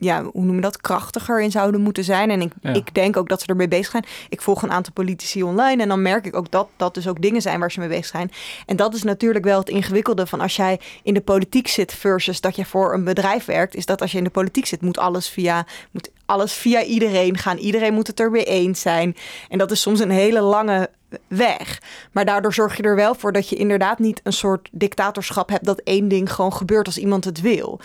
ja, 0.00 0.22
hoe 0.22 0.44
noem 0.44 0.54
je 0.54 0.60
dat, 0.60 0.80
krachtiger 0.80 1.40
in 1.42 1.50
zouden 1.50 1.80
moeten 1.80 2.04
zijn. 2.04 2.30
En 2.30 2.40
ik, 2.40 2.52
Ja. 2.60 2.72
ik 2.72 2.94
denk 2.94 3.16
ook 3.16 3.28
dat 3.28 3.40
ze 3.40 3.46
ermee 3.46 3.68
bezig 3.68 3.90
zijn. 3.90 4.04
Ik 4.28 4.40
volg 4.40 4.62
een 4.62 4.70
aantal 4.70 4.92
politici 4.92 5.42
online 5.42 5.82
en 5.82 5.88
dan 5.88 6.02
merk 6.02 6.26
ik 6.26 6.36
ook 6.36 6.50
dat 6.50 6.68
dat 6.76 6.94
dus 6.94 7.08
ook 7.08 7.22
dingen 7.22 7.42
zijn 7.42 7.60
waar 7.60 7.72
ze 7.72 7.80
mee 7.80 7.88
bezig 7.88 8.06
zijn. 8.06 8.30
En 8.66 8.76
dat 8.76 8.94
is 8.94 9.02
natuurlijk 9.02 9.44
wel 9.44 9.58
het 9.58 9.68
ingewikkelde 9.68 10.26
van 10.26 10.40
als 10.40 10.56
jij 10.56 10.80
in 11.02 11.14
de 11.14 11.20
politiek 11.20 11.68
zit 11.68 11.92
versus 11.94 12.40
dat 12.40 12.56
je 12.56 12.64
voor 12.64 12.94
een 12.94 13.04
bedrijf 13.04 13.44
werkt, 13.44 13.74
is 13.74 13.86
dat 13.86 14.00
als 14.00 14.12
je 14.12 14.18
in 14.18 14.24
de 14.24 14.30
politiek 14.30 14.66
zit, 14.66 14.80
moet 14.80 14.98
alles 14.98 15.28
via, 15.28 15.66
moet 15.90 16.10
alles 16.26 16.52
via 16.52 16.82
iedereen 16.82 17.38
gaan. 17.38 17.56
Iedereen 17.56 17.94
moet 17.94 18.06
het 18.06 18.20
er 18.20 18.30
mee 18.30 18.44
eens 18.44 18.80
zijn. 18.80 19.16
En 19.48 19.58
dat 19.58 19.70
is 19.70 19.80
soms 19.80 20.00
een 20.00 20.10
hele 20.10 20.40
lange 20.40 20.90
weg. 21.28 21.82
Maar 22.12 22.24
daardoor 22.24 22.54
zorg 22.54 22.76
je 22.76 22.82
er 22.82 22.96
wel 22.96 23.14
voor 23.14 23.32
dat 23.32 23.48
je 23.48 23.56
inderdaad 23.56 23.98
niet 23.98 24.20
een 24.22 24.32
soort 24.32 24.68
dictatorschap 24.72 25.48
hebt 25.48 25.64
dat 25.64 25.80
één 25.84 26.08
ding 26.08 26.32
gewoon 26.32 26.52
gebeurt 26.52 26.86
als 26.86 26.98
iemand 26.98 27.24
het 27.24 27.40
wil. 27.40 27.80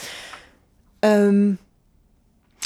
Ehm, 0.99 1.51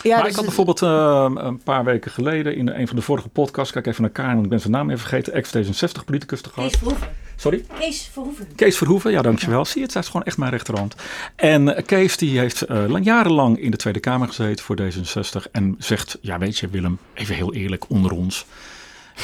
ja, 0.04 0.14
maar 0.16 0.22
dus 0.22 0.30
ik 0.30 0.36
had 0.36 0.46
bijvoorbeeld 0.46 0.82
eh, 0.82 1.32
een 1.36 1.64
paar 1.64 1.84
weken 1.84 2.12
geleden 2.12 2.56
in 2.56 2.68
een 2.68 2.88
van 2.88 2.96
de 2.96 3.02
vorige 3.02 3.30
podcasts, 3.30 3.72
kijk 3.74 3.88
even 3.88 4.02
naar 4.02 4.12
Karen, 4.12 4.32
want 4.32 4.44
ik 4.44 4.50
ben 4.50 4.60
zijn 4.60 4.72
naam 4.74 4.90
even 4.90 5.00
vergeten, 5.08 5.34
ex-D66 5.34 6.06
politicus 6.06 6.42
te 6.42 6.50
gast. 6.50 6.68
Kees 6.70 6.78
Verhoeven. 6.80 7.08
Sorry? 7.36 7.66
Kees 7.80 8.10
Verhoeven. 8.14 8.48
Kees 8.56 8.78
Verhoeven, 8.78 9.12
ja 9.12 9.22
dankjewel. 9.22 9.66
Zie 9.66 9.82
je, 9.82 9.88
het 9.88 9.96
is 9.96 10.06
gewoon 10.08 10.24
echt 10.24 10.38
mijn 10.38 10.52
rechterhand. 10.52 10.96
En 11.36 11.76
eh, 11.76 11.86
Kees 11.86 12.18
die 12.18 12.40
heeft 12.40 12.62
eh, 12.62 12.84
lang- 12.88 13.06
jarenlang 13.06 13.60
in 13.60 13.72
de 13.72 13.78
Tweede 13.78 14.00
Kamer 14.00 14.28
gezeten 14.28 14.66
voor 14.66 14.78
D66 14.82 15.52
en 15.52 15.76
zegt, 15.78 16.18
ja 16.22 16.38
weet 16.38 16.58
je 16.58 16.68
Willem, 16.68 16.98
even 17.14 17.36
heel 17.36 17.54
eerlijk 17.54 17.90
onder 17.90 18.12
ons. 18.12 18.46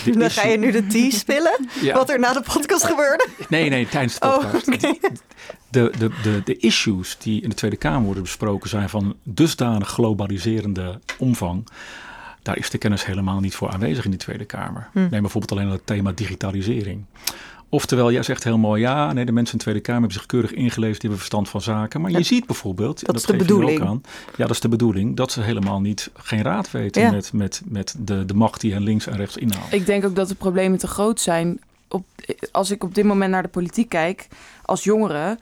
Dit 0.03 0.19
dan 0.19 0.29
ga 0.31 0.47
je 0.47 0.57
nu 0.57 0.71
de 0.71 0.87
tease 0.87 1.17
spillen, 1.25 1.67
Ja. 1.81 1.93
wat 1.95 2.09
er 2.09 2.19
na 2.19 2.33
de 2.33 2.43
podcast 2.53 2.85
gebeurde. 2.85 3.27
Nee, 3.49 3.69
nee, 3.69 3.87
tijdens 3.87 4.19
de 4.19 4.25
Oh, 4.27 4.51
podcast. 4.51 4.81
de, 5.69 5.91
de, 5.97 6.09
de, 6.23 6.41
de 6.45 6.57
issues 6.57 7.17
die 7.19 7.41
in 7.41 7.49
de 7.49 7.55
Tweede 7.55 7.77
Kamer 7.77 8.01
worden 8.05 8.23
besproken 8.23 8.69
zijn 8.69 8.89
van 8.89 9.15
dusdanig 9.23 9.89
globaliserende 9.89 10.99
omvang. 11.17 11.67
Daar 12.41 12.57
is 12.57 12.69
de 12.69 12.77
kennis 12.77 13.05
helemaal 13.05 13.39
niet 13.39 13.55
voor 13.55 13.69
aanwezig 13.69 14.03
in 14.05 14.09
die 14.09 14.19
Tweede 14.19 14.45
Kamer. 14.45 14.89
Hm. 14.91 14.99
Neem 14.99 15.21
bijvoorbeeld 15.21 15.51
alleen 15.51 15.69
het 15.69 15.85
thema 15.85 16.11
digitalisering. 16.11 17.05
Oftewel, 17.69 18.11
jij 18.11 18.23
zegt 18.23 18.43
heel 18.43 18.57
mooi, 18.57 18.81
ja, 18.81 19.13
nee, 19.13 19.25
de 19.25 19.31
mensen 19.31 19.51
in 19.51 19.57
de 19.57 19.63
Tweede 19.63 19.81
Kamer 19.81 20.01
hebben 20.01 20.19
zich 20.19 20.27
keurig 20.27 20.53
ingelezen, 20.53 20.91
die 20.91 20.99
hebben 20.99 21.17
verstand 21.17 21.49
van 21.49 21.61
zaken. 21.61 22.01
Maar 22.01 22.11
je 22.11 22.23
ziet 22.23 22.45
bijvoorbeeld, 22.45 22.99
en 22.99 23.05
dat 23.05 23.15
is 23.15 23.23
de 23.23 23.33
ook 23.33 23.39
bedoeling. 23.39 23.81
aan, 23.81 24.01
ja, 24.35 24.45
dat 24.45 24.49
is 24.49 24.59
de 24.59 24.69
bedoeling, 24.69 25.15
dat 25.15 25.31
ze 25.31 25.41
helemaal 25.41 25.81
niet 25.81 26.09
geen 26.13 26.41
raad 26.41 26.71
weten 26.71 27.01
Ja. 27.01 27.11
met, 27.11 27.33
met, 27.33 27.61
met 27.65 27.95
de, 27.97 28.25
de 28.25 28.33
macht 28.33 28.61
die 28.61 28.73
hen 28.73 28.83
links 28.83 29.07
en 29.07 29.15
rechts 29.17 29.37
inhaalt. 29.37 29.73
Ik 29.73 29.85
denk 29.85 30.05
ook 30.05 30.15
dat 30.15 30.27
de 30.27 30.35
problemen 30.35 30.79
te 30.79 30.87
groot 30.87 31.19
zijn. 31.21 31.59
Op, 31.87 32.05
als 32.51 32.71
ik 32.71 32.83
op 32.83 32.95
dit 32.95 33.05
moment 33.05 33.31
naar 33.31 33.43
de 33.43 33.47
politiek 33.49 33.89
kijk, 33.89 34.27
als 34.61 34.83
jongere. 34.83 35.37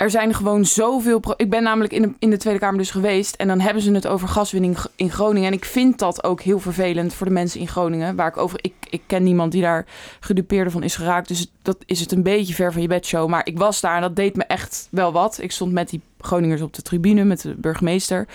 Er 0.00 0.10
zijn 0.10 0.34
gewoon 0.34 0.64
zoveel. 0.64 1.22
Ik 1.36 1.50
ben 1.50 1.62
namelijk 1.62 1.92
in 1.92 2.02
de, 2.02 2.12
in 2.18 2.30
de 2.30 2.36
Tweede 2.36 2.60
Kamer 2.60 2.78
dus 2.78 2.90
geweest. 2.90 3.34
En 3.34 3.48
dan 3.48 3.60
hebben 3.60 3.82
ze 3.82 3.92
het 3.92 4.06
over 4.06 4.28
gaswinning 4.28 4.78
in 4.96 5.10
Groningen. 5.10 5.48
En 5.48 5.54
ik 5.54 5.64
vind 5.64 5.98
dat 5.98 6.24
ook 6.24 6.40
heel 6.40 6.58
vervelend 6.58 7.14
voor 7.14 7.26
de 7.26 7.32
mensen 7.32 7.60
in 7.60 7.68
Groningen. 7.68 8.16
Waar 8.16 8.28
ik 8.28 8.36
over. 8.36 8.58
Ik, 8.62 8.72
ik 8.90 9.02
ken 9.06 9.22
niemand 9.22 9.52
die 9.52 9.62
daar 9.62 9.86
gedupeerde 10.20 10.70
van 10.70 10.82
is 10.82 10.96
geraakt. 10.96 11.28
Dus 11.28 11.50
dat 11.62 11.76
is 11.86 12.00
het 12.00 12.12
een 12.12 12.22
beetje 12.22 12.54
ver 12.54 12.72
van 12.72 12.82
je 12.82 12.88
bedshow. 12.88 13.28
Maar 13.28 13.46
ik 13.46 13.58
was 13.58 13.80
daar 13.80 13.94
en 13.94 14.00
dat 14.00 14.16
deed 14.16 14.36
me 14.36 14.44
echt 14.44 14.88
wel 14.90 15.12
wat. 15.12 15.38
Ik 15.40 15.52
stond 15.52 15.72
met 15.72 15.88
die 15.88 16.00
Groningers 16.20 16.60
op 16.60 16.74
de 16.74 16.82
tribune, 16.82 17.24
met 17.24 17.40
de 17.40 17.54
burgemeester. 17.54 18.26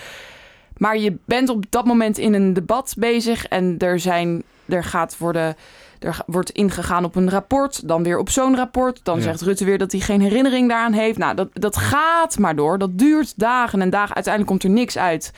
Maar 0.78 0.98
je 0.98 1.18
bent 1.26 1.50
op 1.50 1.66
dat 1.70 1.86
moment 1.86 2.18
in 2.18 2.34
een 2.34 2.54
debat 2.54 2.96
bezig 2.98 3.48
en 3.48 3.76
er 3.78 4.00
zijn, 4.00 4.44
er 4.66 4.84
gaat 4.84 5.18
worden, 5.18 5.56
er 6.00 6.18
wordt 6.26 6.50
ingegaan 6.50 7.04
op 7.06 7.16
een 7.16 7.30
rapport, 7.30 7.88
dan 7.88 8.04
weer 8.04 8.18
op 8.18 8.30
zo'n 8.30 8.56
rapport. 8.56 9.00
Dan 9.04 9.18
Ja. 9.18 9.24
zegt 9.24 9.42
Rutte 9.42 9.66
weer 9.66 9.78
dat 9.78 9.92
hij 9.92 10.02
geen 10.02 10.22
herinnering 10.22 10.70
daaraan 10.70 10.94
heeft. 10.94 11.18
Nou, 11.18 11.36
dat, 11.36 11.50
dat 11.54 11.78
gaat 11.78 12.38
maar 12.40 12.56
door. 12.56 12.78
Dat 12.78 12.98
duurt 12.98 13.40
dagen 13.40 13.82
en 13.82 13.90
dagen. 13.90 14.16
Uiteindelijk 14.16 14.52
komt 14.52 14.64
er 14.64 14.80
niks 14.80 14.98
uit. 14.98 15.32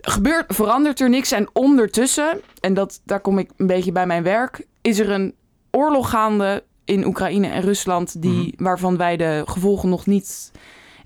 Gebeurt, 0.00 0.54
verandert 0.54 1.00
er 1.00 1.08
niks. 1.08 1.32
En 1.32 1.48
ondertussen, 1.52 2.40
en 2.60 2.74
dat, 2.74 3.00
daar 3.04 3.20
kom 3.20 3.38
ik 3.38 3.50
een 3.56 3.66
beetje 3.66 3.92
bij 3.92 4.06
mijn 4.06 4.22
werk, 4.22 4.66
is 4.80 4.98
er 4.98 5.10
een 5.10 5.34
oorlog 5.70 6.10
gaande 6.10 6.62
in 6.84 7.06
Oekraïne 7.06 7.46
en 7.48 7.62
Rusland, 7.62 8.22
die, 8.22 8.54
waarvan 8.56 8.96
wij 8.96 9.16
de 9.16 9.42
gevolgen 9.46 9.88
nog 9.88 10.06
niet. 10.06 10.52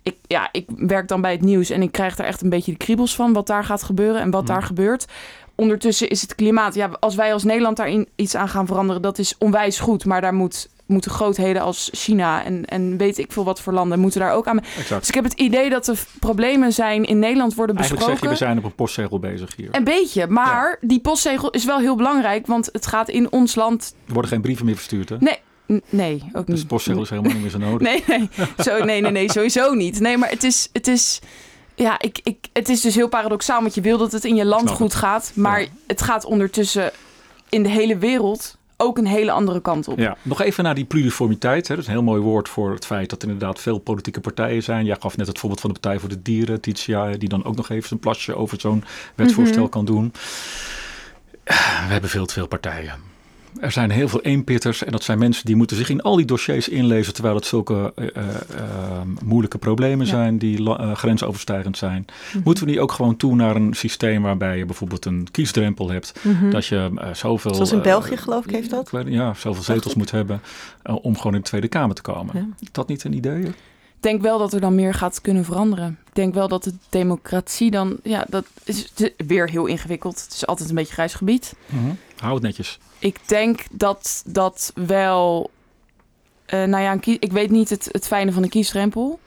Ik, 0.02 0.16
ja, 0.26 0.48
ik 0.52 0.66
werk 0.76 1.08
dan 1.08 1.20
bij 1.20 1.32
het 1.32 1.40
nieuws 1.40 1.70
en 1.70 1.82
ik 1.82 1.92
krijg 1.92 2.16
daar 2.16 2.26
echt 2.26 2.42
een 2.42 2.48
beetje 2.48 2.70
de 2.72 2.78
kriebels 2.78 3.14
van 3.14 3.32
wat 3.32 3.46
daar 3.46 3.64
gaat 3.64 3.82
gebeuren 3.82 4.20
en 4.20 4.30
wat 4.30 4.46
daar 4.46 4.62
gebeurt. 4.62 5.06
Ondertussen 5.60 6.08
is 6.08 6.20
het 6.20 6.34
klimaat, 6.34 6.74
ja, 6.74 6.90
als 7.00 7.14
wij 7.14 7.32
als 7.32 7.44
Nederland 7.44 7.76
daar 7.76 8.04
iets 8.16 8.34
aan 8.34 8.48
gaan 8.48 8.66
veranderen, 8.66 9.02
dat 9.02 9.18
is 9.18 9.34
onwijs 9.38 9.78
goed. 9.78 10.04
Maar 10.04 10.20
daar 10.20 10.34
moet, 10.34 10.68
moeten 10.86 11.10
grootheden 11.10 11.62
als 11.62 11.88
China 11.92 12.44
en, 12.44 12.64
en 12.64 12.96
weet 12.96 13.18
ik 13.18 13.32
veel 13.32 13.44
wat 13.44 13.60
voor 13.60 13.72
landen 13.72 13.98
moeten 14.00 14.20
daar 14.20 14.32
ook 14.32 14.46
aan. 14.46 14.60
Exact. 14.60 15.00
Dus 15.00 15.08
ik 15.08 15.14
heb 15.14 15.24
het 15.24 15.32
idee 15.32 15.70
dat 15.70 15.86
er 15.88 15.98
problemen 16.20 16.72
zijn 16.72 17.04
in 17.04 17.18
Nederland 17.18 17.54
worden 17.54 17.76
Eigenlijk 17.76 18.06
zeg 18.06 18.14
je, 18.14 18.20
besproken. 18.26 18.46
we 18.46 18.52
zijn 18.54 18.64
op 18.64 18.70
een 18.70 18.84
postzegel 18.84 19.18
bezig 19.18 19.56
hier. 19.56 19.68
Een 19.72 19.84
beetje, 19.84 20.26
maar 20.26 20.78
die 20.80 21.00
postzegel 21.00 21.50
is 21.50 21.64
wel 21.64 21.78
heel 21.78 21.96
belangrijk, 21.96 22.46
want 22.46 22.68
het 22.72 22.86
gaat 22.86 23.08
in 23.08 23.32
ons 23.32 23.54
land. 23.54 23.94
Er 24.06 24.12
worden 24.12 24.30
geen 24.30 24.40
brieven 24.40 24.64
meer 24.64 24.76
verstuurd, 24.76 25.08
hè? 25.08 25.16
Nee, 25.18 25.38
nee, 25.90 26.22
ook 26.32 26.46
Dus 26.46 26.54
niet. 26.54 26.60
de 26.60 26.66
postzegel 26.66 27.02
is 27.02 27.10
helemaal 27.10 27.32
niet 27.32 27.40
meer 27.42 27.50
zo 27.50 27.58
nodig. 27.58 27.88
Nee, 27.88 28.04
nee, 28.06 28.28
zo, 28.58 28.84
nee, 28.84 29.00
nee, 29.00 29.10
nee, 29.12 29.30
sowieso 29.32 29.74
niet. 29.74 30.00
Nee, 30.00 30.16
maar 30.16 30.30
het 30.30 30.44
is, 30.44 30.68
het 30.72 30.86
is, 30.86 31.20
ja, 31.78 31.98
ik, 32.00 32.20
ik, 32.22 32.36
het 32.52 32.68
is 32.68 32.80
dus 32.80 32.94
heel 32.94 33.08
paradoxaal, 33.08 33.60
want 33.60 33.74
je 33.74 33.80
wil 33.80 33.98
dat 33.98 34.12
het 34.12 34.24
in 34.24 34.34
je 34.36 34.44
land 34.44 34.70
goed 34.70 34.94
gaat, 34.94 35.32
maar 35.34 35.60
Ja. 35.60 35.68
het 35.86 36.02
gaat 36.02 36.24
ondertussen 36.24 36.90
in 37.48 37.62
de 37.62 37.68
hele 37.68 37.98
wereld 37.98 38.56
ook 38.76 38.98
een 38.98 39.06
hele 39.06 39.30
andere 39.30 39.60
kant 39.60 39.88
op. 39.88 39.98
Ja, 39.98 40.16
nog 40.22 40.40
even 40.42 40.64
naar 40.64 40.74
die 40.74 40.84
pluriformiteit. 40.84 41.68
Hè. 41.68 41.74
Dat 41.74 41.82
is 41.84 41.90
een 41.90 41.96
heel 41.96 42.06
mooi 42.06 42.20
woord 42.20 42.48
voor 42.48 42.70
het 42.70 42.86
feit 42.86 43.10
dat 43.10 43.22
er 43.22 43.28
inderdaad 43.28 43.60
veel 43.60 43.78
politieke 43.78 44.20
partijen 44.20 44.62
zijn. 44.62 44.84
Jij 44.84 44.96
gaf 45.00 45.16
net 45.16 45.26
het 45.26 45.38
voorbeeld 45.38 45.60
van 45.60 45.72
de 45.72 45.80
Partij 45.80 46.00
voor 46.00 46.08
de 46.08 46.22
Dieren, 46.22 46.60
Titia, 46.60 47.10
die 47.10 47.28
dan 47.28 47.44
ook 47.44 47.56
nog 47.56 47.68
even 47.70 47.88
zijn 47.88 48.00
plasje 48.00 48.34
over 48.36 48.60
zo'n 48.60 48.84
wetsvoorstel 49.14 49.62
Mhm. 49.62 49.70
kan 49.70 49.84
doen. 49.84 50.12
We 51.44 51.54
hebben 51.94 52.10
veel 52.10 52.26
te 52.26 52.32
veel 52.32 52.46
partijen. 52.46 52.94
Er 53.60 53.72
zijn 53.72 53.90
heel 53.90 54.08
veel 54.08 54.22
eenpitters 54.22 54.84
en 54.84 54.92
dat 54.92 55.02
zijn 55.02 55.18
mensen 55.18 55.46
die 55.46 55.56
moeten 55.56 55.76
zich 55.76 55.88
in 55.90 56.00
al 56.02 56.16
die 56.16 56.24
dossiers 56.26 56.68
inlezen 56.68 57.12
terwijl 57.14 57.34
het 57.34 57.46
zulke 57.46 57.92
eh, 57.96 58.06
eh, 58.16 58.28
eh, 58.56 59.00
moeilijke 59.24 59.58
problemen 59.58 60.06
Ja. 60.06 60.12
zijn 60.12 60.38
die 60.38 60.62
la- 60.62 60.78
eh, 60.78 60.94
grensoverstijgend 60.94 61.76
zijn. 61.76 62.04
Moeten 62.44 62.64
we 62.64 62.70
niet 62.70 62.78
ook 62.80 62.92
gewoon 62.92 63.16
toe 63.16 63.34
naar 63.34 63.56
een 63.56 63.74
systeem 63.74 64.22
waarbij 64.22 64.58
je 64.58 64.64
bijvoorbeeld 64.66 65.04
een 65.04 65.28
kiesdrempel 65.30 65.90
hebt, 65.90 66.12
dat 66.50 66.66
je 66.66 66.90
zoveel... 67.12 67.54
Zoals 67.54 67.72
in 67.72 67.82
België, 67.82 68.16
geloof 68.16 68.44
ik, 68.44 68.50
heeft 68.50 68.70
dat. 68.70 68.90
Ja, 69.06 69.34
zoveel 69.34 69.62
zetels 69.62 69.94
moet 69.94 70.10
hebben 70.10 70.40
om 70.84 71.16
gewoon 71.16 71.34
in 71.34 71.40
de 71.40 71.46
Tweede 71.46 71.68
Kamer 71.68 71.94
te 71.94 72.02
komen. 72.02 72.36
Ja. 72.36 72.46
Is 72.60 72.68
dat 72.72 72.88
niet 72.88 73.04
een 73.04 73.12
idee? 73.14 73.42
Ik 73.44 74.04
denk 74.04 74.22
wel 74.22 74.38
dat 74.38 74.52
er 74.52 74.60
dan 74.60 74.74
meer 74.74 74.94
gaat 74.94 75.20
kunnen 75.20 75.44
veranderen. 75.44 75.98
Ik 76.08 76.14
denk 76.14 76.34
wel 76.34 76.48
dat 76.48 76.64
de 76.64 76.72
democratie 76.88 77.70
dan, 77.70 77.96
ja, 78.02 78.24
dat 78.28 78.44
is 78.64 78.92
weer 79.26 79.50
heel 79.50 79.66
ingewikkeld. 79.66 80.22
Het 80.22 80.32
is 80.32 80.46
altijd 80.46 80.68
een 80.68 80.74
beetje 80.74 80.92
grijs 80.92 81.14
gebied. 81.14 81.54
Hou 82.18 82.34
het 82.34 82.42
netjes. 82.42 82.78
Ik 82.98 83.18
denk 83.28 83.60
dat 83.72 84.22
dat 84.26 84.72
wel. 84.74 85.50
eh, 86.46 86.64
nou 86.64 86.82
ja, 86.82 86.96
ik 87.20 87.32
weet 87.32 87.50
niet 87.50 87.70
het, 87.70 87.88
het 87.92 88.06
fijne 88.06 88.32
van 88.32 88.42
een 88.42 88.48
kiesdrempel. 88.48 89.20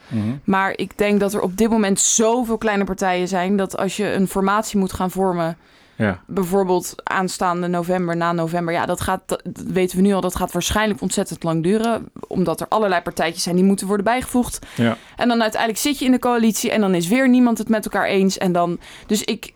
Maar 0.44 0.74
ik 0.78 0.98
denk 0.98 1.20
dat 1.20 1.34
er 1.34 1.42
op 1.42 1.58
dit 1.58 1.70
moment 1.70 2.00
zoveel 2.00 2.58
kleine 2.58 2.84
partijen 2.84 3.28
zijn. 3.28 3.58
dat 3.58 3.78
als 3.78 3.98
je 3.98 4.12
een 4.14 4.28
formatie 4.28 4.80
moet 4.80 4.94
gaan 4.94 5.12
vormen. 5.12 5.58
Ja, 5.96 6.20
bijvoorbeeld 6.28 6.96
aanstaande 7.04 7.68
november, 7.68 8.18
na 8.18 8.32
november. 8.32 8.74
Ja, 8.74 8.86
dat 8.86 9.02
gaat, 9.02 9.22
dat 9.28 9.42
weten 9.68 9.98
we 9.98 10.04
nu 10.04 10.14
al, 10.14 10.22
dat 10.22 10.36
gaat 10.36 10.52
waarschijnlijk 10.52 11.02
ontzettend 11.02 11.44
lang 11.44 11.64
duren. 11.64 12.10
Omdat 12.28 12.62
er 12.62 12.68
allerlei 12.68 13.02
partijtjes 13.02 13.44
zijn 13.44 13.56
die 13.56 13.66
moeten 13.66 13.88
worden 13.88 14.06
bijgevoegd. 14.06 14.66
ja. 14.76 14.98
En 15.16 15.28
dan 15.28 15.42
uiteindelijk 15.42 15.82
zit 15.82 16.00
je 16.00 16.06
in 16.06 16.12
de 16.12 16.20
coalitie 16.20 16.72
en 16.72 16.82
dan 16.82 16.96
is 16.96 17.08
weer 17.08 17.30
niemand 17.30 17.58
het 17.58 17.70
met 17.70 17.86
elkaar 17.86 18.06
eens. 18.06 18.38
En 18.38 18.52
dan, 18.52 18.80
dus 19.08 19.24
ik, 19.24 19.54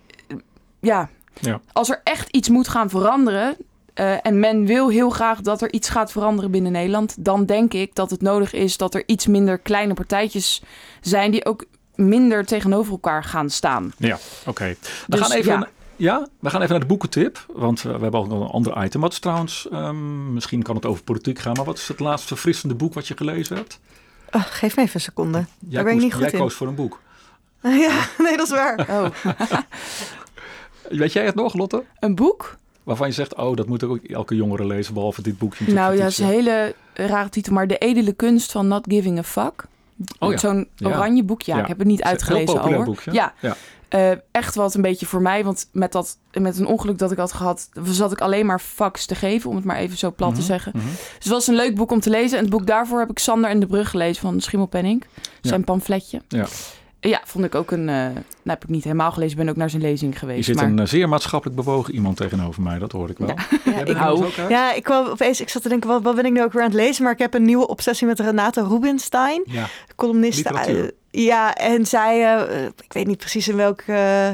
ja, 0.80 1.10
Ja. 1.39 1.60
als 1.73 1.89
er 1.89 2.01
echt 2.04 2.30
iets 2.30 2.49
moet 2.49 2.67
gaan 2.67 2.89
veranderen. 2.89 3.58
Eh, 3.95 4.25
en 4.25 4.39
men 4.39 4.65
wil 4.65 4.89
heel 4.89 5.10
graag 5.10 5.41
dat 5.41 5.62
er 5.62 5.73
iets 5.73 5.89
gaat 5.89 6.12
veranderen 6.12 6.51
binnen 6.51 6.71
Nederland. 6.71 7.15
Dan 7.19 7.45
denk 7.45 7.73
ik 7.73 7.95
dat 7.95 8.10
het 8.10 8.21
nodig 8.21 8.53
is 8.53 8.77
dat 8.77 8.93
er 8.93 9.03
iets 9.05 9.27
minder 9.27 9.58
kleine 9.58 9.93
partijtjes 9.93 10.62
zijn. 11.01 11.31
die 11.31 11.45
ook 11.45 11.65
minder 11.95 12.45
tegenover 12.45 12.91
elkaar 12.91 13.23
gaan 13.23 13.49
staan. 13.49 13.93
ja. 13.97 14.17
oké. 14.45 14.65
We 14.65 14.77
Dus, 15.08 15.19
gaan 15.19 15.31
even... 15.31 15.51
ja. 15.53 15.67
Ja. 15.97 16.27
we 16.39 16.49
gaan 16.49 16.60
even 16.62 16.71
naar 16.71 16.79
de 16.81 16.86
boekentip. 16.86 17.45
Want 17.53 17.79
eh, 17.79 17.84
we 17.95 18.01
hebben 18.01 18.19
ook 18.19 18.27
nog 18.27 18.41
een 18.41 18.47
ander 18.51 18.84
item. 18.84 19.01
Wat 19.01 19.12
is 19.12 19.19
trouwens, 19.19 19.67
ehm, 19.71 20.34
misschien 20.34 20.63
kan 20.63 20.75
het 20.75 20.86
over 20.86 21.03
politiek 21.03 21.39
gaan, 21.39 21.53
maar 21.53 21.65
wat 21.65 21.77
is 21.77 21.88
het 21.88 21.99
laatste 21.99 22.27
verfrissende 22.27 22.75
boek 22.75 22.93
wat 22.93 23.08
je 23.08 23.17
gelezen 23.17 23.55
hebt? 23.55 23.79
Oh, 24.31 24.41
geef 24.45 24.75
me 24.75 24.81
even 24.81 24.95
een 24.95 25.01
seconde. 25.01 25.38
Jij, 25.38 25.47
Daar 25.60 25.84
ben 25.84 25.93
ik 25.93 25.99
koos, 25.99 26.03
niet 26.03 26.13
goed 26.13 26.21
jij 26.23 26.31
in. 26.31 26.39
koos 26.39 26.53
voor 26.53 26.67
een 26.67 26.75
boek. 26.75 27.01
ja, 27.86 28.05
nee, 28.17 28.38
dat 28.38 28.45
is 28.47 28.53
waar. 28.53 28.86
Oh, 28.89 29.05
Weet 30.89 31.13
jij 31.13 31.25
het 31.25 31.36
nog, 31.36 31.53
Lotte? 31.53 31.84
een 31.99 32.15
boek? 32.15 32.58
Waarvan 32.86 33.08
je 33.08 33.13
zegt, 33.13 33.36
oh, 33.36 33.56
dat 33.56 33.67
moet 33.67 33.84
ook 33.84 33.98
elke 34.04 34.36
jongere 34.36 34.65
lezen, 34.65 34.93
behalve 34.93 35.21
dit 35.21 35.38
boekje. 35.38 35.74
Nou 35.74 35.93
ja, 35.95 36.02
dat 36.02 36.12
is 36.12 36.17
een 36.17 36.26
hele 36.28 36.76
rare 36.93 37.30
titel. 37.30 37.54
Maar 37.54 37.67
De 37.67 37.78
Edele 37.78 38.13
Kunst 38.13 38.52
van 38.52 38.67
Not 38.67 38.86
Giving 38.89 39.17
a 39.19 39.24
Fuck. 39.24 39.65
Oh 40.19 40.32
ja. 40.32 40.38
Zo'n 40.38 40.67
oranje 40.84 41.24
boek. 41.24 41.41
Ja, 41.41 41.56
Ja. 41.56 41.62
ik 41.62 41.67
heb 41.67 41.78
het 41.78 41.88
niet 41.88 42.04
uitgelezen 42.04 42.62
al 42.62 42.74
hoor. 42.74 42.86
boekje. 42.86 43.12
Ja, 43.13 43.34
Ja. 43.41 43.56
Eh, 43.89 44.12
echt 44.32 44.56
wat 44.56 44.74
een 44.74 44.82
beetje 44.82 45.06
voor 45.06 45.21
mij. 45.21 45.43
Want 45.43 45.67
met, 45.71 45.91
dat, 45.91 46.17
met 46.34 46.60
een 46.60 46.65
ongeluk 46.67 46.98
dat 46.98 47.12
ik 47.12 47.17
had 47.17 47.34
gehad, 47.34 47.69
zat 47.84 48.12
ik 48.12 48.21
alleen 48.21 48.45
maar 48.45 48.60
fax 48.60 49.06
te 49.06 49.15
geven. 49.15 49.50
Om 49.50 49.56
het 49.56 49.65
maar 49.65 49.78
even 49.78 49.98
zo 49.98 50.12
plat 50.12 50.30
te 50.34 50.36
Mhm, 50.39 50.45
zeggen. 50.45 50.71
mhm. 50.76 50.86
Dus 50.88 51.04
het 51.19 51.28
was 51.28 51.48
een 51.48 51.56
leuk 51.56 51.76
boek 51.76 51.91
om 51.91 52.00
te 52.00 52.10
lezen. 52.10 52.38
En 52.38 52.43
het 52.43 52.54
boek 52.54 52.67
daarvoor 52.67 53.00
heb 53.00 53.10
ik 53.10 53.19
Sander 53.19 53.50
en 53.50 53.60
de 53.60 53.65
Brug 53.65 53.89
gelezen 53.89 54.21
van 54.21 54.41
Schimmelpenning. 54.41 55.04
Zijn 55.41 55.63
pamfletje. 55.63 56.21
Ja. 56.28 56.45
Ja, 57.09 57.21
vond 57.25 57.45
ik 57.45 57.55
ook 57.55 57.71
een... 57.71 57.89
eh 57.89 57.95
nou, 57.95 58.13
heb 58.43 58.63
ik 58.63 58.69
niet 58.69 58.83
helemaal 58.83 59.11
gelezen. 59.11 59.37
ben 59.37 59.49
ook 59.49 59.55
naar 59.55 59.69
zijn 59.69 59.81
lezing 59.81 60.13
Je 60.13 60.19
geweest. 60.19 60.45
zit 60.45 60.55
maar... 60.55 60.65
een 60.65 60.79
eh, 60.79 60.85
zeer 60.85 61.09
maatschappelijk 61.09 61.57
bewogen 61.59 61.93
iemand 61.93 62.17
tegenover 62.17 62.61
mij, 62.61 62.79
dat 62.79 62.91
hoor 62.91 63.09
ik 63.09 63.17
wel. 63.17 63.27
Ja, 63.27 63.35
ik, 63.85 63.95
hou. 63.95 64.25
ja, 64.49 64.73
ik 64.73 64.83
kwam 64.83 65.05
opeens, 65.07 65.41
ik 65.41 65.49
zat 65.49 65.61
te 65.61 65.69
denken, 65.69 65.89
wat, 65.89 66.01
wat 66.03 66.15
ben 66.15 66.25
ik 66.25 66.31
nu 66.31 66.43
ook 66.43 66.53
weer 66.53 66.61
aan 66.63 66.67
het 66.69 66.77
lezen? 66.77 67.03
Maar 67.03 67.13
ik 67.13 67.19
heb 67.19 67.33
een 67.33 67.45
nieuwe 67.45 67.67
obsessie 67.67 68.07
met 68.07 68.19
Renate 68.19 68.67
Rubinstein, 68.67 69.41
Ja. 69.45 69.67
columniste. 69.95 70.93
Ja, 71.11 71.53
en 71.53 71.85
zij, 71.85 72.35
eh, 72.47 72.65
ik 72.65 72.93
weet 72.93 73.07
niet 73.07 73.17
precies 73.17 73.47
in 73.47 73.55
welk, 73.55 73.81
eh 73.81 74.29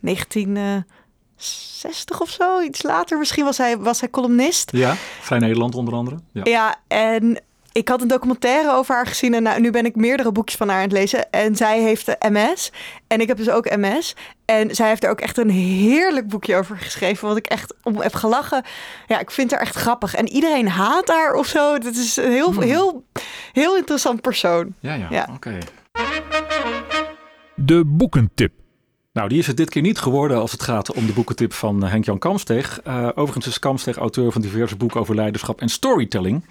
1960 0.00 2.20
of 2.20 2.30
zo, 2.30 2.60
iets 2.60 2.82
later 2.82 3.18
misschien 3.18 3.44
was 3.44 3.58
hij, 3.58 3.78
was 3.78 4.00
hij 4.00 4.10
columnist. 4.10 4.72
Ja, 4.72 4.94
Vrij 5.20 5.38
Nederland 5.38 5.74
onder 5.74 5.94
andere. 5.94 6.16
Ja. 6.32 6.40
Ja, 6.44 6.76
en 6.88 7.42
ik 7.78 7.88
had 7.88 8.02
een 8.02 8.08
documentaire 8.08 8.72
over 8.72 8.94
haar 8.94 9.06
gezien 9.06 9.34
en 9.34 9.42
nou, 9.42 9.60
nu 9.60 9.70
ben 9.70 9.84
ik 9.84 9.96
meerdere 9.96 10.32
boekjes 10.32 10.56
van 10.58 10.68
haar 10.68 10.76
aan 10.76 10.82
het 10.82 10.92
lezen. 10.92 11.30
En 11.30 11.56
zij 11.56 11.80
heeft 11.80 12.06
de 12.06 12.16
MS 12.30 12.72
en 13.06 13.20
ik 13.20 13.28
heb 13.28 13.36
dus 13.36 13.50
ook 13.50 13.76
MS. 13.76 14.14
En 14.44 14.74
zij 14.74 14.88
heeft 14.88 15.04
er 15.04 15.10
ook 15.10 15.20
echt 15.20 15.38
een 15.38 15.50
heerlijk 15.50 16.28
boekje 16.28 16.56
over 16.56 16.76
geschreven, 16.78 17.28
wat 17.28 17.36
ik 17.36 17.46
echt 17.46 17.74
om 17.82 18.00
heb 18.00 18.14
gelachen. 18.14 18.62
Ja, 19.06 19.18
ik 19.20 19.30
vind 19.30 19.50
haar 19.50 19.60
echt 19.60 19.74
grappig. 19.76 20.14
En 20.14 20.28
iedereen 20.28 20.68
haat 20.68 21.08
haar 21.08 21.34
of 21.34 21.46
zo. 21.46 21.72
Het 21.74 21.96
is 21.96 22.16
een 22.16 22.30
heel, 22.32 22.52
Hmm. 22.52 22.62
heel, 22.62 23.04
heel 23.52 23.76
interessant 23.76 24.20
persoon. 24.20 24.74
Ja, 24.80 24.94
ja, 24.94 25.06
Ja. 25.10 25.28
oké. 25.34 25.58
De 27.54 27.82
boekentip. 27.86 28.52
Nou, 29.12 29.28
die 29.28 29.38
is 29.38 29.46
het 29.46 29.56
dit 29.56 29.70
keer 29.70 29.82
niet 29.82 29.98
geworden 29.98 30.38
als 30.38 30.52
het 30.52 30.62
gaat 30.62 30.92
om 30.92 31.06
de 31.06 31.12
boekentip 31.12 31.52
van 31.52 31.84
eh, 31.84 31.90
Henk-Jan 31.90 32.18
Kamsteeg. 32.18 32.80
Eh, 32.84 33.08
overigens 33.14 33.46
is 33.46 33.58
Kamsteeg 33.58 33.96
auteur 33.96 34.32
van 34.32 34.40
diverse 34.40 34.76
boeken 34.76 35.00
over 35.00 35.14
leiderschap 35.14 35.60
en 35.60 35.68
storytelling. 35.68 36.44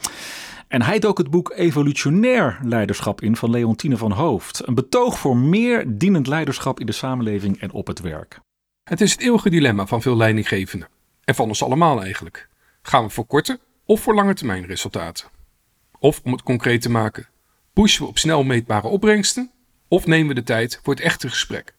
En 0.68 0.82
hij 0.82 1.00
dook 1.00 1.18
het 1.18 1.30
boek 1.30 1.54
Evolutionair 1.56 2.60
Leiderschap 2.64 3.22
in 3.22 3.36
van 3.36 3.50
Leontine 3.50 3.98
van 3.98 4.12
Hoofd. 4.12 4.68
Een 4.68 4.74
betoog 4.74 5.20
voor 5.20 5.38
meer 5.38 5.98
dienend 5.98 6.28
leiderschap 6.28 6.80
in 6.80 6.86
de 6.86 6.92
samenleving 6.92 7.60
en 7.60 7.72
op 7.72 7.88
het 7.88 8.00
werk. 8.00 8.40
Het 8.84 9.02
is 9.02 9.12
het 9.12 9.22
eeuwige 9.22 9.50
dilemma 9.50 9.86
van 9.86 10.02
veel 10.02 10.18
leidinggevenden. 10.18 10.88
En 11.24 11.36
van 11.36 11.48
ons 11.48 11.64
allemaal 11.64 12.02
eigenlijk. 12.02 12.50
Gaan 12.82 13.04
we 13.04 13.10
voor 13.10 13.26
korte 13.26 13.60
of 13.86 14.02
voor 14.02 14.16
lange 14.16 14.34
termijn 14.34 14.66
resultaten? 14.66 15.28
Of 16.00 16.22
om 16.24 16.32
het 16.32 16.44
concreet 16.44 16.82
te 16.82 16.90
maken, 16.90 17.28
pushen 17.74 18.02
we 18.02 18.08
op 18.08 18.18
snel 18.18 18.44
meetbare 18.44 18.88
opbrengsten? 18.88 19.52
Of 19.88 20.06
nemen 20.06 20.28
we 20.28 20.34
de 20.34 20.44
tijd 20.44 20.80
voor 20.84 20.94
het 20.94 21.04
echte 21.04 21.30
gesprek? 21.30 21.76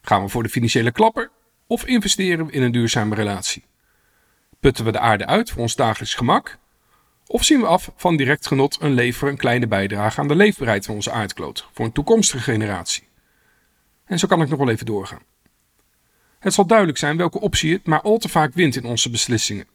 Gaan 0.00 0.22
we 0.22 0.28
voor 0.28 0.42
de 0.42 0.48
financiële 0.48 0.92
klapper? 0.92 1.30
Of 1.66 1.84
investeren 1.84 2.46
we 2.46 2.52
in 2.52 2.62
een 2.62 2.72
duurzame 2.72 3.14
relatie? 3.14 3.64
Putten 4.60 4.84
we 4.84 4.92
de 4.92 4.98
aarde 4.98 5.26
uit 5.26 5.50
voor 5.50 5.62
ons 5.62 5.76
dagelijks 5.76 6.14
gemak? 6.14 6.58
Of 7.32 7.44
zien 7.44 7.60
we 7.60 7.66
af 7.66 7.92
van 7.96 8.16
direct 8.16 8.46
genot 8.46 8.78
en 8.78 8.92
leveren 8.92 9.28
een 9.30 9.38
kleine 9.38 9.66
bijdrage 9.66 10.20
aan 10.20 10.28
de 10.28 10.34
leefbaarheid 10.34 10.86
van 10.86 10.94
onze 10.94 11.10
aardkloot 11.10 11.68
voor 11.72 11.84
een 11.84 11.92
toekomstige 11.92 12.42
generatie? 12.42 13.08
En 14.04 14.18
zo 14.18 14.28
kan 14.28 14.42
ik 14.42 14.48
nog 14.48 14.58
wel 14.58 14.68
even 14.68 14.86
doorgaan. 14.86 15.22
Het 16.38 16.52
zal 16.52 16.66
duidelijk 16.66 16.98
zijn 16.98 17.16
welke 17.16 17.40
optie 17.40 17.72
het 17.72 17.86
maar 17.86 18.00
al 18.00 18.18
te 18.18 18.28
vaak 18.28 18.54
wint 18.54 18.76
in 18.76 18.84
onze 18.84 19.10
beslissingen, 19.10 19.66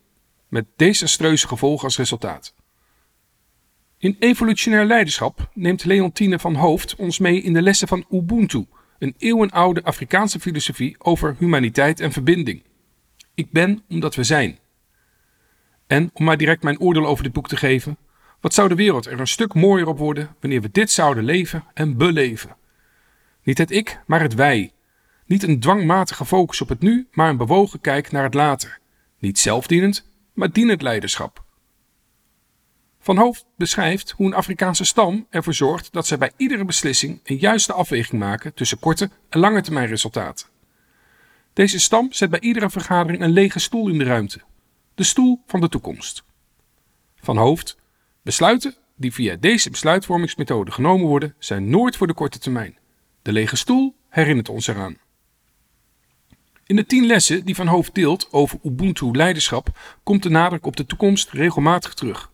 met 0.48 0.66
desastreuze 0.76 1.48
gevolgen 1.48 1.84
als 1.84 1.98
resultaat. 1.98 2.54
In 3.98 4.16
evolutionair 4.20 4.86
leiderschap 4.86 5.50
neemt 5.54 5.86
Leontine 5.86 6.40
van 6.40 6.56
Hoofd 6.56 6.96
ons 6.96 7.20
mee 7.20 7.42
in 7.42 7.54
de 7.54 7.62
lessen 7.62 7.88
van 7.88 8.06
Ubuntu, 8.10 8.66
Een 9.00 9.16
eeuwenoude 9.18 9.84
Afrikaanse 9.84 10.40
filosofie 10.40 10.96
over 10.98 11.36
humaniteit 11.40 12.00
en 12.00 12.12
verbinding. 12.12 12.64
Ik 13.34 13.52
ben 13.52 13.84
omdat 13.90 14.16
we 14.16 14.24
zijn. 14.24 14.60
En 15.88 16.10
om 16.14 16.26
maar 16.26 16.38
direct 16.38 16.64
mijn 16.64 16.80
oordeel 16.80 17.06
over 17.06 17.24
dit 17.24 17.34
boek 17.34 17.48
te 17.48 17.58
geven, 17.58 17.98
wat 18.40 18.54
zou 18.54 18.70
de 18.70 18.76
wereld 18.76 19.06
er 19.06 19.20
een 19.20 19.28
stuk 19.28 19.54
mooier 19.54 19.88
op 19.88 19.98
worden 19.98 20.36
wanneer 20.40 20.62
we 20.62 20.72
dit 20.72 20.92
zouden 20.92 21.24
leven 21.24 21.64
en 21.74 21.98
beleven? 21.98 22.56
Niet 23.44 23.58
het 23.58 23.72
ik, 23.72 24.00
maar 24.06 24.22
het 24.22 24.34
wij. 24.34 24.74
Niet 25.26 25.44
een 25.44 25.60
dwangmatige 25.60 26.26
focus 26.26 26.62
op 26.62 26.70
het 26.70 26.82
nu, 26.82 27.08
maar 27.12 27.30
een 27.30 27.38
bewogen 27.38 27.82
kijk 27.82 28.12
naar 28.12 28.24
het 28.24 28.34
later. 28.34 28.80
Niet 29.20 29.40
zelfdienend, 29.40 30.10
maar 30.34 30.52
dienend 30.52 30.82
leiderschap. 30.82 31.44
Van 33.00 33.18
Hoofd 33.18 33.46
beschrijft 33.58 34.12
hoe 34.12 34.26
een 34.26 34.34
Afrikaanse 34.34 34.84
stam 34.86 35.28
ervoor 35.30 35.54
zorgt 35.54 35.94
dat 35.94 36.08
zij 36.08 36.18
bij 36.18 36.32
iedere 36.38 36.66
beslissing 36.66 37.20
een 37.24 37.38
juiste 37.38 37.74
afweging 37.74 38.22
maken 38.22 38.54
tussen 38.54 38.80
korte 38.80 39.10
en 39.30 39.40
lange 39.40 39.62
termijn 39.62 39.88
resultaten. 39.88 40.48
Deze 41.54 41.80
stam 41.80 42.12
zet 42.12 42.30
bij 42.30 42.40
iedere 42.40 42.70
vergadering 42.70 43.24
een 43.24 43.32
lege 43.32 43.60
stoel 43.60 43.90
in 43.90 43.98
de 43.98 44.04
ruimte. 44.04 44.42
De 44.96 45.04
stoel 45.04 45.44
van 45.48 45.62
de 45.62 45.70
toekomst. 45.70 46.24
Van 47.16 47.38
Hoofd 47.38 47.78
Besluiten 48.22 48.76
die 48.96 49.14
via 49.14 49.36
deze 49.36 49.70
besluitvormingsmethode 49.70 50.72
genomen 50.72 51.08
worden, 51.08 51.36
zijn 51.40 51.70
nooit 51.70 51.98
voor 51.98 52.08
de 52.08 52.14
korte 52.14 52.40
termijn. 52.40 52.78
De 53.22 53.32
lege 53.32 53.56
stoel 53.56 53.96
herinnert 54.10 54.50
ons 54.50 54.68
eraan. 54.68 54.98
In 56.66 56.76
de 56.76 56.86
tien 56.86 57.06
lessen 57.06 57.46
die 57.46 57.56
Van 57.56 57.68
Hoofd 57.68 57.96
deelt 57.96 58.28
over 58.32 58.60
Ubuntu-leiderschap 58.64 59.80
komt 60.04 60.24
de 60.24 60.30
nadruk 60.30 60.66
op 60.66 60.76
de 60.76 60.86
toekomst 60.86 61.32
regelmatig 61.32 61.94
terug. 61.94 62.32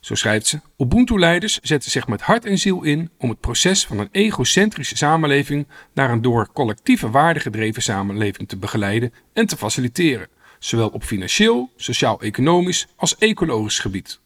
Zo 0.00 0.14
schrijft 0.14 0.46
ze: 0.46 0.60
Ubuntu-leiders 0.76 1.58
zetten 1.58 1.90
zich 1.90 2.06
met 2.06 2.20
hart 2.20 2.44
en 2.44 2.58
ziel 2.58 2.82
in 2.82 3.10
om 3.18 3.28
het 3.28 3.40
proces 3.40 3.86
van 3.86 3.98
een 3.98 4.08
egocentrische 4.12 4.96
samenleving 4.96 5.66
naar 5.92 6.10
een 6.10 6.22
door 6.22 6.52
collectieve 6.52 7.10
waarden 7.10 7.42
gedreven 7.42 7.82
samenleving 7.82 8.48
te 8.48 8.56
begeleiden 8.56 9.12
en 9.32 9.46
te 9.46 9.56
faciliteren, 9.56 10.28
zowel 10.58 10.88
op 10.88 11.04
financieel, 11.04 11.72
sociaal-economisch 11.76 12.86
als 12.96 13.16
ecologisch 13.18 13.78
gebied. 13.78 14.20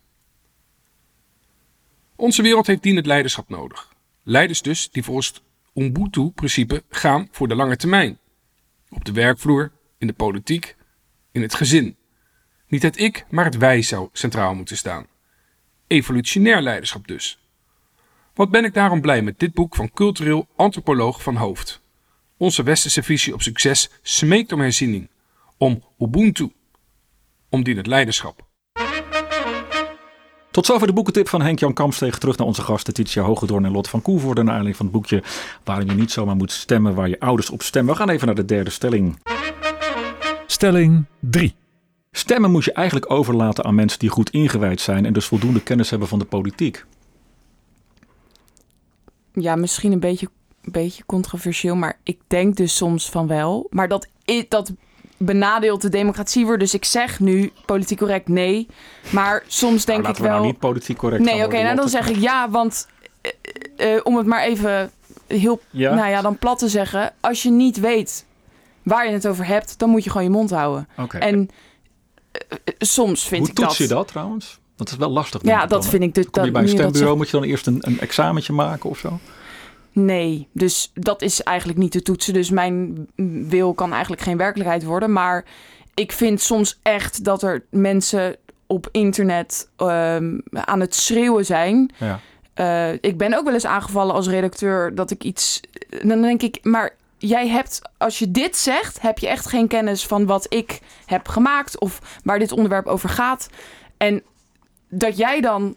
Onze 2.17 2.43
wereld 2.43 2.67
heeft 2.67 2.83
dienend 2.83 3.07
leiderschap 3.07 3.49
nodig. 3.49 3.93
Leiders 4.23 4.63
dus 4.63 4.91
die 4.91 5.03
volgens 5.03 5.29
het 5.29 5.43
Ubuntu-principe 5.75 6.83
gaan 6.89 7.29
voor 7.31 7.49
de 7.49 7.55
lange 7.55 7.77
termijn. 7.77 8.19
Op 8.89 9.05
de 9.05 9.13
werkvloer, 9.13 9.73
in 9.99 10.07
de 10.07 10.13
politiek, 10.13 10.77
in 11.33 11.43
het 11.43 11.55
gezin. 11.55 11.97
Niet 12.69 12.83
het 12.83 12.99
ik, 12.99 13.25
maar 13.31 13.45
het 13.45 13.57
wij 13.57 13.83
zou 13.83 14.09
centraal 14.13 14.55
moeten 14.55 14.77
staan. 14.77 15.07
Evolutionair 15.87 16.61
leiderschap 16.61 17.07
dus. 17.07 17.39
Wat 18.35 18.51
ben 18.51 18.65
ik 18.65 18.75
daarom 18.75 19.01
blij 19.01 19.23
met 19.23 19.39
dit 19.39 19.53
boek 19.53 19.75
van 19.75 19.91
cultureel 19.91 20.49
antropoloog 20.57 21.23
van 21.23 21.37
Hoofd. 21.37 21.81
Onze 22.37 22.63
westerse 22.63 23.03
visie 23.03 23.35
op 23.35 23.43
succes 23.43 23.91
smeekt 24.03 24.53
om 24.53 24.61
herziening, 24.61 25.09
om 25.63 25.83
Ubuntu, 25.99 26.53
om 27.49 27.63
dienend 27.63 27.87
leiderschap. 27.87 28.47
Tot 30.51 30.67
zover 30.67 30.87
de 30.87 30.93
boekentip 30.93 31.29
van 31.29 31.43
Henk-Jan 31.43 31.73
Kamsteeg. 31.73 32.19
Terug 32.19 32.37
naar 32.37 32.47
onze 32.47 32.63
gasten 32.63 32.95
Titia 32.95 33.23
Hogedoorn 33.23 33.65
en 33.65 33.73
Lot 33.73 33.89
van 33.89 34.03
Koevoorde. 34.03 34.43
Naar 34.43 34.55
aanleiding 34.55 34.77
van 34.77 34.87
het 34.87 34.95
boekje 34.95 35.23
waarin 35.65 35.87
je 35.87 35.95
niet 35.95 36.11
zomaar 36.11 36.37
moet 36.37 36.53
stemmen 36.53 36.95
waar 36.95 37.09
je 37.09 37.21
ouders 37.21 37.51
op 37.51 37.63
stemmen. 37.63 37.93
We 37.93 37.99
gaan 37.99 38.09
even 38.09 38.27
naar 38.27 38.35
de 38.35 38.45
derde 38.45 38.71
stelling. 38.71 39.19
Stelling 40.47 41.05
3. 41.19 41.55
Stemmen 42.11 42.51
moet 42.51 42.65
je 42.65 42.73
eigenlijk 42.73 43.11
overlaten 43.11 43.65
aan 43.65 43.75
mensen 43.75 43.99
die 43.99 44.11
goed 44.11 44.31
ingewijd 44.31 44.81
zijn 44.81 45.07
en 45.07 45.13
dus 45.13 45.27
voldoende 45.27 45.63
kennis 45.63 45.91
hebben 45.91 46.09
van 46.09 46.19
de 46.19 46.25
politiek. 46.25 46.85
Ja, 49.33 49.57
misschien 49.57 49.93
een 49.93 50.01
beetje, 50.01 50.29
een 50.63 50.73
beetje 50.73 51.07
controversieel, 51.07 51.77
maar 51.77 51.99
ik 52.03 52.19
denk 52.27 52.57
dus 52.57 52.77
soms 52.77 53.11
van 53.11 53.27
wel. 53.27 53.67
Maar 53.71 53.89
dat, 53.89 54.09
dat 54.49 54.73
benadeelt 55.25 55.83
de 55.83 55.89
democratie 55.89 56.45
wordt. 56.45 56.61
Dus 56.61 56.75
ik 56.75 56.85
zeg 56.85 57.21
nu 57.21 57.53
politiek 57.67 57.99
correct 57.99 58.29
nee. 58.29 58.67
Maar 59.11 59.43
soms 59.47 59.85
denk 59.85 59.99
Nou, 60.03 60.11
ik 60.13 60.17
we 60.21 60.27
wel. 60.27 60.33
nou 60.33 60.47
niet 60.47 60.59
politiek 60.59 60.97
correct 60.97 61.25
nee, 61.25 61.45
oké, 61.45 61.63
nou 61.63 61.77
dan 61.77 61.89
zeg 61.89 62.09
ik 62.09 62.17
ja, 62.17 62.51
want 62.51 62.89
eh, 63.21 63.95
eh, 63.95 64.01
om 64.05 64.17
het 64.17 64.27
maar 64.27 64.43
even 64.43 64.91
heel, 65.27 65.61
Ja? 65.71 65.95
nou 65.95 66.09
ja, 66.11 66.21
dan 66.23 66.39
plat 66.39 66.59
te 66.59 66.69
zeggen. 66.69 67.13
Als 67.21 67.43
je 67.43 67.51
niet 67.51 67.81
weet 67.81 68.25
waar 68.83 69.07
je 69.07 69.13
het 69.13 69.27
over 69.27 69.47
hebt, 69.47 69.79
dan 69.79 69.89
moet 69.89 70.05
je 70.05 70.11
gewoon 70.11 70.27
je 70.27 70.33
mond 70.33 70.51
houden. 70.51 70.89
Oké. 70.99 71.19
En 71.19 71.51
eh, 72.33 72.41
soms 72.79 73.23
vind 73.29 73.41
Hoe 73.41 73.51
ik 73.51 73.55
toets 73.55 73.79
dat. 73.79 73.89
je 73.89 73.95
dat 73.95 74.09
trouwens? 74.09 74.61
Dat 74.77 74.91
is 74.91 74.97
wel 74.97 75.11
lastig. 75.11 75.43
Ja, 75.45 75.61
dat 75.61 75.71
dan, 75.71 75.83
vind 75.91 76.03
ik 76.03 76.15
dus. 76.15 76.25
Kom 76.25 76.33
dat, 76.33 76.45
je 76.45 76.51
bij 76.51 76.61
een 76.61 76.67
dat 76.67 76.77
stembureau, 76.79 77.17
moet 77.17 77.31
je 77.31 77.37
dan 77.37 77.47
eerst 77.47 77.67
een, 77.67 77.79
een 77.81 78.01
examentje 78.01 78.53
maken 78.53 78.91
of 78.91 78.99
zo? 78.99 79.19
Nee, 79.93 80.49
dus 80.53 80.91
dat 80.95 81.23
is 81.23 81.43
eigenlijk 81.43 81.79
niet 81.79 81.93
te 81.93 82.03
toetsen. 82.03 82.33
Dus 82.35 82.51
mijn 82.51 83.07
wil 83.49 83.75
kan 83.75 83.93
eigenlijk 83.93 84.23
geen 84.23 84.37
werkelijkheid 84.37 84.85
worden. 84.85 85.13
Maar 85.13 85.45
ik 85.95 86.13
vind 86.13 86.41
soms 86.41 86.79
echt 86.83 87.25
dat 87.25 87.43
er 87.43 87.65
mensen 87.71 88.37
op 88.67 88.89
internet 88.93 89.69
ehm, 89.77 90.39
aan 90.51 90.81
het 90.81 90.95
schreeuwen 90.95 91.45
zijn. 91.45 91.91
Ja. 91.99 92.21
Eh, 92.55 92.93
ik 92.93 93.19
ben 93.19 93.35
ook 93.39 93.45
wel 93.45 93.55
eens 93.55 93.67
aangevallen 93.67 94.15
als 94.15 94.29
redacteur 94.29 94.95
dat 94.95 95.11
ik 95.11 95.25
iets. 95.25 95.61
Dan 96.03 96.23
denk 96.23 96.43
ik, 96.43 96.59
maar 96.63 96.97
jij 97.19 97.49
hebt, 97.49 97.81
als 97.99 98.19
je 98.19 98.31
dit 98.31 98.57
zegt, 98.57 99.01
heb 99.01 99.19
je 99.19 99.29
echt 99.29 99.47
geen 99.47 99.69
kennis 99.69 100.07
van 100.07 100.27
wat 100.27 100.47
ik 100.49 100.81
heb 101.07 101.29
gemaakt 101.29 101.79
of 101.79 102.21
waar 102.25 102.39
dit 102.39 102.53
onderwerp 102.53 102.87
over 102.87 103.09
gaat. 103.09 103.49
En 103.97 104.23
dat 104.89 105.17
jij 105.17 105.41
dan 105.41 105.75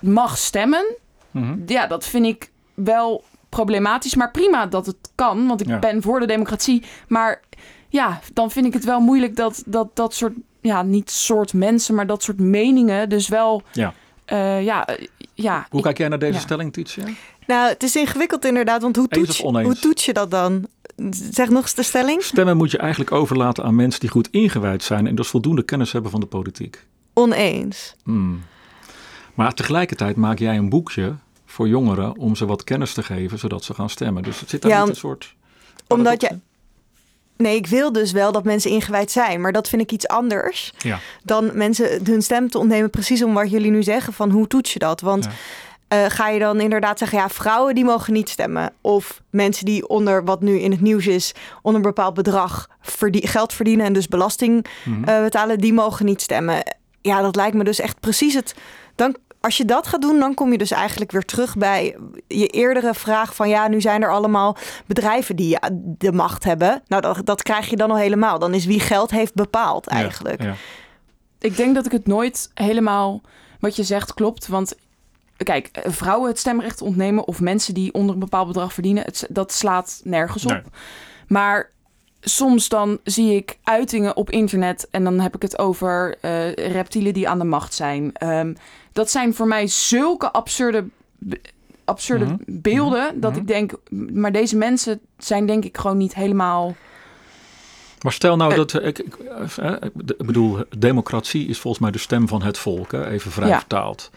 mag 0.00 0.38
stemmen, 0.38 0.84
Mhm. 1.30 1.54
ja, 1.66 1.86
dat 1.86 2.06
vind 2.06 2.26
ik 2.26 2.50
wel 2.74 3.24
problematisch. 3.56 4.14
Maar 4.14 4.30
prima 4.30 4.66
dat 4.66 4.86
het 4.86 4.96
kan, 5.14 5.46
want 5.46 5.60
ik 5.60 5.66
Ja. 5.68 5.78
ben 5.78 6.02
voor 6.02 6.20
de 6.20 6.26
democratie. 6.26 6.82
Maar 7.08 7.40
ja, 7.88 8.20
dan 8.32 8.50
vind 8.50 8.66
ik 8.66 8.72
het 8.72 8.84
wel 8.84 9.00
moeilijk 9.00 9.36
dat 9.36 9.62
dat, 9.66 9.88
dat 9.96 10.14
soort, 10.14 10.32
ja, 10.60 10.82
niet 10.82 11.10
soort 11.10 11.52
mensen, 11.52 11.94
maar 11.94 12.06
dat 12.06 12.22
soort 12.22 12.38
meningen 12.40 13.08
dus 13.08 13.28
wel. 13.28 13.62
Ja. 13.72 13.94
eh, 14.24 14.64
ja, 14.64 14.86
eh, 14.86 15.06
ja. 15.34 15.66
Hoe 15.70 15.78
ik- 15.78 15.84
kijk 15.84 15.98
jij 15.98 16.08
naar 16.08 16.18
deze 16.18 16.32
ja. 16.32 16.38
stelling, 16.40 16.72
Tietje? 16.72 17.02
Nou, 17.46 17.68
het 17.68 17.82
is 17.82 17.96
ingewikkeld 17.96 18.44
inderdaad, 18.44 18.82
want 18.82 18.96
hoe 18.96 19.08
toets, 19.08 19.40
hoe 19.40 19.78
toets 19.80 20.04
je 20.04 20.12
dat 20.12 20.30
dan? 20.30 20.66
Zeg 21.10 21.48
nog 21.48 21.62
eens 21.62 21.74
de 21.74 21.82
stelling. 21.82 22.22
Stemmen 22.22 22.56
moet 22.56 22.70
je 22.70 22.78
eigenlijk 22.78 23.12
overlaten 23.12 23.64
aan 23.64 23.74
mensen 23.74 24.00
die 24.00 24.10
goed 24.10 24.28
ingewijd 24.30 24.82
zijn 24.82 25.06
en 25.06 25.14
dus 25.14 25.28
voldoende 25.28 25.62
kennis 25.62 25.92
hebben 25.92 26.10
van 26.10 26.20
de 26.20 26.26
politiek. 26.26 26.86
Oneens. 27.14 27.94
Hmm. 28.04 28.42
Maar 29.34 29.54
tegelijkertijd 29.54 30.16
maak 30.16 30.38
jij 30.38 30.56
een 30.56 30.68
boekje 30.68 31.14
voor 31.56 31.68
jongeren 31.68 32.16
om 32.18 32.36
ze 32.36 32.46
wat 32.46 32.64
kennis 32.64 32.92
te 32.92 33.02
geven, 33.02 33.38
zodat 33.38 33.64
ze 33.64 33.74
gaan 33.74 33.90
stemmen. 33.90 34.22
Dus 34.22 34.40
het 34.40 34.48
zit 34.50 34.62
daar 34.62 34.70
Ja, 34.70 34.80
niet 34.80 34.88
een 34.88 34.96
soort... 34.96 35.34
Omdat 35.88 36.20
je... 36.20 36.38
Nee, 37.36 37.56
ik 37.56 37.66
wil 37.66 37.92
dus 37.92 38.12
wel 38.12 38.32
dat 38.32 38.44
mensen 38.44 38.70
ingewijd 38.70 39.10
zijn. 39.10 39.40
Maar 39.40 39.52
dat 39.52 39.68
vind 39.68 39.82
ik 39.82 39.92
iets 39.92 40.08
anders? 40.08 40.72
Ja. 40.78 40.98
dan 41.22 41.50
mensen 41.54 42.00
hun 42.04 42.22
stem 42.22 42.48
te 42.50 42.58
ontnemen. 42.58 42.90
Precies 42.90 43.22
om 43.22 43.34
wat 43.34 43.50
jullie 43.50 43.70
nu 43.70 43.82
zeggen 43.82 44.12
van 44.12 44.30
hoe 44.30 44.46
toets 44.46 44.72
je 44.72 44.78
dat? 44.78 45.00
Want 45.00 45.24
Ja. 45.24 45.30
eh, 45.88 46.10
ga 46.10 46.28
je 46.28 46.38
dan 46.38 46.60
inderdaad 46.60 46.98
zeggen... 46.98 47.18
ja, 47.18 47.28
vrouwen 47.28 47.74
die 47.74 47.84
mogen 47.84 48.12
niet 48.12 48.28
stemmen. 48.28 48.72
Of 48.80 49.22
mensen 49.30 49.64
die 49.64 49.88
onder, 49.88 50.24
wat 50.24 50.40
nu 50.40 50.58
in 50.58 50.70
het 50.70 50.80
nieuws 50.80 51.06
is... 51.06 51.34
onder 51.62 51.80
een 51.80 51.86
bepaald 51.86 52.14
bedrag 52.14 52.68
geld 53.10 53.52
verdienen... 53.52 53.86
en 53.86 53.92
dus 53.92 54.08
belasting 54.08 54.66
Mhm. 54.84 55.04
eh, 55.04 55.22
betalen, 55.22 55.58
die 55.58 55.72
mogen 55.72 56.04
niet 56.06 56.22
stemmen. 56.22 56.76
Ja, 57.00 57.20
dat 57.22 57.36
lijkt 57.36 57.56
me 57.56 57.64
dus 57.64 57.80
echt 57.80 58.00
precies 58.00 58.34
het... 58.34 58.54
Dan, 58.94 59.16
als 59.46 59.56
je 59.56 59.64
dat 59.64 59.86
gaat 59.86 60.02
doen, 60.02 60.18
dan 60.18 60.34
kom 60.34 60.52
je 60.52 60.58
dus 60.58 60.70
eigenlijk 60.70 61.10
weer 61.10 61.24
terug 61.24 61.56
bij 61.56 61.96
je 62.28 62.46
eerdere 62.46 62.94
vraag 62.94 63.34
van 63.34 63.48
ja, 63.48 63.68
nu 63.68 63.80
zijn 63.80 64.02
er 64.02 64.12
allemaal 64.12 64.56
bedrijven 64.86 65.36
die 65.36 65.58
de 65.82 66.12
macht 66.12 66.44
hebben. 66.44 66.82
Nou, 66.86 67.02
dat, 67.02 67.26
dat 67.26 67.42
krijg 67.42 67.68
je 67.68 67.76
dan 67.76 67.90
al 67.90 67.96
helemaal. 67.96 68.38
Dan 68.38 68.54
is 68.54 68.64
wie 68.64 68.80
geld 68.80 69.10
heeft 69.10 69.34
bepaald 69.34 69.86
eigenlijk. 69.86 70.42
Ja, 70.42 70.54
Ik 71.38 71.56
denk 71.56 71.74
dat 71.74 71.86
ik 71.86 71.92
het 71.92 72.06
nooit 72.06 72.50
helemaal 72.54 73.20
wat 73.60 73.76
je 73.76 73.82
zegt 73.82 74.14
klopt. 74.14 74.46
Want 74.46 74.74
kijk, 75.36 75.70
vrouwen 75.84 76.28
het 76.28 76.38
stemrecht 76.38 76.82
ontnemen 76.82 77.26
of 77.26 77.40
mensen 77.40 77.74
die 77.74 77.94
onder 77.94 78.14
een 78.14 78.20
bepaald 78.20 78.46
bedrag 78.46 78.72
verdienen, 78.72 79.04
het, 79.04 79.26
dat 79.28 79.52
slaat 79.52 80.00
nergens 80.04 80.44
op. 80.44 80.50
Nee. 80.50 80.62
Maar 81.28 81.70
soms 82.20 82.68
dan 82.68 82.98
zie 83.04 83.34
ik 83.34 83.58
uitingen 83.62 84.16
op 84.16 84.30
internet 84.30 84.88
en 84.90 85.04
dan 85.04 85.20
heb 85.20 85.34
ik 85.34 85.42
het 85.42 85.58
over 85.58 86.16
eh, 86.20 86.52
reptielen 86.52 87.14
die 87.14 87.28
aan 87.28 87.38
de 87.38 87.44
macht 87.44 87.74
zijn. 87.74 88.12
Ehm, 88.12 88.54
dat 88.96 89.10
zijn 89.10 89.34
voor 89.34 89.46
mij 89.46 89.66
zulke 89.66 90.32
absurde, 90.32 90.84
absurde 91.84 92.24
Mhm. 92.24 92.34
beelden 92.46 93.20
dat 93.20 93.30
Mhm. 93.30 93.40
ik 93.40 93.46
denk, 93.46 93.72
maar 94.12 94.32
deze 94.32 94.56
mensen 94.56 95.00
zijn 95.18 95.46
denk 95.46 95.64
ik 95.64 95.78
gewoon 95.78 95.96
niet 95.96 96.14
helemaal. 96.14 96.76
Maar 98.02 98.12
stel 98.12 98.36
nou 98.36 98.50
Eh. 98.50 98.56
dat, 98.56 98.74
ik, 98.74 98.98
ik, 98.98 99.14
eh, 99.14 99.72
de- 99.94 100.14
ik 100.18 100.26
bedoel, 100.26 100.58
democratie 100.78 101.48
is 101.48 101.58
volgens 101.58 101.82
mij 101.82 101.92
de 101.92 101.98
stem 101.98 102.28
van 102.28 102.42
het 102.42 102.58
volk, 102.58 102.92
hè, 102.92 103.08
even 103.10 103.30
vrij 103.30 103.48
Ja. 103.48 103.58
vertaald. 103.58 104.10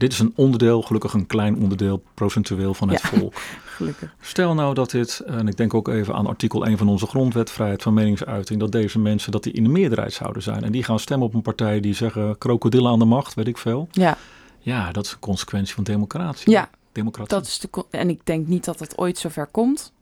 Dit 0.00 0.12
is 0.12 0.18
een 0.18 0.32
onderdeel, 0.36 0.82
gelukkig 0.82 1.12
een 1.12 1.26
klein 1.26 1.56
onderdeel, 1.56 2.02
procentueel 2.14 2.74
van 2.74 2.88
het 2.88 3.00
Ja. 3.02 3.08
volk. 3.08 3.34
Gelukkig. 3.76 4.14
Stel 4.20 4.54
nou 4.54 4.74
dat 4.74 4.90
dit, 4.90 5.20
en 5.26 5.48
ik 5.48 5.56
denk 5.56 5.74
ook 5.74 5.88
even 5.88 6.14
aan 6.14 6.26
artikel 6.26 6.66
1 6.66 6.78
van 6.78 6.88
onze 6.88 7.06
grondwet, 7.06 7.50
vrijheid 7.50 7.82
van 7.82 7.94
meningsuiting, 7.94 8.60
dat 8.60 8.72
deze 8.72 8.98
mensen 8.98 9.32
dat 9.32 9.42
die 9.42 9.52
in 9.52 9.62
de 9.62 9.68
meerderheid 9.68 10.12
zouden 10.12 10.42
zijn. 10.42 10.64
En 10.64 10.72
die 10.72 10.82
gaan 10.84 10.98
stemmen 10.98 11.26
op 11.26 11.34
een 11.34 11.42
partij 11.42 11.80
die 11.80 11.94
zeggen 11.94 12.38
krokodillen 12.38 12.90
aan 12.90 12.98
de 12.98 13.04
macht, 13.04 13.34
weet 13.34 13.46
ik 13.48 13.58
veel. 13.58 13.88
Ja, 13.92 14.16
Ja, 14.58 14.92
dat 14.92 15.04
is 15.04 15.12
een 15.12 15.18
consequentie 15.18 15.74
van 15.74 15.84
democratie. 15.84 16.50
ja 16.52 16.70
Democratie. 16.92 17.34
dat 17.36 17.46
is 17.46 17.58
de. 17.58 17.84
En 17.90 18.08
ik 18.08 18.20
denk 18.24 18.46
niet 18.46 18.64
dat 18.64 18.78
het 18.80 18.98
ooit 18.98 19.18
zover 19.18 19.46
komt. 19.46 19.92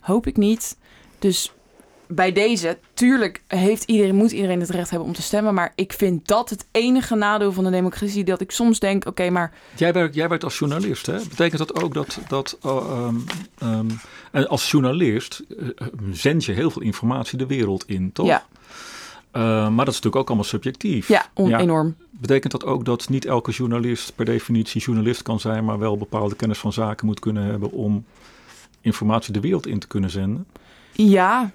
Hoop 0.00 0.26
ik 0.26 0.36
niet. 0.36 0.76
Dus 1.18 1.52
bij 2.10 2.32
deze, 2.32 2.78
tuurlijk 2.94 3.42
heeft 3.46 3.84
iedereen, 3.84 4.14
moet 4.14 4.30
iedereen 4.30 4.60
het 4.60 4.70
recht 4.70 4.90
hebben 4.90 5.08
om 5.08 5.14
te 5.14 5.22
stemmen. 5.22 5.54
Maar 5.54 5.72
ik 5.74 5.92
vind 5.92 6.28
dat 6.28 6.50
het 6.50 6.66
enige 6.70 7.14
nadeel 7.14 7.52
van 7.52 7.64
de 7.64 7.70
democratie. 7.70 8.24
Dat 8.24 8.40
ik 8.40 8.50
soms 8.50 8.78
denk, 8.78 9.06
oké, 9.06 9.30
maar 9.30 9.52
Jij 9.76 9.92
werkt, 9.92 10.14
jij 10.14 10.28
werkt 10.28 10.44
als 10.44 10.58
journalist, 10.58 11.06
hè? 11.06 11.18
Betekent 11.28 11.58
dat 11.58 11.82
ook 11.82 11.94
dat, 11.94 12.18
dat 12.28 12.58
en 14.30 14.48
als 14.48 14.70
journalist 14.70 15.42
eh, 15.58 15.86
zend 16.12 16.44
je 16.44 16.52
heel 16.52 16.70
veel 16.70 16.82
informatie 16.82 17.38
de 17.38 17.46
wereld 17.46 17.84
in, 17.86 18.12
toch? 18.12 18.26
ja, 18.26 18.44
Eh, 19.30 19.42
maar 19.42 19.84
dat 19.84 19.94
is 19.94 20.00
natuurlijk 20.00 20.16
ook 20.16 20.26
allemaal 20.26 20.44
subjectief. 20.44 21.08
ja, 21.08 21.26
Ja. 21.34 21.58
enorm. 21.58 21.96
Betekent 22.10 22.52
dat 22.52 22.64
ook 22.64 22.84
dat 22.84 23.08
niet 23.08 23.24
elke 23.24 23.50
journalist 23.50 24.14
per 24.14 24.24
definitie 24.24 24.80
journalist 24.80 25.22
kan 25.22 25.40
zijn, 25.40 25.64
maar 25.64 25.78
wel 25.78 25.96
bepaalde 25.96 26.36
kennis 26.36 26.58
van 26.58 26.72
zaken 26.72 27.06
moet 27.06 27.20
kunnen 27.20 27.44
hebben 27.44 27.70
om 27.72 28.04
informatie 28.80 29.32
de 29.32 29.40
wereld 29.40 29.66
in 29.66 29.78
te 29.78 29.86
kunnen 29.86 30.10
zenden? 30.10 30.46
Ja, 30.92 31.50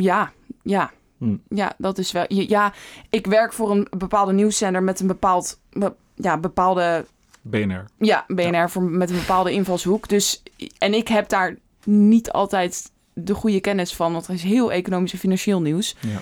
ja, 0.00 0.32
ja. 0.62 0.90
Hm. 1.18 1.36
Ja, 1.48 1.72
dat 1.78 1.98
is 1.98 2.12
wel. 2.12 2.24
Ja, 2.28 2.72
ik 3.10 3.26
werk 3.26 3.52
voor 3.52 3.70
een 3.70 3.86
bepaalde 3.96 4.32
nieuwszender 4.32 4.82
met 4.82 5.00
een 5.00 5.06
bepaald, 5.06 5.58
be- 5.72 5.94
ja, 6.14 6.38
bepaalde 6.38 7.06
BNR. 7.42 7.84
Ja, 7.98 8.24
BNR 8.28 8.70
voor, 8.70 8.82
met 8.82 9.10
een 9.10 9.18
bepaalde 9.18 9.52
invalshoek. 9.52 10.08
Dus, 10.08 10.42
en 10.78 10.94
ik 10.94 11.08
heb 11.08 11.28
daar 11.28 11.56
niet 11.84 12.30
altijd 12.32 12.90
de 13.12 13.34
goede 13.34 13.60
kennis 13.60 13.94
van, 13.94 14.12
want 14.12 14.26
het 14.26 14.36
is 14.36 14.42
heel 14.42 14.72
economisch 14.72 15.12
en 15.12 15.18
financieel 15.18 15.60
nieuws. 15.60 15.96
Ja. 16.00 16.20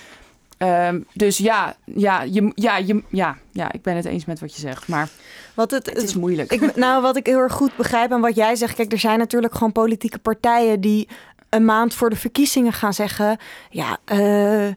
Ehm, 0.57 1.01
dus 1.13 1.37
ja, 1.37 1.75
ja, 1.85 2.21
je, 2.21 2.51
ja, 2.55 2.77
je, 2.77 3.03
ja, 3.09 3.37
ja, 3.51 3.71
ik 3.71 3.81
ben 3.81 3.95
het 3.95 4.05
eens 4.05 4.25
met 4.25 4.39
wat 4.39 4.55
je 4.55 4.61
zegt, 4.61 4.87
maar 4.87 5.09
Wat 5.53 5.71
het, 5.71 5.85
het 5.85 6.03
is 6.03 6.15
moeilijk. 6.15 6.51
Ik, 6.51 6.75
nou, 6.75 7.01
wat 7.01 7.15
ik 7.15 7.25
heel 7.25 7.39
erg 7.39 7.53
goed 7.53 7.75
begrijp 7.75 8.11
en 8.11 8.19
wat 8.19 8.35
jij 8.35 8.55
zegt, 8.55 8.75
kijk, 8.75 8.91
er 8.91 8.99
zijn 8.99 9.19
natuurlijk 9.19 9.53
gewoon 9.53 9.71
politieke 9.71 10.19
partijen 10.19 10.81
die 10.81 11.07
een 11.49 11.65
maand 11.65 11.93
voor 11.93 12.09
de 12.09 12.15
verkiezingen 12.15 12.73
gaan 12.73 12.93
zeggen, 12.93 13.37
ja, 13.69 13.97
eh, 14.05 14.67
eh, 14.67 14.73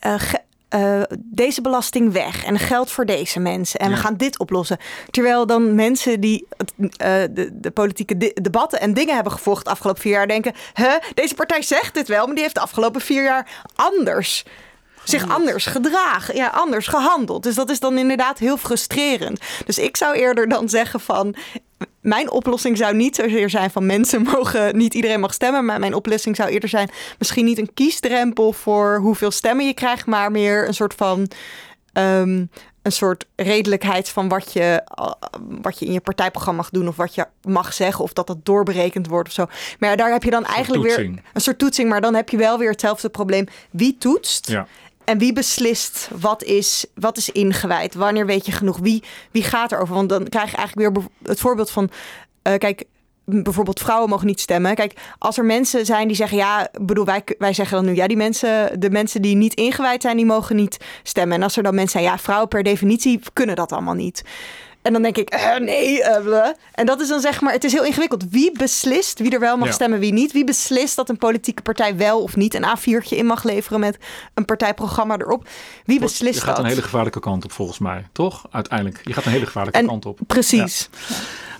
ge- 0.00 0.42
eh, 0.68 1.02
deze 1.18 1.60
belasting 1.60 2.12
weg 2.12 2.44
en 2.44 2.58
geld 2.58 2.90
voor 2.90 3.06
deze 3.06 3.40
mensen 3.40 3.80
en 3.80 3.90
we 3.90 3.96
gaan 3.96 4.16
dit 4.16 4.38
oplossen. 4.38 4.78
Terwijl 5.10 5.46
dan 5.46 5.74
mensen 5.74 6.20
die 6.20 6.46
de, 6.76 7.50
de 7.52 7.70
politieke 7.70 8.32
debatten 8.42 8.80
en 8.80 8.94
dingen 8.94 9.14
hebben 9.14 9.32
gevolgd 9.32 9.64
de 9.64 9.70
afgelopen 9.70 10.02
vier 10.02 10.12
jaar 10.12 10.26
denken, 10.28 10.52
hè, 10.72 10.96
deze 11.14 11.34
partij 11.34 11.62
zegt 11.62 11.94
dit 11.94 12.08
wel, 12.08 12.24
maar 12.26 12.34
die 12.34 12.42
heeft 12.42 12.54
de 12.54 12.60
afgelopen 12.60 13.00
vier 13.00 13.22
jaar 13.24 13.62
anders 13.74 14.44
zich 15.04 15.28
anders 15.30 15.66
gedragen, 15.66 16.36
ja, 16.36 16.46
anders 16.48 16.86
gehandeld. 16.86 17.42
Dus 17.42 17.54
dat 17.54 17.70
is 17.70 17.80
dan 17.80 17.98
inderdaad 17.98 18.38
heel 18.38 18.56
frustrerend. 18.56 19.40
Dus 19.66 19.78
ik 19.78 19.96
zou 19.96 20.14
eerder 20.14 20.48
dan 20.48 20.68
zeggen 20.68 21.00
van 21.00 21.34
mijn 22.00 22.30
oplossing 22.30 22.76
zou 22.76 22.94
niet 22.94 23.16
zozeer 23.16 23.50
zijn 23.50 23.70
van 23.70 23.86
mensen 23.86 24.22
mogen, 24.32 24.76
niet 24.76 24.94
iedereen 24.94 25.20
mag 25.20 25.34
stemmen, 25.34 25.64
maar 25.64 25.78
mijn 25.78 25.94
oplossing 25.94 26.36
zou 26.36 26.50
eerder 26.50 26.68
zijn 26.68 26.90
misschien 27.18 27.44
niet 27.44 27.58
een 27.58 27.74
kiesdrempel 27.74 28.52
voor 28.52 28.98
hoeveel 28.98 29.30
stemmen 29.30 29.66
je 29.66 29.74
krijgt, 29.74 30.06
maar 30.06 30.30
meer 30.30 30.66
een 30.66 30.74
soort 30.74 30.94
van 30.94 31.28
ehm, 31.92 32.44
een 32.84 32.92
soort 32.92 33.24
redelijkheid 33.36 34.08
van 34.08 34.28
wat 34.28 34.52
je, 34.52 34.82
wat 35.62 35.78
je 35.78 35.86
in 35.86 35.92
je 35.92 36.00
partijprogramma 36.00 36.60
mag 36.60 36.70
doen 36.70 36.88
of 36.88 36.96
wat 36.96 37.14
je 37.14 37.26
mag 37.42 37.72
zeggen 37.72 38.04
of 38.04 38.12
dat 38.12 38.26
dat 38.26 38.44
doorberekend 38.44 39.06
wordt 39.06 39.28
of 39.28 39.34
zo. 39.34 39.46
Maar 39.78 39.90
ja, 39.90 39.96
daar 39.96 40.12
heb 40.12 40.22
je 40.22 40.30
dan 40.30 40.44
eigenlijk 40.44 40.82
weer 40.82 40.98
een 41.32 41.40
soort 41.40 41.58
toetsing, 41.58 41.88
maar 41.88 42.00
dan 42.00 42.14
heb 42.14 42.28
je 42.28 42.36
wel 42.36 42.58
weer 42.58 42.70
hetzelfde 42.70 43.08
probleem. 43.08 43.46
Wie 43.70 43.96
toetst? 43.98 44.48
Ja. 44.48 44.66
En 45.04 45.18
wie 45.18 45.32
beslist 45.32 46.08
wat 46.20 46.42
is, 46.42 46.86
wat 46.94 47.16
is 47.16 47.30
ingewijd? 47.30 47.94
Wanneer 47.94 48.26
weet 48.26 48.46
je 48.46 48.52
genoeg? 48.52 48.78
Wie, 48.78 49.02
wie 49.30 49.42
gaat 49.42 49.72
erover? 49.72 49.94
Want 49.94 50.08
dan 50.08 50.28
krijg 50.28 50.50
je 50.50 50.56
eigenlijk 50.56 50.94
weer 50.94 51.04
het 51.22 51.40
voorbeeld 51.40 51.70
van... 51.70 51.90
eh, 52.42 52.54
kijk, 52.58 52.84
bijvoorbeeld 53.24 53.80
vrouwen 53.80 54.08
mogen 54.08 54.26
niet 54.26 54.40
stemmen. 54.40 54.74
Kijk, 54.74 54.94
als 55.18 55.38
er 55.38 55.44
mensen 55.44 55.86
zijn 55.86 56.06
die 56.06 56.16
zeggen... 56.16 56.36
ja, 56.36 56.68
bedoel, 56.80 57.04
wij, 57.04 57.22
wij 57.38 57.52
zeggen 57.52 57.76
dan 57.76 57.86
nu... 57.86 57.94
ja, 57.94 58.06
die 58.06 58.16
mensen, 58.16 58.80
de 58.80 58.90
mensen 58.90 59.22
die 59.22 59.36
niet 59.36 59.54
ingewijd 59.54 60.02
zijn... 60.02 60.16
die 60.16 60.26
mogen 60.26 60.56
niet 60.56 60.84
stemmen. 61.02 61.36
En 61.36 61.42
als 61.42 61.56
er 61.56 61.62
dan 61.62 61.74
mensen 61.74 62.00
zijn... 62.00 62.12
ja, 62.12 62.18
vrouwen 62.18 62.48
per 62.48 62.62
definitie 62.62 63.20
kunnen 63.32 63.56
dat 63.56 63.72
allemaal 63.72 63.94
niet. 63.94 64.24
En 64.84 64.92
dan 64.92 65.02
denk 65.02 65.16
ik, 65.16 65.28
eh, 65.30 65.56
nee. 65.56 66.02
eh, 66.02 66.46
en 66.72 66.86
dat 66.86 67.00
is 67.00 67.08
dan 67.08 67.20
zeg 67.20 67.40
maar, 67.40 67.52
het 67.52 67.64
is 67.64 67.72
heel 67.72 67.84
ingewikkeld. 67.84 68.24
Wie 68.30 68.52
beslist 68.58 69.18
wie 69.18 69.30
er 69.30 69.40
wel 69.40 69.56
mag 69.56 69.68
Ja. 69.68 69.74
stemmen, 69.74 69.98
wie 69.98 70.12
niet? 70.12 70.32
Wie 70.32 70.44
beslist 70.44 70.96
dat 70.96 71.08
een 71.08 71.16
politieke 71.16 71.62
partij 71.62 71.96
wel 71.96 72.22
of 72.22 72.36
niet 72.36 72.54
een 72.54 72.64
A4'tje 72.64 73.16
in 73.16 73.26
mag 73.26 73.44
leveren 73.44 73.80
met 73.80 73.98
een 74.34 74.44
partijprogramma 74.44 75.18
erop? 75.18 75.48
Wie 75.84 76.00
beslist 76.00 76.34
Je 76.38 76.40
gaat 76.44 76.56
dat? 76.56 76.64
een 76.64 76.70
hele 76.70 76.82
gevaarlijke 76.82 77.20
kant 77.20 77.44
op, 77.44 77.52
volgens 77.52 77.78
mij. 77.78 78.06
Toch? 78.12 78.46
Uiteindelijk. 78.50 79.00
Je 79.04 79.12
gaat 79.12 79.24
een 79.24 79.32
hele 79.32 79.46
gevaarlijke 79.46 79.78
En- 79.78 79.86
kant 79.86 80.06
op. 80.06 80.18
Precies. 80.26 80.88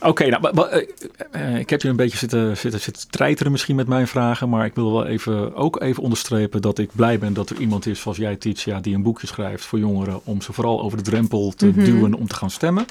Oké, 0.04 0.26
nou, 0.28 0.42
maar- 0.42 0.54
maar, 0.54 0.68
eh, 0.68 0.86
eh, 1.30 1.58
ik 1.58 1.70
heb 1.70 1.82
je 1.82 1.88
een 1.88 1.96
beetje 1.96 2.18
zitten, 2.18 2.56
zitten, 2.56 2.80
zitten 2.80 3.10
treiteren 3.10 3.52
misschien 3.52 3.76
met 3.76 3.86
mijn 3.88 4.06
vragen. 4.06 4.48
Maar 4.48 4.64
ik 4.64 4.74
wil 4.74 4.92
wel 4.92 5.06
even, 5.06 5.54
ook 5.54 5.80
even 5.82 6.02
onderstrepen 6.02 6.62
dat 6.62 6.78
ik 6.78 6.90
blij 6.92 7.18
ben 7.18 7.32
dat 7.32 7.50
er 7.50 7.56
iemand 7.60 7.86
is 7.86 8.00
zoals 8.00 8.16
jij, 8.16 8.36
Titia, 8.36 8.80
die 8.80 8.94
een 8.94 9.02
boekje 9.02 9.26
schrijft 9.26 9.64
voor 9.64 9.78
jongeren. 9.78 10.20
Om 10.24 10.40
ze 10.42 10.52
vooral 10.52 10.82
over 10.82 10.96
de 10.98 11.04
drempel 11.04 11.52
te 11.56 11.66
Mhm. 11.66 11.84
duwen 11.84 12.14
om 12.14 12.26
te 12.28 12.34
gaan 12.34 12.50
stemmen. 12.50 12.84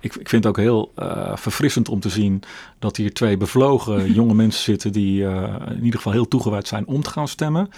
Ik, 0.00 0.14
ik 0.14 0.28
vind 0.28 0.44
het 0.44 0.46
ook 0.46 0.56
heel 0.64 0.92
eh, 0.94 1.36
verfrissend 1.36 1.88
om 1.88 2.00
te 2.00 2.08
zien 2.08 2.42
dat 2.78 2.96
hier 2.96 3.12
twee 3.14 3.36
bevlogen 3.36 4.12
jonge 4.20 4.34
mensen 4.34 4.62
zitten 4.62 4.92
die 4.92 5.22
in 5.68 5.76
ieder 5.82 5.96
geval 5.96 6.12
heel 6.12 6.28
toegewijd 6.28 6.68
zijn 6.68 6.86
om 6.86 7.02
te 7.02 7.10
gaan 7.10 7.28
stemmen. 7.28 7.68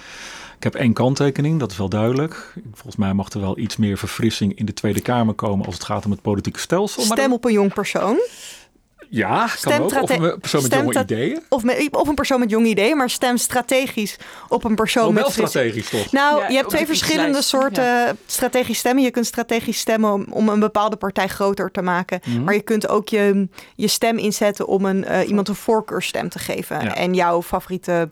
Ik 0.57 0.63
heb 0.63 0.75
één 0.75 0.93
kanttekening, 0.93 1.59
dat 1.61 1.71
is 1.71 1.77
wel 1.77 1.89
duidelijk. 1.89 2.55
Volgens 2.73 2.97
mij 2.97 3.13
mag 3.15 3.29
er 3.31 3.41
wel 3.41 3.59
iets 3.59 3.77
meer 3.77 3.99
verfrissing 3.99 4.59
in 4.59 4.67
de 4.67 4.73
Tweede 4.73 5.01
Kamer 5.01 5.35
komen 5.35 5.67
als 5.67 5.75
het 5.75 5.85
gaat 5.85 6.05
om 6.05 6.11
het 6.11 6.23
politieke 6.23 6.59
stelsel. 6.61 7.07
Maar 7.07 7.17
Stem 7.19 7.33
op 7.33 7.45
een 7.45 7.53
jong 7.53 7.73
persoon. 7.75 8.17
Ja, 9.09 9.49
kan 9.61 9.81
ook. 9.81 10.03
Of 10.03 10.11
een 10.11 10.39
persoon 10.41 10.63
met 10.63 10.73
jonge 10.73 11.01
ideeën. 11.01 11.41
Of, 11.49 11.63
met, 11.63 11.89
of 11.91 12.09
een 12.09 12.15
persoon 12.15 12.41
met 12.41 12.51
jonge 12.51 12.67
ideeën, 12.69 12.97
maar 12.97 13.11
stem 13.11 13.37
strategisch 13.37 14.17
op 14.49 14.65
een 14.65 14.75
persoon 14.75 15.07
Oh, 15.09 15.15
met 15.15 15.27
strategisch 15.31 15.89
toch? 15.89 16.13
Nou, 16.13 16.41
Ja, 16.41 16.49
je 16.49 16.55
hebt 16.55 16.69
twee 16.69 16.81
de 16.81 16.87
verschillende 16.87 17.43
soorten 17.43 18.19
strategisch 18.27 18.79
stemmen. 18.79 19.05
Je 19.05 19.11
kunt 19.11 19.27
strategisch 19.27 19.79
stemmen 19.79 20.13
om, 20.13 20.27
om 20.31 20.49
een 20.49 20.61
bepaalde 20.61 20.97
partij 20.97 21.29
groter 21.29 21.71
te 21.71 21.83
maken. 21.83 22.21
Mhm. 22.25 22.45
Maar 22.45 22.55
je 22.55 22.61
kunt 22.63 22.89
ook 22.89 23.09
je, 23.09 23.49
je 23.75 23.89
stem 23.89 24.19
inzetten 24.19 24.67
om 24.67 24.85
een, 24.85 25.05
eh, 25.05 25.29
iemand 25.29 25.49
een 25.49 25.55
voorkeurstem 25.55 26.29
te 26.29 26.39
geven. 26.39 26.83
Ja. 26.83 26.95
En 26.95 27.15
jouw 27.15 27.43
favoriete 27.43 28.09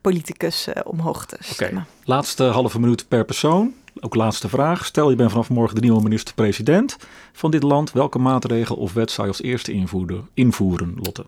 politicus 0.00 0.66
eh, 0.66 0.82
omhoog 0.84 1.26
te 1.26 1.34
Oké, 1.34 1.44
stemmen. 1.52 1.86
laatste 2.04 2.44
halve 2.44 2.80
minuut 2.80 3.08
per 3.08 3.24
persoon. 3.24 3.74
Ook 4.00 4.14
laatste 4.14 4.48
vraag. 4.48 4.86
Stel 4.86 5.10
je 5.10 5.16
bent 5.16 5.30
vanaf 5.30 5.48
morgen 5.48 5.74
de 5.74 5.80
nieuwe 5.80 6.02
minister-president 6.02 6.96
van 7.32 7.50
dit 7.50 7.62
land. 7.62 7.92
Welke 7.92 8.18
maatregel 8.18 8.76
of 8.76 8.92
wet 8.92 9.10
zou 9.10 9.26
je 9.26 9.32
als 9.32 9.42
eerste 9.42 9.72
invoeren, 9.72 10.28
invoeren 10.34 10.94
Lotte? 11.02 11.26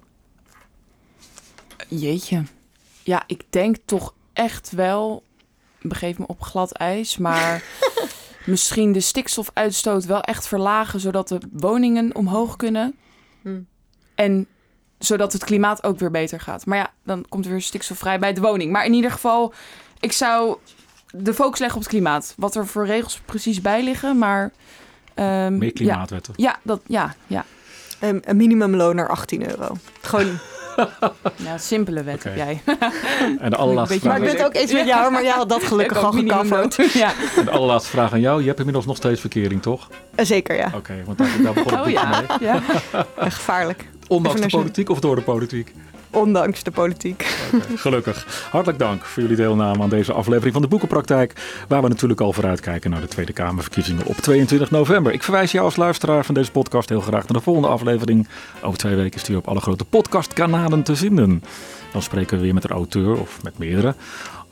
Jeetje. 1.88 2.42
Ja, 3.02 3.22
ik 3.26 3.42
denk 3.50 3.76
toch 3.84 4.14
echt 4.32 4.70
wel, 4.70 5.22
begeef 5.80 6.18
me 6.18 6.26
op 6.26 6.42
glad 6.42 6.72
ijs, 6.72 7.16
maar 7.16 7.62
misschien 8.46 8.92
de 8.92 9.00
stikstofuitstoot 9.00 10.04
wel 10.04 10.20
echt 10.20 10.48
verlagen, 10.48 11.00
zodat 11.00 11.28
de 11.28 11.38
woningen 11.52 12.14
omhoog 12.14 12.56
kunnen. 12.56 12.94
Hmm. 13.42 13.66
En 14.14 14.46
zodat 14.98 15.32
het 15.32 15.44
klimaat 15.44 15.82
ook 15.82 15.98
weer 15.98 16.10
beter 16.10 16.40
gaat. 16.40 16.66
Maar 16.66 16.78
ja, 16.78 16.92
dan 17.04 17.24
komt 17.28 17.44
er 17.44 17.50
weer 17.50 17.62
stikstofvrij 17.62 18.18
bij 18.18 18.32
de 18.32 18.40
woning. 18.40 18.72
Maar 18.72 18.84
in 18.84 18.94
ieder 18.94 19.10
geval, 19.10 19.52
ik 20.00 20.12
zou 20.12 20.56
de 21.12 21.34
focus 21.34 21.59
leggen 21.59 21.76
op 21.78 21.82
het 21.84 21.92
klimaat. 21.92 22.34
Wat 22.36 22.54
er 22.54 22.66
voor 22.66 22.86
regels 22.86 23.20
precies 23.24 23.61
bij 23.61 23.82
liggen, 23.82 24.18
maar... 24.18 24.50
ehm, 25.14 25.59
Meer 25.59 25.64
ja, 25.68 25.72
klimaatwetten. 25.74 26.34
ja, 26.36 26.59
dat, 26.62 26.80
ja, 26.86 27.14
ja. 27.26 27.44
Een, 28.00 28.22
een 28.24 28.36
minimumloon 28.36 28.96
naar 28.96 29.09
18 29.09 29.50
euro. 29.50 29.76
Gewoon. 30.00 30.38
ja, 31.46 31.59
simpele 31.59 32.02
wet 32.02 32.24
heb 32.24 32.36
jij. 32.36 32.62
En 33.40 33.50
de 33.50 33.56
allerlaatste, 33.56 33.94
Beetje 33.94 34.09
Maar 34.09 34.16
vraag, 34.18 34.28
ik 34.28 34.36
ben 34.36 34.44
het 34.44 34.56
ook 34.56 34.62
eens 34.62 34.72
met 34.72 34.86
jou, 34.86 35.12
maar 35.12 35.22
jij 35.22 35.32
had 35.32 35.48
dat 35.48 35.62
gelukkig 35.64 36.04
al 36.04 36.12
gecoverd. 36.12 36.92
Ja. 36.92 37.12
en 37.36 37.44
de 37.44 37.50
allerlaatste 37.50 37.90
vraag 37.90 38.12
aan 38.12 38.20
jou. 38.20 38.40
Je 38.40 38.46
hebt 38.46 38.59
inmiddels 38.59 38.86
nog 38.86 38.96
steeds 38.96 39.20
verkering, 39.20 39.62
toch? 39.62 39.88
Eh, 40.14 40.24
Zeker, 40.24 40.56
ja. 40.56 40.70
Oké, 40.74 40.94
want 41.04 41.18
daar, 41.18 41.30
daar 41.42 41.52
begon 41.52 41.72
ik 41.72 41.78
Oh 41.78 41.84
mee. 41.84 41.92
ja, 41.94 42.24
ja. 42.40 42.62
Gevaarlijk. 43.18 43.88
Ondanks 44.09 44.40
de 44.40 44.48
politiek 44.48 44.88
of 44.90 45.00
door 45.00 45.16
de 45.16 45.22
politiek? 45.22 45.74
Ondanks 46.11 46.62
de 46.62 46.70
politiek. 46.70 47.22
Gelukkig. 47.76 48.48
Hartelijk 48.50 48.78
dank 48.78 49.04
voor 49.04 49.22
jullie 49.22 49.36
deelname 49.36 49.82
aan 49.82 49.88
deze 49.88 50.12
aflevering 50.12 50.52
van 50.52 50.62
de 50.62 50.68
Boekenpraktijk. 50.68 51.32
Waar 51.68 51.82
we 51.82 51.88
natuurlijk 51.88 52.20
al 52.20 52.32
vooruitkijken 52.32 52.90
naar 52.90 53.00
de 53.00 53.09
Tweede 53.09 53.32
Kamerverkiezingen 53.32 54.06
op 54.06 54.16
22 54.16 54.70
november. 54.70 55.12
Ik 55.12 55.22
verwijs 55.22 55.52
jou 55.52 55.64
als 55.64 55.76
luisteraar 55.76 56.24
van 56.24 56.34
deze 56.34 56.50
podcast 56.50 56.88
heel 56.88 57.00
graag 57.00 57.28
naar 57.28 57.38
de 57.38 57.44
volgende 57.44 57.68
aflevering. 57.68 58.28
Over 58.62 58.78
twee 58.78 58.94
weken 58.94 59.16
is 59.16 59.24
die 59.24 59.36
op 59.36 59.48
alle 59.48 59.61
grote 59.61 59.84
podcastkanalen 59.84 60.82
te 60.82 60.96
vinden. 60.96 61.42
Dan 61.92 62.02
spreken 62.02 62.36
we 62.36 62.42
weer 62.42 62.54
met 62.54 62.64
een 62.64 62.70
auteur 62.70 63.20
of 63.20 63.42
met 63.42 63.59
meerdere 63.59 63.94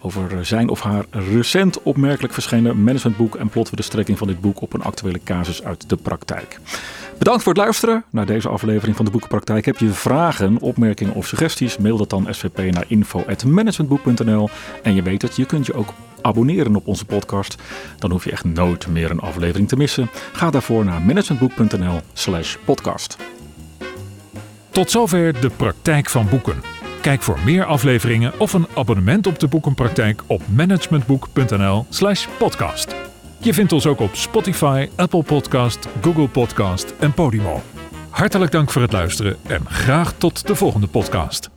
over 0.01 0.47
zijn 0.47 0.69
of 0.69 0.81
haar 0.81 1.05
recent 1.11 1.83
opmerkelijk 1.83 2.33
verschenen 2.33 2.83
managementboek 2.83 3.37
en 3.37 3.49
plotten 3.49 3.75
we 3.75 3.81
de 3.81 3.87
strekking 3.87 4.19
van 4.19 4.27
dit 4.27 4.41
boek 4.41 4.61
op 4.61 4.73
een 4.73 4.83
actuele 4.83 5.21
casus 5.25 5.63
uit 5.63 5.89
de 5.89 5.97
praktijk. 5.97 6.59
Bedankt 7.19 7.43
voor 7.43 7.53
het 7.53 7.63
luisteren 7.63 8.05
naar 8.11 8.27
deze 8.27 8.49
aflevering 8.49 8.97
van 8.97 9.05
de 9.05 9.11
Boekenpraktijk. 9.11 9.65
Heb 9.65 9.79
je 9.79 9.89
vragen, 9.89 10.59
opmerkingen 10.61 11.15
of 11.15 11.27
suggesties? 11.27 11.77
Mail 11.79 11.97
dat 11.97 12.11
dan 12.11 12.27
svp 12.31 12.59
naar 12.59 12.85
info.managementboek.nl. 12.89 14.49
En 14.83 14.95
je 14.95 15.03
weet 15.03 15.23
het, 15.23 15.37
je 15.37 15.45
kunt 15.45 15.67
je 15.67 15.75
ook 15.75 15.93
abonneren 16.21 16.77
op 16.77 16.87
onze 16.87 17.05
podcast. 17.05 17.57
Dan 17.99 18.11
hoef 18.11 18.25
je 18.25 18.31
echt 18.31 18.45
nooit 18.45 18.87
meer 18.87 19.11
een 19.11 19.21
aflevering 19.21 19.69
te 19.69 19.77
missen. 19.77 20.11
Ga 20.33 20.51
daarvoor 20.51 20.85
naar 20.85 21.01
managementboek.nl 21.01 22.01
slash 22.13 22.57
podcast. 22.65 23.17
Tot 24.71 24.91
zover 24.91 25.41
de 25.41 25.51
praktijk 25.51 26.09
van 26.09 26.29
boeken. 26.29 26.63
Kijk 27.01 27.23
voor 27.23 27.39
meer 27.45 27.65
afleveringen 27.65 28.33
of 28.39 28.53
een 28.53 28.67
abonnement 28.75 29.27
op 29.27 29.39
de 29.39 29.49
boekenpraktijk 29.49 30.23
op 30.27 30.43
managementboek.nl/slash 30.55 32.27
podcast. 32.39 32.95
Je 33.39 33.55
vindt 33.55 33.73
ons 33.73 33.87
ook 33.87 34.01
op 34.01 34.15
Spotify, 34.15 34.89
Apple 34.97 35.23
Podcast, 35.23 35.89
Google 36.03 36.29
Podcast 36.29 36.95
en 36.99 37.13
Podimo. 37.13 37.63
Hartelijk 38.11 38.53
dank 38.53 38.71
voor 38.71 38.83
het 38.83 38.93
luisteren 38.93 39.37
en 39.47 39.67
graag 39.67 40.13
tot 40.13 40.47
de 40.47 40.55
volgende 40.55 40.87
podcast. 40.87 41.56